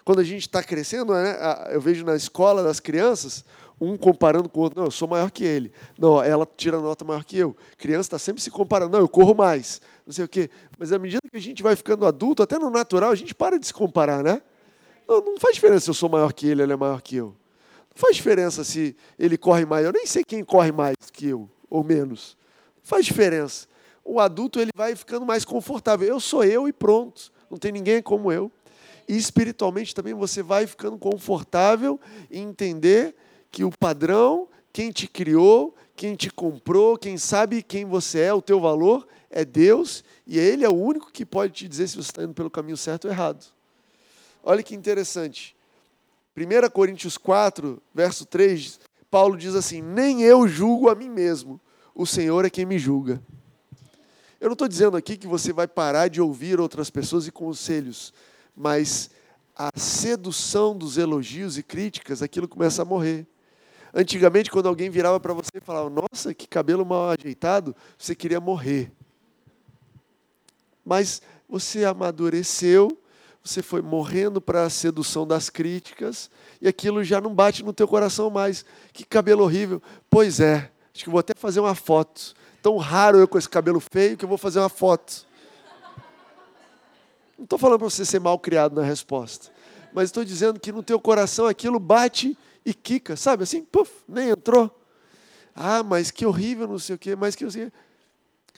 Quando 0.04 0.20
a 0.20 0.24
gente 0.24 0.42
está 0.42 0.62
crescendo, 0.62 1.12
né, 1.14 1.36
eu 1.70 1.80
vejo 1.80 2.04
na 2.04 2.16
escola 2.16 2.62
das 2.62 2.80
crianças, 2.80 3.44
um 3.80 3.96
comparando 3.96 4.48
com 4.48 4.60
o 4.60 4.62
outro. 4.62 4.78
Não, 4.78 4.86
eu 4.86 4.90
sou 4.90 5.08
maior 5.08 5.30
que 5.30 5.44
ele. 5.44 5.72
Não, 5.98 6.22
ela 6.22 6.46
tira 6.56 6.78
nota 6.78 7.04
maior 7.04 7.24
que 7.24 7.36
eu. 7.36 7.56
Criança 7.76 8.06
está 8.06 8.18
sempre 8.18 8.40
se 8.40 8.50
comparando. 8.50 8.92
Não, 8.92 9.00
eu 9.00 9.08
corro 9.08 9.34
mais. 9.34 9.80
Não 10.06 10.12
sei 10.12 10.24
o 10.24 10.28
quê. 10.28 10.48
Mas 10.78 10.92
à 10.92 10.98
medida 10.98 11.20
que 11.28 11.36
a 11.36 11.40
gente 11.40 11.62
vai 11.62 11.74
ficando 11.74 12.06
adulto, 12.06 12.42
até 12.42 12.58
no 12.58 12.70
natural, 12.70 13.10
a 13.10 13.14
gente 13.14 13.34
para 13.34 13.58
de 13.58 13.66
se 13.66 13.74
comparar, 13.74 14.22
né? 14.22 14.40
Não, 15.08 15.20
não 15.20 15.38
faz 15.38 15.54
diferença 15.54 15.84
se 15.84 15.90
eu 15.90 15.94
sou 15.94 16.08
maior 16.08 16.32
que 16.32 16.46
ele, 16.46 16.62
ele 16.62 16.72
é 16.72 16.76
maior 16.76 17.00
que 17.02 17.16
eu. 17.16 17.26
Não 17.26 17.96
faz 17.96 18.16
diferença 18.16 18.62
se 18.64 18.96
ele 19.18 19.36
corre 19.36 19.64
mais. 19.66 19.84
Eu 19.84 19.92
nem 19.92 20.06
sei 20.06 20.22
quem 20.24 20.44
corre 20.44 20.70
mais 20.72 20.96
que 21.12 21.28
eu, 21.28 21.50
ou 21.68 21.82
menos. 21.82 22.36
Não 22.76 22.84
faz 22.84 23.04
diferença. 23.04 23.66
O 24.04 24.20
adulto 24.20 24.60
ele 24.60 24.70
vai 24.74 24.96
ficando 24.96 25.26
mais 25.26 25.44
confortável. 25.44 26.08
Eu 26.08 26.20
sou 26.20 26.44
eu 26.44 26.66
e 26.66 26.72
pronto. 26.72 27.32
Não 27.50 27.58
tem 27.58 27.70
ninguém 27.70 28.00
como 28.00 28.32
eu. 28.32 28.50
E 29.08 29.16
espiritualmente 29.16 29.94
também 29.94 30.14
você 30.14 30.42
vai 30.42 30.66
ficando 30.66 30.98
confortável 30.98 32.00
em 32.30 32.42
entender 32.48 33.14
que 33.50 33.64
o 33.64 33.70
padrão, 33.70 34.48
quem 34.72 34.90
te 34.90 35.06
criou, 35.06 35.74
quem 35.94 36.14
te 36.14 36.30
comprou, 36.30 36.96
quem 36.96 37.18
sabe 37.18 37.62
quem 37.62 37.84
você 37.84 38.20
é, 38.20 38.34
o 38.34 38.42
teu 38.42 38.60
valor, 38.60 39.06
é 39.30 39.44
Deus, 39.44 40.04
e 40.26 40.38
Ele 40.38 40.64
é 40.64 40.68
o 40.68 40.74
único 40.74 41.10
que 41.10 41.24
pode 41.24 41.52
te 41.52 41.68
dizer 41.68 41.88
se 41.88 41.96
você 41.96 42.10
está 42.10 42.22
indo 42.22 42.34
pelo 42.34 42.50
caminho 42.50 42.76
certo 42.76 43.06
ou 43.06 43.10
errado. 43.10 43.44
Olha 44.42 44.62
que 44.62 44.74
interessante. 44.74 45.54
1 46.36 46.70
Coríntios 46.70 47.18
4, 47.18 47.80
verso 47.94 48.24
3, 48.26 48.80
Paulo 49.10 49.36
diz 49.36 49.54
assim: 49.54 49.82
Nem 49.82 50.22
eu 50.22 50.48
julgo 50.48 50.88
a 50.88 50.94
mim 50.94 51.08
mesmo, 51.08 51.60
o 51.94 52.06
Senhor 52.06 52.44
é 52.44 52.50
quem 52.50 52.64
me 52.64 52.78
julga. 52.78 53.22
Eu 54.40 54.48
não 54.48 54.54
estou 54.54 54.66
dizendo 54.66 54.96
aqui 54.96 55.16
que 55.16 55.26
você 55.26 55.52
vai 55.52 55.68
parar 55.68 56.08
de 56.08 56.20
ouvir 56.20 56.58
outras 56.58 56.90
pessoas 56.90 57.26
e 57.26 57.30
conselhos, 57.30 58.12
mas 58.56 59.10
a 59.54 59.70
sedução 59.76 60.76
dos 60.76 60.96
elogios 60.96 61.58
e 61.58 61.62
críticas, 61.62 62.22
aquilo 62.22 62.48
começa 62.48 62.82
a 62.82 62.84
morrer. 62.84 63.26
Antigamente, 63.94 64.50
quando 64.50 64.68
alguém 64.68 64.88
virava 64.88 65.20
para 65.20 65.34
você 65.34 65.50
e 65.56 65.60
falava, 65.60 65.90
nossa, 65.90 66.32
que 66.32 66.48
cabelo 66.48 66.84
mal 66.84 67.10
ajeitado, 67.10 67.76
você 67.98 68.14
queria 68.14 68.40
morrer. 68.40 68.90
Mas 70.84 71.20
você 71.48 71.84
amadureceu, 71.84 72.98
você 73.44 73.60
foi 73.60 73.82
morrendo 73.82 74.40
para 74.40 74.64
a 74.64 74.70
sedução 74.70 75.26
das 75.26 75.50
críticas, 75.50 76.30
e 76.60 76.66
aquilo 76.66 77.04
já 77.04 77.20
não 77.20 77.34
bate 77.34 77.62
no 77.62 77.72
teu 77.72 77.86
coração 77.86 78.30
mais. 78.30 78.64
Que 78.92 79.04
cabelo 79.04 79.42
horrível. 79.44 79.82
Pois 80.08 80.40
é, 80.40 80.70
acho 80.94 81.04
que 81.04 81.10
vou 81.10 81.20
até 81.20 81.34
fazer 81.36 81.60
uma 81.60 81.74
foto. 81.74 82.34
Tão 82.62 82.76
raro 82.78 83.18
eu 83.18 83.28
com 83.28 83.36
esse 83.36 83.48
cabelo 83.48 83.80
feio 83.80 84.16
que 84.16 84.24
eu 84.24 84.28
vou 84.28 84.38
fazer 84.38 84.60
uma 84.60 84.68
foto. 84.68 85.26
Não 87.42 87.44
estou 87.44 87.58
falando 87.58 87.80
para 87.80 87.90
você 87.90 88.04
ser 88.04 88.20
mal 88.20 88.38
criado 88.38 88.76
na 88.76 88.84
resposta, 88.84 89.50
mas 89.92 90.04
estou 90.04 90.24
dizendo 90.24 90.60
que 90.60 90.70
no 90.70 90.80
teu 90.80 91.00
coração 91.00 91.48
aquilo 91.48 91.80
bate 91.80 92.38
e 92.64 92.72
quica, 92.72 93.16
sabe 93.16 93.42
assim, 93.42 93.64
puf, 93.64 93.90
nem 94.08 94.28
entrou. 94.28 94.70
Ah, 95.52 95.82
mas 95.82 96.12
que 96.12 96.24
horrível, 96.24 96.68
não 96.68 96.78
sei 96.78 96.94
o 96.94 96.98
quê, 97.00 97.16
mas 97.16 97.34
que 97.34 97.44
eu 97.44 97.50
sei. 97.50 97.72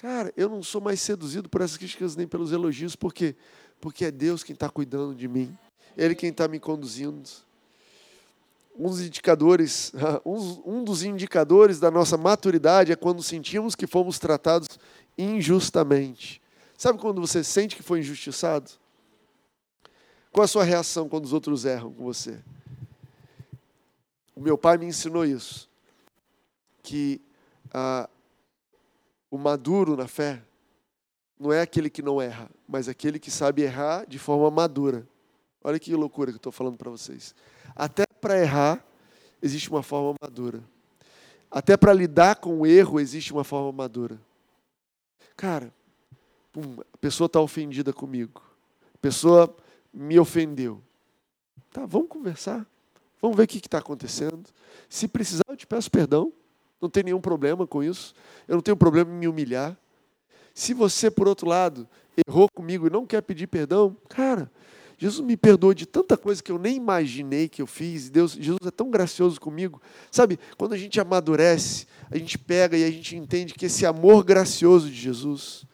Cara, 0.03 0.31
eu 0.37 0.51
não 0.51 0.63
sou 0.63 0.83
mais 0.83 1.01
seduzido 1.01 1.49
por 1.49 1.63
essas 1.63 1.79
críticas 1.79 2.15
nem 2.15 2.27
pelos 2.27 2.53
elogios, 2.53 2.95
por 2.95 3.15
quê? 3.15 3.35
Porque 3.81 4.05
é 4.05 4.11
Deus 4.11 4.45
quem 4.45 4.53
está 4.53 4.69
cuidando 4.69 5.15
de 5.15 5.27
mim, 5.27 5.57
Ele 5.97 6.15
quem 6.15 6.29
está 6.29 6.47
me 6.47 6.61
conduzindo. 6.61 7.23
Dos 8.79 9.01
indicadores, 9.01 9.95
um 10.27 10.85
dos 10.85 11.03
indicadores 11.03 11.81
da 11.81 11.91
nossa 11.91 12.19
maturidade 12.19 12.93
é 12.93 12.97
quando 12.97 13.23
sentimos 13.23 13.75
que 13.75 13.87
fomos 13.87 14.19
tratados 14.19 14.69
injustamente. 15.17 16.44
Sabe 16.77 16.99
quando 16.99 17.21
você 17.21 17.43
sente 17.45 17.77
que 17.77 17.83
foi 17.83 18.01
injustiçado? 18.01 18.71
Qual 20.33 20.45
a 20.45 20.49
sua 20.49 20.65
reação 20.65 21.09
quando 21.09 21.25
os 21.25 21.33
outros 21.33 21.65
erram 21.65 21.93
com 21.93 22.05
você? 22.05 22.43
O 24.35 24.41
meu 24.41 24.59
pai 24.59 24.77
me 24.77 24.87
ensinou 24.87 25.25
isso, 25.25 25.71
que 26.83 27.21
ah, 27.73 28.09
o 29.31 29.39
maduro 29.39 29.97
na 29.97 30.09
fé 30.09 30.43
não 31.39 31.53
é 31.53 31.61
aquele 31.61 31.89
que 31.89 32.03
não 32.03 32.21
erra, 32.21 32.51
mas 32.67 32.89
aquele 32.89 33.19
que 33.19 33.31
sabe 33.31 33.63
errar 33.63 34.07
de 34.07 34.19
forma 34.19 34.51
madura. 34.51 35.07
Olha 35.63 35.79
que 35.79 35.95
loucura 35.95 36.31
que 36.31 36.37
eu 36.37 36.39
estou 36.39 36.53
falando 36.53 36.77
para 36.77 36.91
vocês. 36.91 37.35
Até 37.75 38.05
para 38.21 38.39
errar, 38.39 38.85
existe 39.41 39.71
uma 39.71 39.83
forma 39.83 40.15
madura. 40.21 40.63
Até 41.51 41.77
para 41.77 41.93
lidar 41.93 42.37
com 42.37 42.61
o 42.61 42.67
erro, 42.67 42.99
existe 42.99 43.33
uma 43.33 43.45
forma 43.45 43.71
madura. 43.71 44.21
Cara, 45.37 45.73
pum, 46.55 46.77
a 46.93 46.97
pessoa 46.99 47.27
está 47.27 47.41
ofendida 47.41 47.93
comigo. 47.93 48.41
A 48.95 48.99
pessoa 48.99 49.55
me 49.93 50.19
ofendeu. 50.19 50.81
Tá, 51.73 51.85
vamos 51.85 52.09
conversar. 52.09 52.65
Vamos 53.21 53.37
ver 53.37 53.43
o 53.43 53.47
que 53.49 53.59
está 53.59 53.79
acontecendo. 53.79 54.45
Se 54.89 55.09
precisar, 55.09 55.43
eu 55.49 55.57
te 55.57 55.67
peço 55.67 55.91
perdão. 55.91 56.33
Não 56.81 56.89
tem 56.89 57.03
nenhum 57.03 57.21
problema 57.21 57.67
com 57.67 57.83
isso. 57.83 58.15
Eu 58.47 58.55
não 58.55 58.63
tenho 58.63 58.77
problema 58.77 59.11
em 59.11 59.15
me 59.15 59.27
humilhar. 59.27 59.77
Se 60.55 60.73
você, 60.73 61.11
por 61.11 61.27
outro 61.27 61.49
lado, 61.49 61.89
errou 62.29 62.49
comigo 62.49 62.87
e 62.87 62.91
não 62.91 63.05
quer 63.05 63.23
pedir 63.23 63.49
perdão, 63.49 63.97
cara, 64.09 64.51
Jesus 64.97 65.27
me 65.27 65.37
perdoou 65.37 65.75
de 65.75 65.87
tanta 65.87 66.17
coisa 66.17 66.41
que 66.41 66.53
eu 66.53 66.59
nem 66.59 66.77
imaginei 66.77 67.49
que 67.49 67.61
eu 67.61 67.67
fiz. 67.67 68.09
Deus, 68.09 68.33
Jesus 68.33 68.61
é 68.65 68.71
tão 68.71 68.91
gracioso 68.91 69.41
comigo. 69.41 69.83
Sabe, 70.13 70.39
quando 70.57 70.75
a 70.75 70.79
gente 70.79 71.01
amadurece, 71.01 71.87
a 72.09 72.17
gente 72.17 72.39
pega 72.39 72.77
e 72.77 72.85
a 72.85 72.91
gente 72.91 73.17
entende 73.17 73.55
que 73.55 73.67
esse 73.67 73.85
amor 73.85 74.23
gracioso 74.23 74.89
de 74.89 74.95
Jesus, 74.95 75.67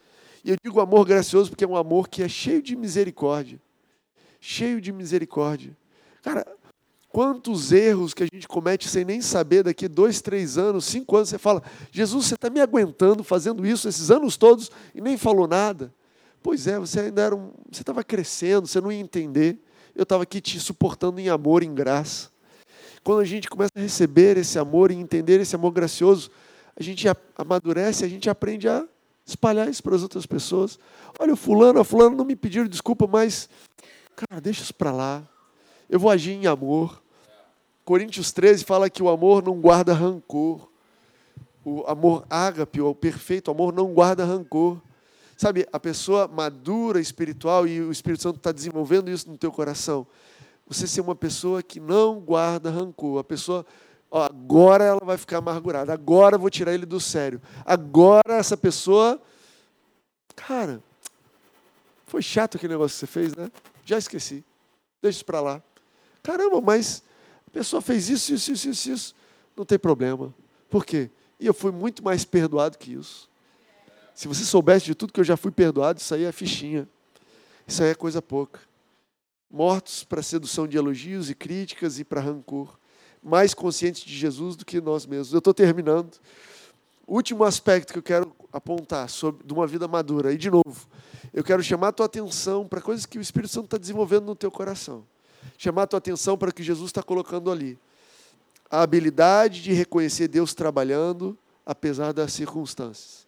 e 0.43 0.51
eu 0.51 0.57
digo 0.63 0.79
amor 0.79 1.05
gracioso 1.05 1.49
porque 1.49 1.63
é 1.63 1.67
um 1.67 1.75
amor 1.75 2.09
que 2.09 2.23
é 2.23 2.27
cheio 2.27 2.61
de 2.61 2.75
misericórdia. 2.75 3.59
Cheio 4.39 4.81
de 4.81 4.91
misericórdia. 4.91 5.77
Cara, 6.21 6.45
Quantos 7.11 7.73
erros 7.73 8.13
que 8.13 8.23
a 8.23 8.27
gente 8.31 8.47
comete 8.47 8.87
sem 8.87 9.03
nem 9.03 9.19
saber, 9.19 9.63
daqui 9.63 9.85
dois, 9.89 10.21
três 10.21 10.57
anos, 10.57 10.85
cinco 10.85 11.17
anos, 11.17 11.27
você 11.27 11.37
fala, 11.37 11.61
Jesus, 11.91 12.25
você 12.25 12.35
está 12.35 12.49
me 12.49 12.61
aguentando 12.61 13.21
fazendo 13.21 13.67
isso 13.67 13.89
esses 13.89 14.09
anos 14.09 14.37
todos 14.37 14.71
e 14.95 15.01
nem 15.01 15.17
falou 15.17 15.45
nada. 15.45 15.93
Pois 16.41 16.67
é, 16.67 16.79
você 16.79 17.01
ainda 17.01 17.21
era 17.21 17.35
um, 17.35 17.51
você 17.69 17.81
estava 17.81 18.01
crescendo, 18.01 18.65
você 18.65 18.79
não 18.79 18.89
ia 18.89 18.99
entender. 18.99 19.59
Eu 19.93 20.03
estava 20.03 20.23
aqui 20.23 20.39
te 20.39 20.57
suportando 20.57 21.19
em 21.19 21.27
amor, 21.27 21.63
em 21.63 21.75
graça. 21.75 22.29
Quando 23.03 23.19
a 23.19 23.25
gente 23.25 23.49
começa 23.49 23.73
a 23.75 23.81
receber 23.81 24.37
esse 24.37 24.57
amor 24.57 24.89
e 24.89 24.95
entender 24.95 25.41
esse 25.41 25.53
amor 25.53 25.71
gracioso, 25.71 26.31
a 26.77 26.81
gente 26.81 27.05
amadurece, 27.37 28.05
a 28.05 28.07
gente 28.07 28.29
aprende 28.29 28.69
a 28.69 28.87
espalhar 29.31 29.67
isso 29.69 29.81
para 29.81 29.95
as 29.95 30.03
outras 30.03 30.25
pessoas. 30.25 30.79
Olha, 31.19 31.33
o 31.33 31.37
fulano, 31.37 31.79
a 31.79 31.83
fulano 31.83 32.15
não 32.15 32.25
me 32.25 32.35
pediram 32.35 32.67
desculpa, 32.67 33.07
mas, 33.07 33.49
cara, 34.15 34.39
deixa 34.39 34.61
isso 34.61 34.73
para 34.73 34.91
lá. 34.91 35.23
Eu 35.89 35.99
vou 35.99 36.09
agir 36.09 36.31
em 36.31 36.47
amor. 36.47 37.01
Coríntios 37.83 38.31
13 38.31 38.63
fala 38.63 38.89
que 38.89 39.03
o 39.03 39.09
amor 39.09 39.43
não 39.43 39.59
guarda 39.59 39.93
rancor. 39.93 40.69
O 41.63 41.83
amor 41.85 42.25
ágape, 42.29 42.81
o 42.81 42.95
perfeito 42.95 43.51
amor, 43.51 43.73
não 43.73 43.93
guarda 43.93 44.23
rancor. 44.23 44.79
Sabe, 45.37 45.67
a 45.73 45.79
pessoa 45.79 46.27
madura 46.27 46.99
espiritual 46.99 47.67
e 47.67 47.81
o 47.81 47.91
Espírito 47.91 48.23
Santo 48.23 48.37
está 48.37 48.51
desenvolvendo 48.51 49.09
isso 49.09 49.29
no 49.29 49.37
teu 49.37 49.51
coração. 49.51 50.05
Você 50.67 50.87
ser 50.87 51.01
uma 51.01 51.15
pessoa 51.15 51.61
que 51.61 51.79
não 51.79 52.19
guarda 52.19 52.69
rancor. 52.69 53.19
A 53.19 53.23
pessoa, 53.23 53.65
ó, 54.11 54.23
agora 54.25 54.83
ela 54.83 54.99
vai 55.03 55.17
ficar 55.17 55.37
amargurada. 55.37 55.93
Agora 55.93 56.35
eu 56.35 56.39
vou 56.39 56.49
tirar 56.49 56.73
ele 56.73 56.85
do 56.85 56.99
sério. 56.99 57.41
Agora 57.65 58.35
essa 58.35 58.57
pessoa. 58.57 59.19
Cara, 60.35 60.83
foi 62.05 62.21
chato 62.21 62.57
aquele 62.57 62.73
negócio 62.73 62.95
que 62.95 62.99
você 62.99 63.07
fez, 63.07 63.35
né? 63.35 63.49
Já 63.85 63.97
esqueci. 63.97 64.43
Deixa 65.01 65.19
isso 65.19 65.25
para 65.25 65.39
lá. 65.39 65.63
Caramba, 66.21 66.59
mas 66.61 67.03
a 67.47 67.51
pessoa 67.51 67.81
fez 67.81 68.09
isso, 68.09 68.33
isso, 68.33 68.51
isso, 68.51 68.69
isso, 68.69 68.91
isso. 68.91 69.15
Não 69.55 69.65
tem 69.65 69.79
problema. 69.79 70.33
Por 70.69 70.85
quê? 70.85 71.09
E 71.39 71.45
eu 71.45 71.53
fui 71.53 71.71
muito 71.71 72.03
mais 72.03 72.23
perdoado 72.23 72.77
que 72.77 72.93
isso. 72.93 73.29
Se 74.13 74.27
você 74.27 74.43
soubesse 74.43 74.85
de 74.85 74.93
tudo 74.93 75.13
que 75.13 75.19
eu 75.19 75.23
já 75.23 75.35
fui 75.35 75.51
perdoado, 75.51 75.99
isso 75.99 76.13
aí 76.13 76.23
é 76.23 76.31
fichinha. 76.31 76.87
Isso 77.65 77.81
aí 77.81 77.89
é 77.89 77.95
coisa 77.95 78.21
pouca. 78.21 78.59
Mortos 79.49 80.03
para 80.03 80.21
sedução 80.21 80.67
de 80.67 80.77
elogios 80.77 81.29
e 81.29 81.35
críticas 81.35 81.99
e 81.99 82.03
para 82.03 82.21
rancor. 82.21 82.77
Mais 83.21 83.53
conscientes 83.53 84.03
de 84.03 84.15
Jesus 84.15 84.55
do 84.55 84.65
que 84.65 84.81
nós 84.81 85.05
mesmos. 85.05 85.33
Eu 85.33 85.39
estou 85.39 85.53
terminando. 85.53 86.19
Último 87.07 87.43
aspecto 87.43 87.93
que 87.93 87.99
eu 87.99 88.03
quero 88.03 88.35
apontar 88.51 89.09
sobre 89.09 89.45
de 89.45 89.53
uma 89.53 89.67
vida 89.67 89.87
madura. 89.87 90.33
E 90.33 90.37
de 90.37 90.49
novo, 90.49 90.87
eu 91.33 91.43
quero 91.43 91.61
chamar 91.61 91.89
a 91.89 91.91
tua 91.91 92.05
atenção 92.05 92.67
para 92.67 92.81
coisas 92.81 93.05
que 93.05 93.17
o 93.17 93.21
Espírito 93.21 93.53
Santo 93.53 93.65
está 93.65 93.77
desenvolvendo 93.77 94.25
no 94.25 94.35
teu 94.35 94.49
coração 94.49 95.03
chamar 95.57 95.83
a 95.83 95.87
tua 95.87 95.99
atenção 95.99 96.37
para 96.37 96.49
o 96.49 96.53
que 96.53 96.63
Jesus 96.63 96.89
está 96.89 97.03
colocando 97.03 97.51
ali. 97.51 97.77
A 98.69 98.81
habilidade 98.81 99.61
de 99.61 99.73
reconhecer 99.73 100.27
Deus 100.27 100.53
trabalhando, 100.53 101.37
apesar 101.65 102.13
das 102.13 102.33
circunstâncias. 102.33 103.27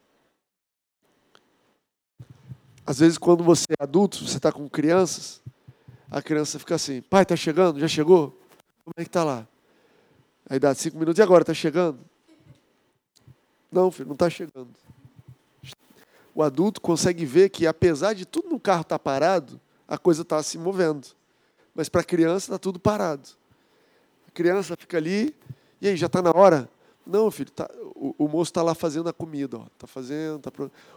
Às 2.85 2.99
vezes, 2.99 3.17
quando 3.17 3.43
você 3.43 3.65
é 3.79 3.83
adulto, 3.83 4.25
você 4.25 4.37
está 4.37 4.51
com 4.51 4.67
crianças, 4.69 5.41
a 6.09 6.21
criança 6.21 6.59
fica 6.59 6.75
assim: 6.75 7.01
pai, 7.01 7.23
está 7.23 7.35
chegando? 7.35 7.79
Já 7.79 7.87
chegou? 7.87 8.37
Como 8.83 8.93
é 8.97 9.03
que 9.03 9.09
está 9.09 9.23
lá? 9.23 9.47
Aí 10.49 10.59
dá 10.59 10.73
cinco 10.75 10.97
minutos, 10.97 11.19
e 11.19 11.21
agora? 11.21 11.43
Está 11.43 11.53
chegando? 11.53 11.99
Não, 13.71 13.89
filho, 13.89 14.07
não 14.07 14.13
está 14.13 14.29
chegando. 14.29 14.69
O 16.35 16.43
adulto 16.43 16.81
consegue 16.81 17.25
ver 17.25 17.49
que, 17.49 17.65
apesar 17.65 18.13
de 18.13 18.25
tudo 18.25 18.49
no 18.49 18.59
carro 18.59 18.81
estar 18.81 18.97
tá 18.97 18.99
parado, 18.99 19.59
a 19.87 19.97
coisa 19.97 20.23
está 20.23 20.41
se 20.43 20.57
movendo. 20.57 21.07
Mas 21.73 21.89
para 21.89 22.01
a 22.01 22.03
criança 22.03 22.47
está 22.47 22.59
tudo 22.59 22.79
parado. 22.79 23.29
A 24.27 24.31
criança 24.31 24.75
fica 24.75 24.97
ali, 24.97 25.35
e 25.83 25.87
aí, 25.89 25.97
já 25.97 26.07
está 26.07 26.21
na 26.21 26.31
hora? 26.31 26.69
Não, 27.05 27.29
filho, 27.29 27.51
tá, 27.51 27.69
o, 27.95 28.15
o, 28.17 28.27
moço 28.29 28.49
está 28.49 28.63
lá 28.63 28.73
fazendo 28.73 29.09
a 29.09 29.13
comida. 29.13 29.59
Está 29.73 29.85
fazendo. 29.85 30.39
Tá 30.39 30.51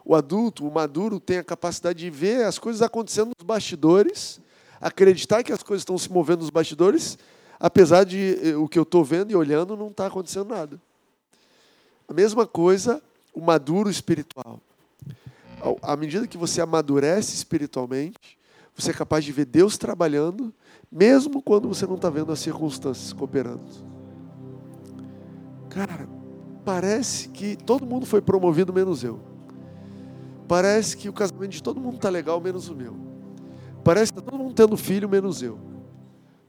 O 0.04 0.14
adulto, 0.14 0.66
o 0.66 0.72
maduro, 0.72 1.18
tem 1.18 1.38
a 1.38 1.44
capacidade 1.44 1.98
de 1.98 2.08
ver 2.08 2.44
as 2.44 2.58
coisas 2.58 2.80
acontecendo 2.80 3.32
nos 3.36 3.44
bastidores, 3.44 4.40
acreditar 4.80 5.42
que 5.42 5.52
as 5.52 5.62
coisas 5.62 5.80
estão 5.80 5.98
se 5.98 6.10
movendo 6.10 6.40
nos 6.40 6.50
bastidores, 6.50 7.18
apesar 7.58 8.04
de 8.04 8.38
eh, 8.42 8.56
o 8.56 8.68
que 8.68 8.78
eu 8.78 8.82
estou 8.82 9.04
vendo 9.04 9.30
e 9.30 9.36
olhando 9.36 9.76
não 9.76 9.88
está 9.88 10.06
acontecendo 10.06 10.50
nada. 10.50 10.80
A 12.08 12.12
mesma 12.12 12.46
coisa, 12.46 13.02
o 13.34 13.40
maduro 13.40 13.90
espiritual. 13.90 14.60
À 15.82 15.96
medida 15.96 16.26
que 16.26 16.36
você 16.36 16.60
amadurece 16.60 17.34
espiritualmente, 17.34 18.38
você 18.74 18.90
é 18.90 18.94
capaz 18.94 19.24
de 19.24 19.32
ver 19.32 19.46
Deus 19.46 19.78
trabalhando, 19.78 20.52
mesmo 20.92 21.42
quando 21.42 21.66
você 21.66 21.86
não 21.86 21.96
está 21.96 22.10
vendo 22.10 22.30
as 22.30 22.38
circunstâncias 22.38 23.12
cooperando. 23.12 23.64
Cara, 25.70 26.08
parece 26.64 27.28
que 27.28 27.56
todo 27.56 27.86
mundo 27.86 28.06
foi 28.06 28.20
promovido 28.20 28.72
menos 28.72 29.02
eu. 29.02 29.18
Parece 30.46 30.96
que 30.96 31.08
o 31.08 31.12
casamento 31.12 31.52
de 31.52 31.62
todo 31.62 31.80
mundo 31.80 31.96
está 31.96 32.08
legal 32.08 32.40
menos 32.40 32.68
o 32.68 32.74
meu. 32.74 32.94
Parece 33.82 34.12
que 34.12 34.18
está 34.18 34.30
todo 34.30 34.40
mundo 34.40 34.54
tendo 34.54 34.76
filho 34.76 35.08
menos 35.08 35.42
eu. 35.42 35.58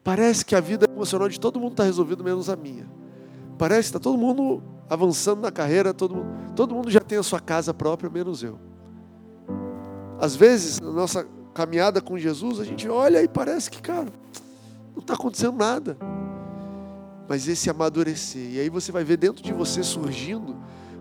Parece 0.08 0.46
que 0.46 0.56
a 0.56 0.62
vida 0.62 0.88
emocional 0.90 1.28
de 1.28 1.38
todo 1.38 1.60
mundo 1.60 1.72
está 1.72 1.84
resolvida 1.84 2.24
menos 2.24 2.50
a 2.50 2.56
minha. 2.56 2.90
Parece 3.58 3.92
que 3.92 3.98
está 3.98 4.00
todo 4.00 4.18
mundo 4.18 4.64
avançando 4.90 5.42
na 5.42 5.52
carreira, 5.52 5.94
todo 5.94 6.16
mundo, 6.16 6.54
todo 6.56 6.74
mundo 6.74 6.90
já 6.90 7.02
tem 7.02 7.18
a 7.18 7.24
sua 7.24 7.42
casa 7.42 7.74
própria, 7.74 8.10
menos 8.10 8.42
eu. 8.42 8.58
Às 10.18 10.34
vezes, 10.34 10.80
na 10.80 10.92
nossa 10.92 11.28
caminhada 11.54 12.00
com 12.00 12.18
Jesus, 12.18 12.62
a 12.62 12.64
gente 12.64 12.88
olha 12.88 13.22
e 13.22 13.28
parece 13.28 13.70
que, 13.70 13.82
cara, 13.82 14.08
não 14.96 15.02
está 15.02 15.14
acontecendo 15.14 15.58
nada 15.58 15.98
mas 17.28 17.46
esse 17.50 17.70
amadurecer. 17.70 18.54
E 18.54 18.60
aí 18.62 18.70
você 18.70 18.90
vai 18.90 19.04
ver 19.04 19.18
dentro 19.18 19.44
de 19.44 19.52
você 19.52 19.84
surgindo 19.84 20.56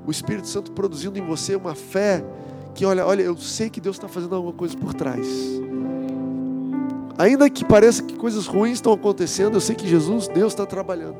o 0.04 0.10
Espírito 0.10 0.48
Santo 0.48 0.72
produzindo 0.72 1.16
em 1.16 1.24
você 1.24 1.54
uma 1.54 1.76
fé 1.76 2.24
que, 2.74 2.84
olha, 2.84 3.06
olha, 3.06 3.22
eu 3.22 3.36
sei 3.36 3.70
que 3.70 3.80
Deus 3.80 3.94
está 3.94 4.08
fazendo 4.08 4.34
alguma 4.34 4.52
coisa 4.52 4.76
por 4.76 4.92
trás. 4.92 5.24
Ainda 7.18 7.48
que 7.48 7.64
pareça 7.64 8.02
que 8.02 8.14
coisas 8.14 8.46
ruins 8.46 8.74
estão 8.74 8.92
acontecendo, 8.92 9.54
eu 9.54 9.60
sei 9.60 9.74
que 9.74 9.86
Jesus, 9.86 10.28
Deus 10.28 10.52
está 10.52 10.66
trabalhando. 10.66 11.16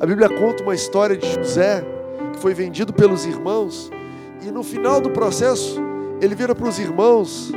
A 0.00 0.06
Bíblia 0.06 0.28
conta 0.28 0.62
uma 0.62 0.74
história 0.74 1.16
de 1.16 1.30
José, 1.34 1.84
que 2.32 2.38
foi 2.38 2.54
vendido 2.54 2.92
pelos 2.92 3.26
irmãos, 3.26 3.90
e 4.46 4.50
no 4.50 4.62
final 4.62 5.00
do 5.00 5.10
processo, 5.10 5.80
ele 6.20 6.34
vira 6.34 6.54
para 6.54 6.68
os 6.68 6.78
irmãos 6.78 7.52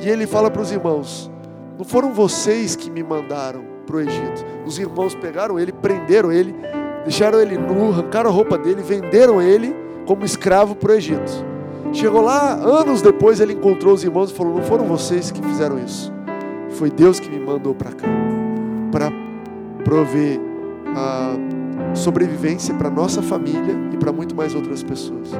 e 0.00 0.08
ele 0.08 0.26
fala 0.26 0.50
para 0.50 0.62
os 0.62 0.70
irmãos: 0.70 1.30
Não 1.76 1.84
foram 1.84 2.12
vocês 2.12 2.76
que 2.76 2.90
me 2.90 3.02
mandaram, 3.02 3.72
para 3.86 3.96
o 3.96 4.00
Egito. 4.00 4.44
Os 4.66 4.78
irmãos 4.78 5.14
pegaram 5.14 5.58
ele, 5.58 5.72
prenderam 5.72 6.32
ele, 6.32 6.54
deixaram 7.04 7.40
ele 7.40 7.58
nu, 7.58 7.90
arrancaram 7.90 8.30
a 8.30 8.32
roupa 8.32 8.56
dele, 8.56 8.82
venderam 8.82 9.40
ele 9.40 9.74
como 10.06 10.24
escravo 10.24 10.74
para 10.74 10.92
o 10.92 10.94
Egito. 10.94 11.44
Chegou 11.92 12.22
lá, 12.22 12.54
anos 12.54 13.02
depois, 13.02 13.40
ele 13.40 13.52
encontrou 13.52 13.94
os 13.94 14.02
irmãos 14.02 14.30
e 14.30 14.34
falou: 14.34 14.54
Não 14.54 14.62
foram 14.62 14.86
vocês 14.86 15.30
que 15.30 15.42
fizeram 15.42 15.78
isso, 15.78 16.11
foi 16.72 16.90
Deus 16.90 17.20
que 17.20 17.28
me 17.28 17.38
mandou 17.38 17.74
para 17.74 17.92
cá, 17.92 18.08
para 18.90 19.10
prover 19.84 20.40
a 20.94 21.36
sobrevivência 21.94 22.74
para 22.74 22.90
nossa 22.90 23.22
família 23.22 23.74
e 23.92 23.96
para 23.96 24.12
muito 24.12 24.34
mais 24.34 24.54
outras 24.54 24.82
pessoas. 24.82 25.30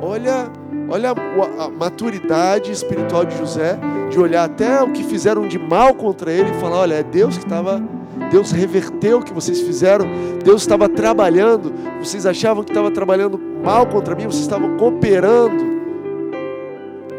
Olha, 0.00 0.50
olha 0.88 1.10
a 1.10 1.68
maturidade 1.68 2.70
espiritual 2.70 3.24
de 3.24 3.36
José, 3.36 3.78
de 4.10 4.18
olhar 4.18 4.44
até 4.44 4.82
o 4.82 4.90
que 4.90 5.02
fizeram 5.02 5.46
de 5.46 5.58
mal 5.58 5.94
contra 5.94 6.32
ele 6.32 6.50
e 6.50 6.54
falar: 6.54 6.78
olha, 6.78 6.94
é 6.94 7.02
Deus 7.02 7.36
que 7.36 7.44
estava, 7.44 7.82
Deus 8.30 8.52
reverteu 8.52 9.18
o 9.18 9.22
que 9.22 9.32
vocês 9.32 9.60
fizeram, 9.60 10.06
Deus 10.44 10.62
estava 10.62 10.88
trabalhando, 10.88 11.72
vocês 12.02 12.26
achavam 12.26 12.62
que 12.62 12.70
estava 12.70 12.90
trabalhando 12.90 13.38
mal 13.64 13.86
contra 13.86 14.14
mim, 14.14 14.24
vocês 14.24 14.42
estavam 14.42 14.76
cooperando. 14.76 15.78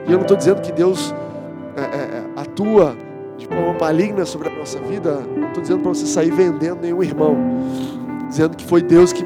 E 0.07 0.11
eu 0.11 0.17
não 0.17 0.21
estou 0.21 0.37
dizendo 0.37 0.61
que 0.61 0.71
Deus 0.71 1.13
é, 1.75 1.81
é, 1.81 1.83
é, 1.83 2.23
atua 2.35 2.97
forma 3.59 3.77
maligna 3.79 4.25
sobre 4.25 4.49
a 4.49 4.51
nossa 4.51 4.79
vida, 4.79 5.21
não 5.35 5.47
estou 5.47 5.61
dizendo 5.61 5.81
para 5.81 5.89
você 5.89 6.05
sair 6.05 6.31
vendendo 6.31 6.81
nenhum 6.81 7.03
irmão, 7.03 7.35
dizendo 8.27 8.55
que 8.55 8.65
foi 8.65 8.81
Deus 8.81 9.11
que 9.11 9.23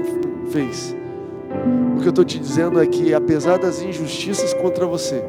fez. 0.49 0.95
O 1.95 2.01
que 2.01 2.07
eu 2.07 2.09
estou 2.09 2.25
te 2.25 2.39
dizendo 2.39 2.81
é 2.81 2.85
que, 2.87 3.13
apesar 3.13 3.57
das 3.57 3.81
injustiças 3.81 4.53
contra 4.55 4.85
você, 4.85 5.23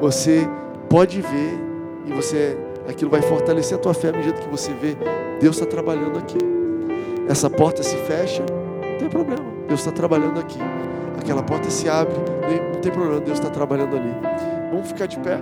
você 0.00 0.48
pode 0.88 1.20
ver 1.20 1.58
e 2.06 2.12
você 2.12 2.56
aquilo 2.88 3.10
vai 3.10 3.20
fortalecer 3.20 3.76
a 3.76 3.80
tua 3.80 3.92
fé 3.92 4.10
à 4.10 4.12
medida 4.12 4.38
que 4.38 4.48
você 4.48 4.72
vê 4.72 4.96
Deus 5.40 5.56
está 5.56 5.66
trabalhando 5.66 6.18
aqui. 6.18 6.38
Essa 7.28 7.50
porta 7.50 7.82
se 7.82 7.96
fecha, 7.96 8.42
não 8.42 8.98
tem 8.98 9.08
problema, 9.08 9.44
Deus 9.66 9.80
está 9.80 9.90
trabalhando 9.90 10.38
aqui. 10.38 10.58
Aquela 11.18 11.42
porta 11.42 11.68
se 11.68 11.88
abre, 11.88 12.14
não 12.72 12.80
tem 12.80 12.92
problema, 12.92 13.20
Deus 13.20 13.38
está 13.38 13.50
trabalhando 13.50 13.96
ali. 13.96 14.14
Vamos 14.70 14.88
ficar 14.88 15.06
de 15.06 15.18
pé. 15.18 15.40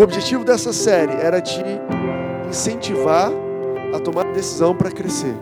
O 0.00 0.02
objetivo 0.02 0.42
dessa 0.46 0.72
série 0.72 1.12
era 1.12 1.42
te 1.42 1.62
incentivar 2.48 3.30
a 3.94 3.98
tomar 3.98 4.32
decisão 4.32 4.74
para 4.74 4.90
crescer, 4.90 5.34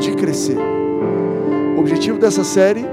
de 0.00 0.10
crescer. 0.16 0.58
O 1.76 1.78
objetivo 1.78 2.18
dessa 2.18 2.42
série 2.42 2.84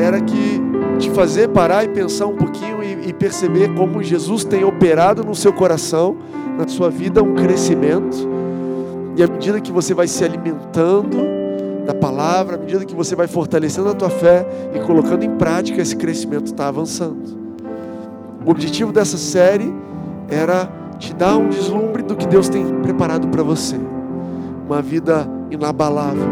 era 0.00 0.18
que 0.18 0.62
te 0.98 1.10
fazer 1.10 1.48
parar 1.48 1.84
e 1.84 1.88
pensar 1.88 2.24
um 2.24 2.36
pouquinho 2.36 2.82
e, 2.82 3.10
e 3.10 3.12
perceber 3.12 3.74
como 3.74 4.02
Jesus 4.02 4.44
tem 4.44 4.64
operado 4.64 5.22
no 5.22 5.34
seu 5.34 5.52
coração, 5.52 6.16
na 6.56 6.66
sua 6.66 6.88
vida, 6.88 7.22
um 7.22 7.34
crescimento. 7.34 8.26
E 9.14 9.22
à 9.22 9.26
medida 9.26 9.60
que 9.60 9.70
você 9.70 9.92
vai 9.92 10.08
se 10.08 10.24
alimentando 10.24 11.18
da 11.84 11.92
palavra, 11.92 12.56
à 12.56 12.58
medida 12.58 12.82
que 12.86 12.94
você 12.94 13.14
vai 13.14 13.26
fortalecendo 13.26 13.90
a 13.90 13.94
tua 13.94 14.08
fé 14.08 14.46
e 14.74 14.80
colocando 14.80 15.22
em 15.22 15.36
prática, 15.36 15.82
esse 15.82 15.94
crescimento 15.94 16.46
está 16.46 16.66
avançando. 16.68 17.42
O 18.46 18.50
objetivo 18.50 18.90
dessa 18.90 19.18
série 19.18 19.70
era 20.32 20.68
te 20.98 21.14
dar 21.14 21.36
um 21.36 21.48
deslumbre 21.48 22.02
do 22.02 22.16
que 22.16 22.26
Deus 22.26 22.48
tem 22.48 22.64
preparado 22.80 23.28
para 23.28 23.42
você 23.42 23.78
uma 24.66 24.80
vida 24.80 25.28
inabalável, 25.50 26.28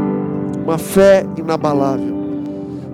uma 0.65 0.79
fé 0.79 1.27
inabalável, 1.37 2.15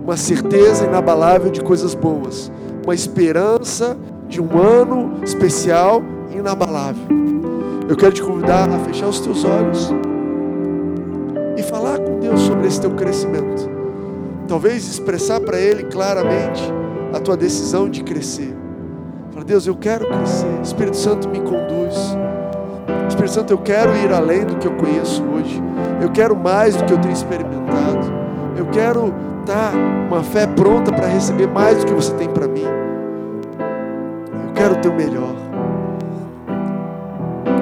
uma 0.03 0.17
certeza 0.17 0.85
inabalável 0.85 1.51
de 1.51 1.61
coisas 1.61 1.95
boas, 1.95 2.51
uma 2.85 2.95
esperança 2.95 3.97
de 4.29 4.41
um 4.41 4.59
ano 4.59 5.21
especial 5.23 6.03
inabalável. 6.35 7.05
Eu 7.89 7.97
quero 7.97 8.13
te 8.13 8.23
convidar 8.23 8.69
a 8.69 8.79
fechar 8.81 9.07
os 9.07 9.21
teus 9.21 9.45
olhos 9.45 9.93
e 11.57 11.63
falar 11.63 11.99
com 11.99 12.19
Deus 12.19 12.41
sobre 12.41 12.67
esse 12.67 12.81
teu 12.81 12.91
crescimento. 12.91 13.71
Talvez 14.49 14.89
expressar 14.89 15.41
para 15.41 15.61
Ele 15.61 15.85
claramente 15.85 16.63
a 17.13 17.21
tua 17.21 17.37
decisão 17.37 17.89
de 17.89 18.03
crescer. 18.03 18.66
Fala, 19.37 19.45
Deus, 19.45 19.67
eu 19.67 19.77
quero 19.77 20.07
crescer. 20.07 20.61
Espírito 20.63 20.97
Santo 20.97 21.29
me 21.29 21.39
conduz. 21.41 22.17
Espírito 23.07 23.35
Santo, 23.35 23.53
eu 23.53 23.59
quero 23.59 23.95
ir 23.95 24.11
além 24.11 24.47
do 24.47 24.57
que 24.57 24.67
eu 24.67 24.73
conheço 24.73 25.23
hoje. 25.25 25.63
Eu 26.01 26.11
quero 26.11 26.35
mais 26.35 26.75
do 26.75 26.87
que 26.87 26.95
eu 26.95 26.99
tenho 26.99 27.13
experimentado. 27.13 28.11
Eu 28.57 28.65
quero 28.69 29.13
estar 29.41 29.75
uma 30.11 30.23
fé 30.23 30.47
pronta 30.47 30.91
para 30.91 31.07
receber 31.07 31.47
mais 31.49 31.81
do 31.81 31.85
que 31.85 31.93
você 31.93 32.15
tem 32.15 32.31
para 32.31 32.49
mim. 32.49 32.65
Eu 34.47 34.55
quero 34.55 34.73
o 34.73 34.79
teu 34.79 34.95
melhor. 34.95 35.35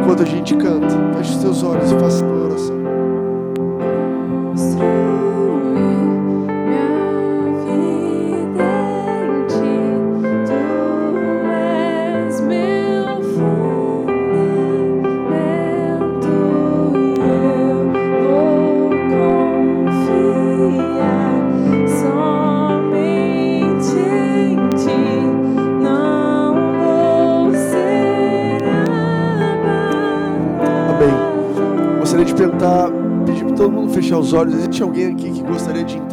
Enquanto 0.01 0.23
a 0.23 0.27
gente 0.27 0.55
canta, 0.55 0.95
feche 1.17 1.33
os 1.33 1.43
teus 1.43 1.63
olhos 1.65 1.91
e 1.91 1.99
faça 1.99 2.25
a 2.25 2.29
tua 2.29 2.45
oração. 2.45 2.85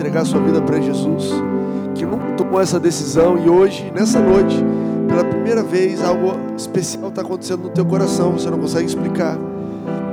Entregar 0.01 0.25
sua 0.25 0.41
vida 0.41 0.61
para 0.61 0.79
Jesus? 0.81 1.31
que 2.01 2.05
nunca 2.05 2.31
tomou 2.31 2.59
essa 2.59 2.79
decisão 2.79 3.37
e 3.37 3.49
hoje, 3.49 3.91
nessa 3.93 4.19
noite, 4.19 4.55
pela 5.07 5.23
primeira 5.23 5.61
vez, 5.61 6.03
algo 6.03 6.33
especial 6.57 7.09
está 7.09 7.21
acontecendo 7.21 7.63
no 7.63 7.69
teu 7.69 7.85
coração, 7.85 8.31
você 8.31 8.49
não 8.49 8.57
consegue 8.57 8.87
explicar, 8.87 9.37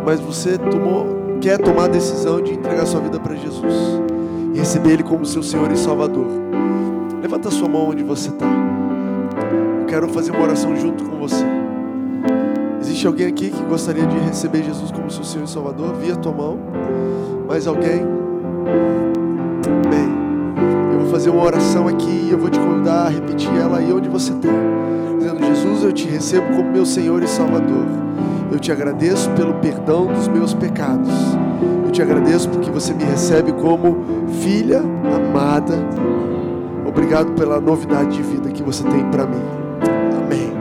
mas 0.04 0.20
você 0.20 0.58
tomou, 0.58 1.38
quer 1.40 1.58
tomar 1.58 1.84
a 1.84 1.88
decisão 1.88 2.42
de 2.42 2.52
entregar 2.52 2.84
sua 2.86 3.00
vida 3.00 3.18
para 3.18 3.34
Jesus 3.34 3.74
e 4.54 4.58
receber 4.58 4.92
Ele 4.92 5.02
como 5.02 5.24
seu 5.24 5.42
Senhor 5.42 5.70
e 5.70 5.76
Salvador. 5.76 6.26
Levanta 7.22 7.50
sua 7.50 7.68
mão 7.68 7.88
onde 7.88 8.02
você 8.02 8.28
está. 8.28 8.46
Eu 9.80 9.86
quero 9.86 10.08
fazer 10.08 10.32
uma 10.32 10.42
oração 10.42 10.76
junto 10.76 11.04
com 11.04 11.16
você. 11.16 11.44
Existe 12.80 13.06
alguém 13.06 13.26
aqui 13.26 13.50
que 13.50 13.62
gostaria 13.64 14.06
de 14.06 14.18
receber 14.18 14.62
Jesus 14.62 14.90
como 14.90 15.10
seu 15.10 15.24
Senhor 15.24 15.44
e 15.44 15.48
Salvador? 15.48 15.94
Via 15.94 16.16
tua 16.16 16.32
mão. 16.32 16.58
Mais 17.46 17.66
alguém? 17.66 18.06
Fazer 21.18 21.30
uma 21.30 21.42
oração 21.42 21.88
aqui 21.88 22.28
eu 22.30 22.38
vou 22.38 22.48
te 22.48 22.60
convidar 22.60 23.06
a 23.06 23.08
repetir 23.08 23.52
ela 23.52 23.78
aí 23.78 23.92
onde 23.92 24.08
você 24.08 24.32
está. 24.32 24.48
Dizendo, 25.18 25.44
Jesus, 25.44 25.82
eu 25.82 25.92
te 25.92 26.06
recebo 26.06 26.46
como 26.54 26.70
meu 26.70 26.86
Senhor 26.86 27.20
e 27.20 27.26
Salvador. 27.26 27.86
Eu 28.52 28.58
te 28.60 28.70
agradeço 28.70 29.28
pelo 29.30 29.54
perdão 29.54 30.06
dos 30.06 30.28
meus 30.28 30.54
pecados. 30.54 31.10
Eu 31.84 31.90
te 31.90 32.00
agradeço 32.00 32.48
porque 32.48 32.70
você 32.70 32.94
me 32.94 33.02
recebe 33.02 33.52
como 33.54 33.98
filha 34.44 34.78
amada. 34.78 35.74
Obrigado 36.86 37.32
pela 37.32 37.60
novidade 37.60 38.16
de 38.16 38.22
vida 38.22 38.48
que 38.50 38.62
você 38.62 38.84
tem 38.84 39.04
para 39.10 39.26
mim. 39.26 39.42
Amém. 40.22 40.52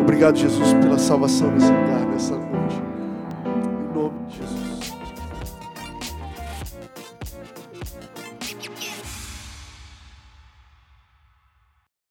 Obrigado, 0.00 0.36
Jesus, 0.36 0.72
pela 0.82 0.98
salvação 0.98 1.48
nesse 1.52 1.70
lugar, 1.70 1.91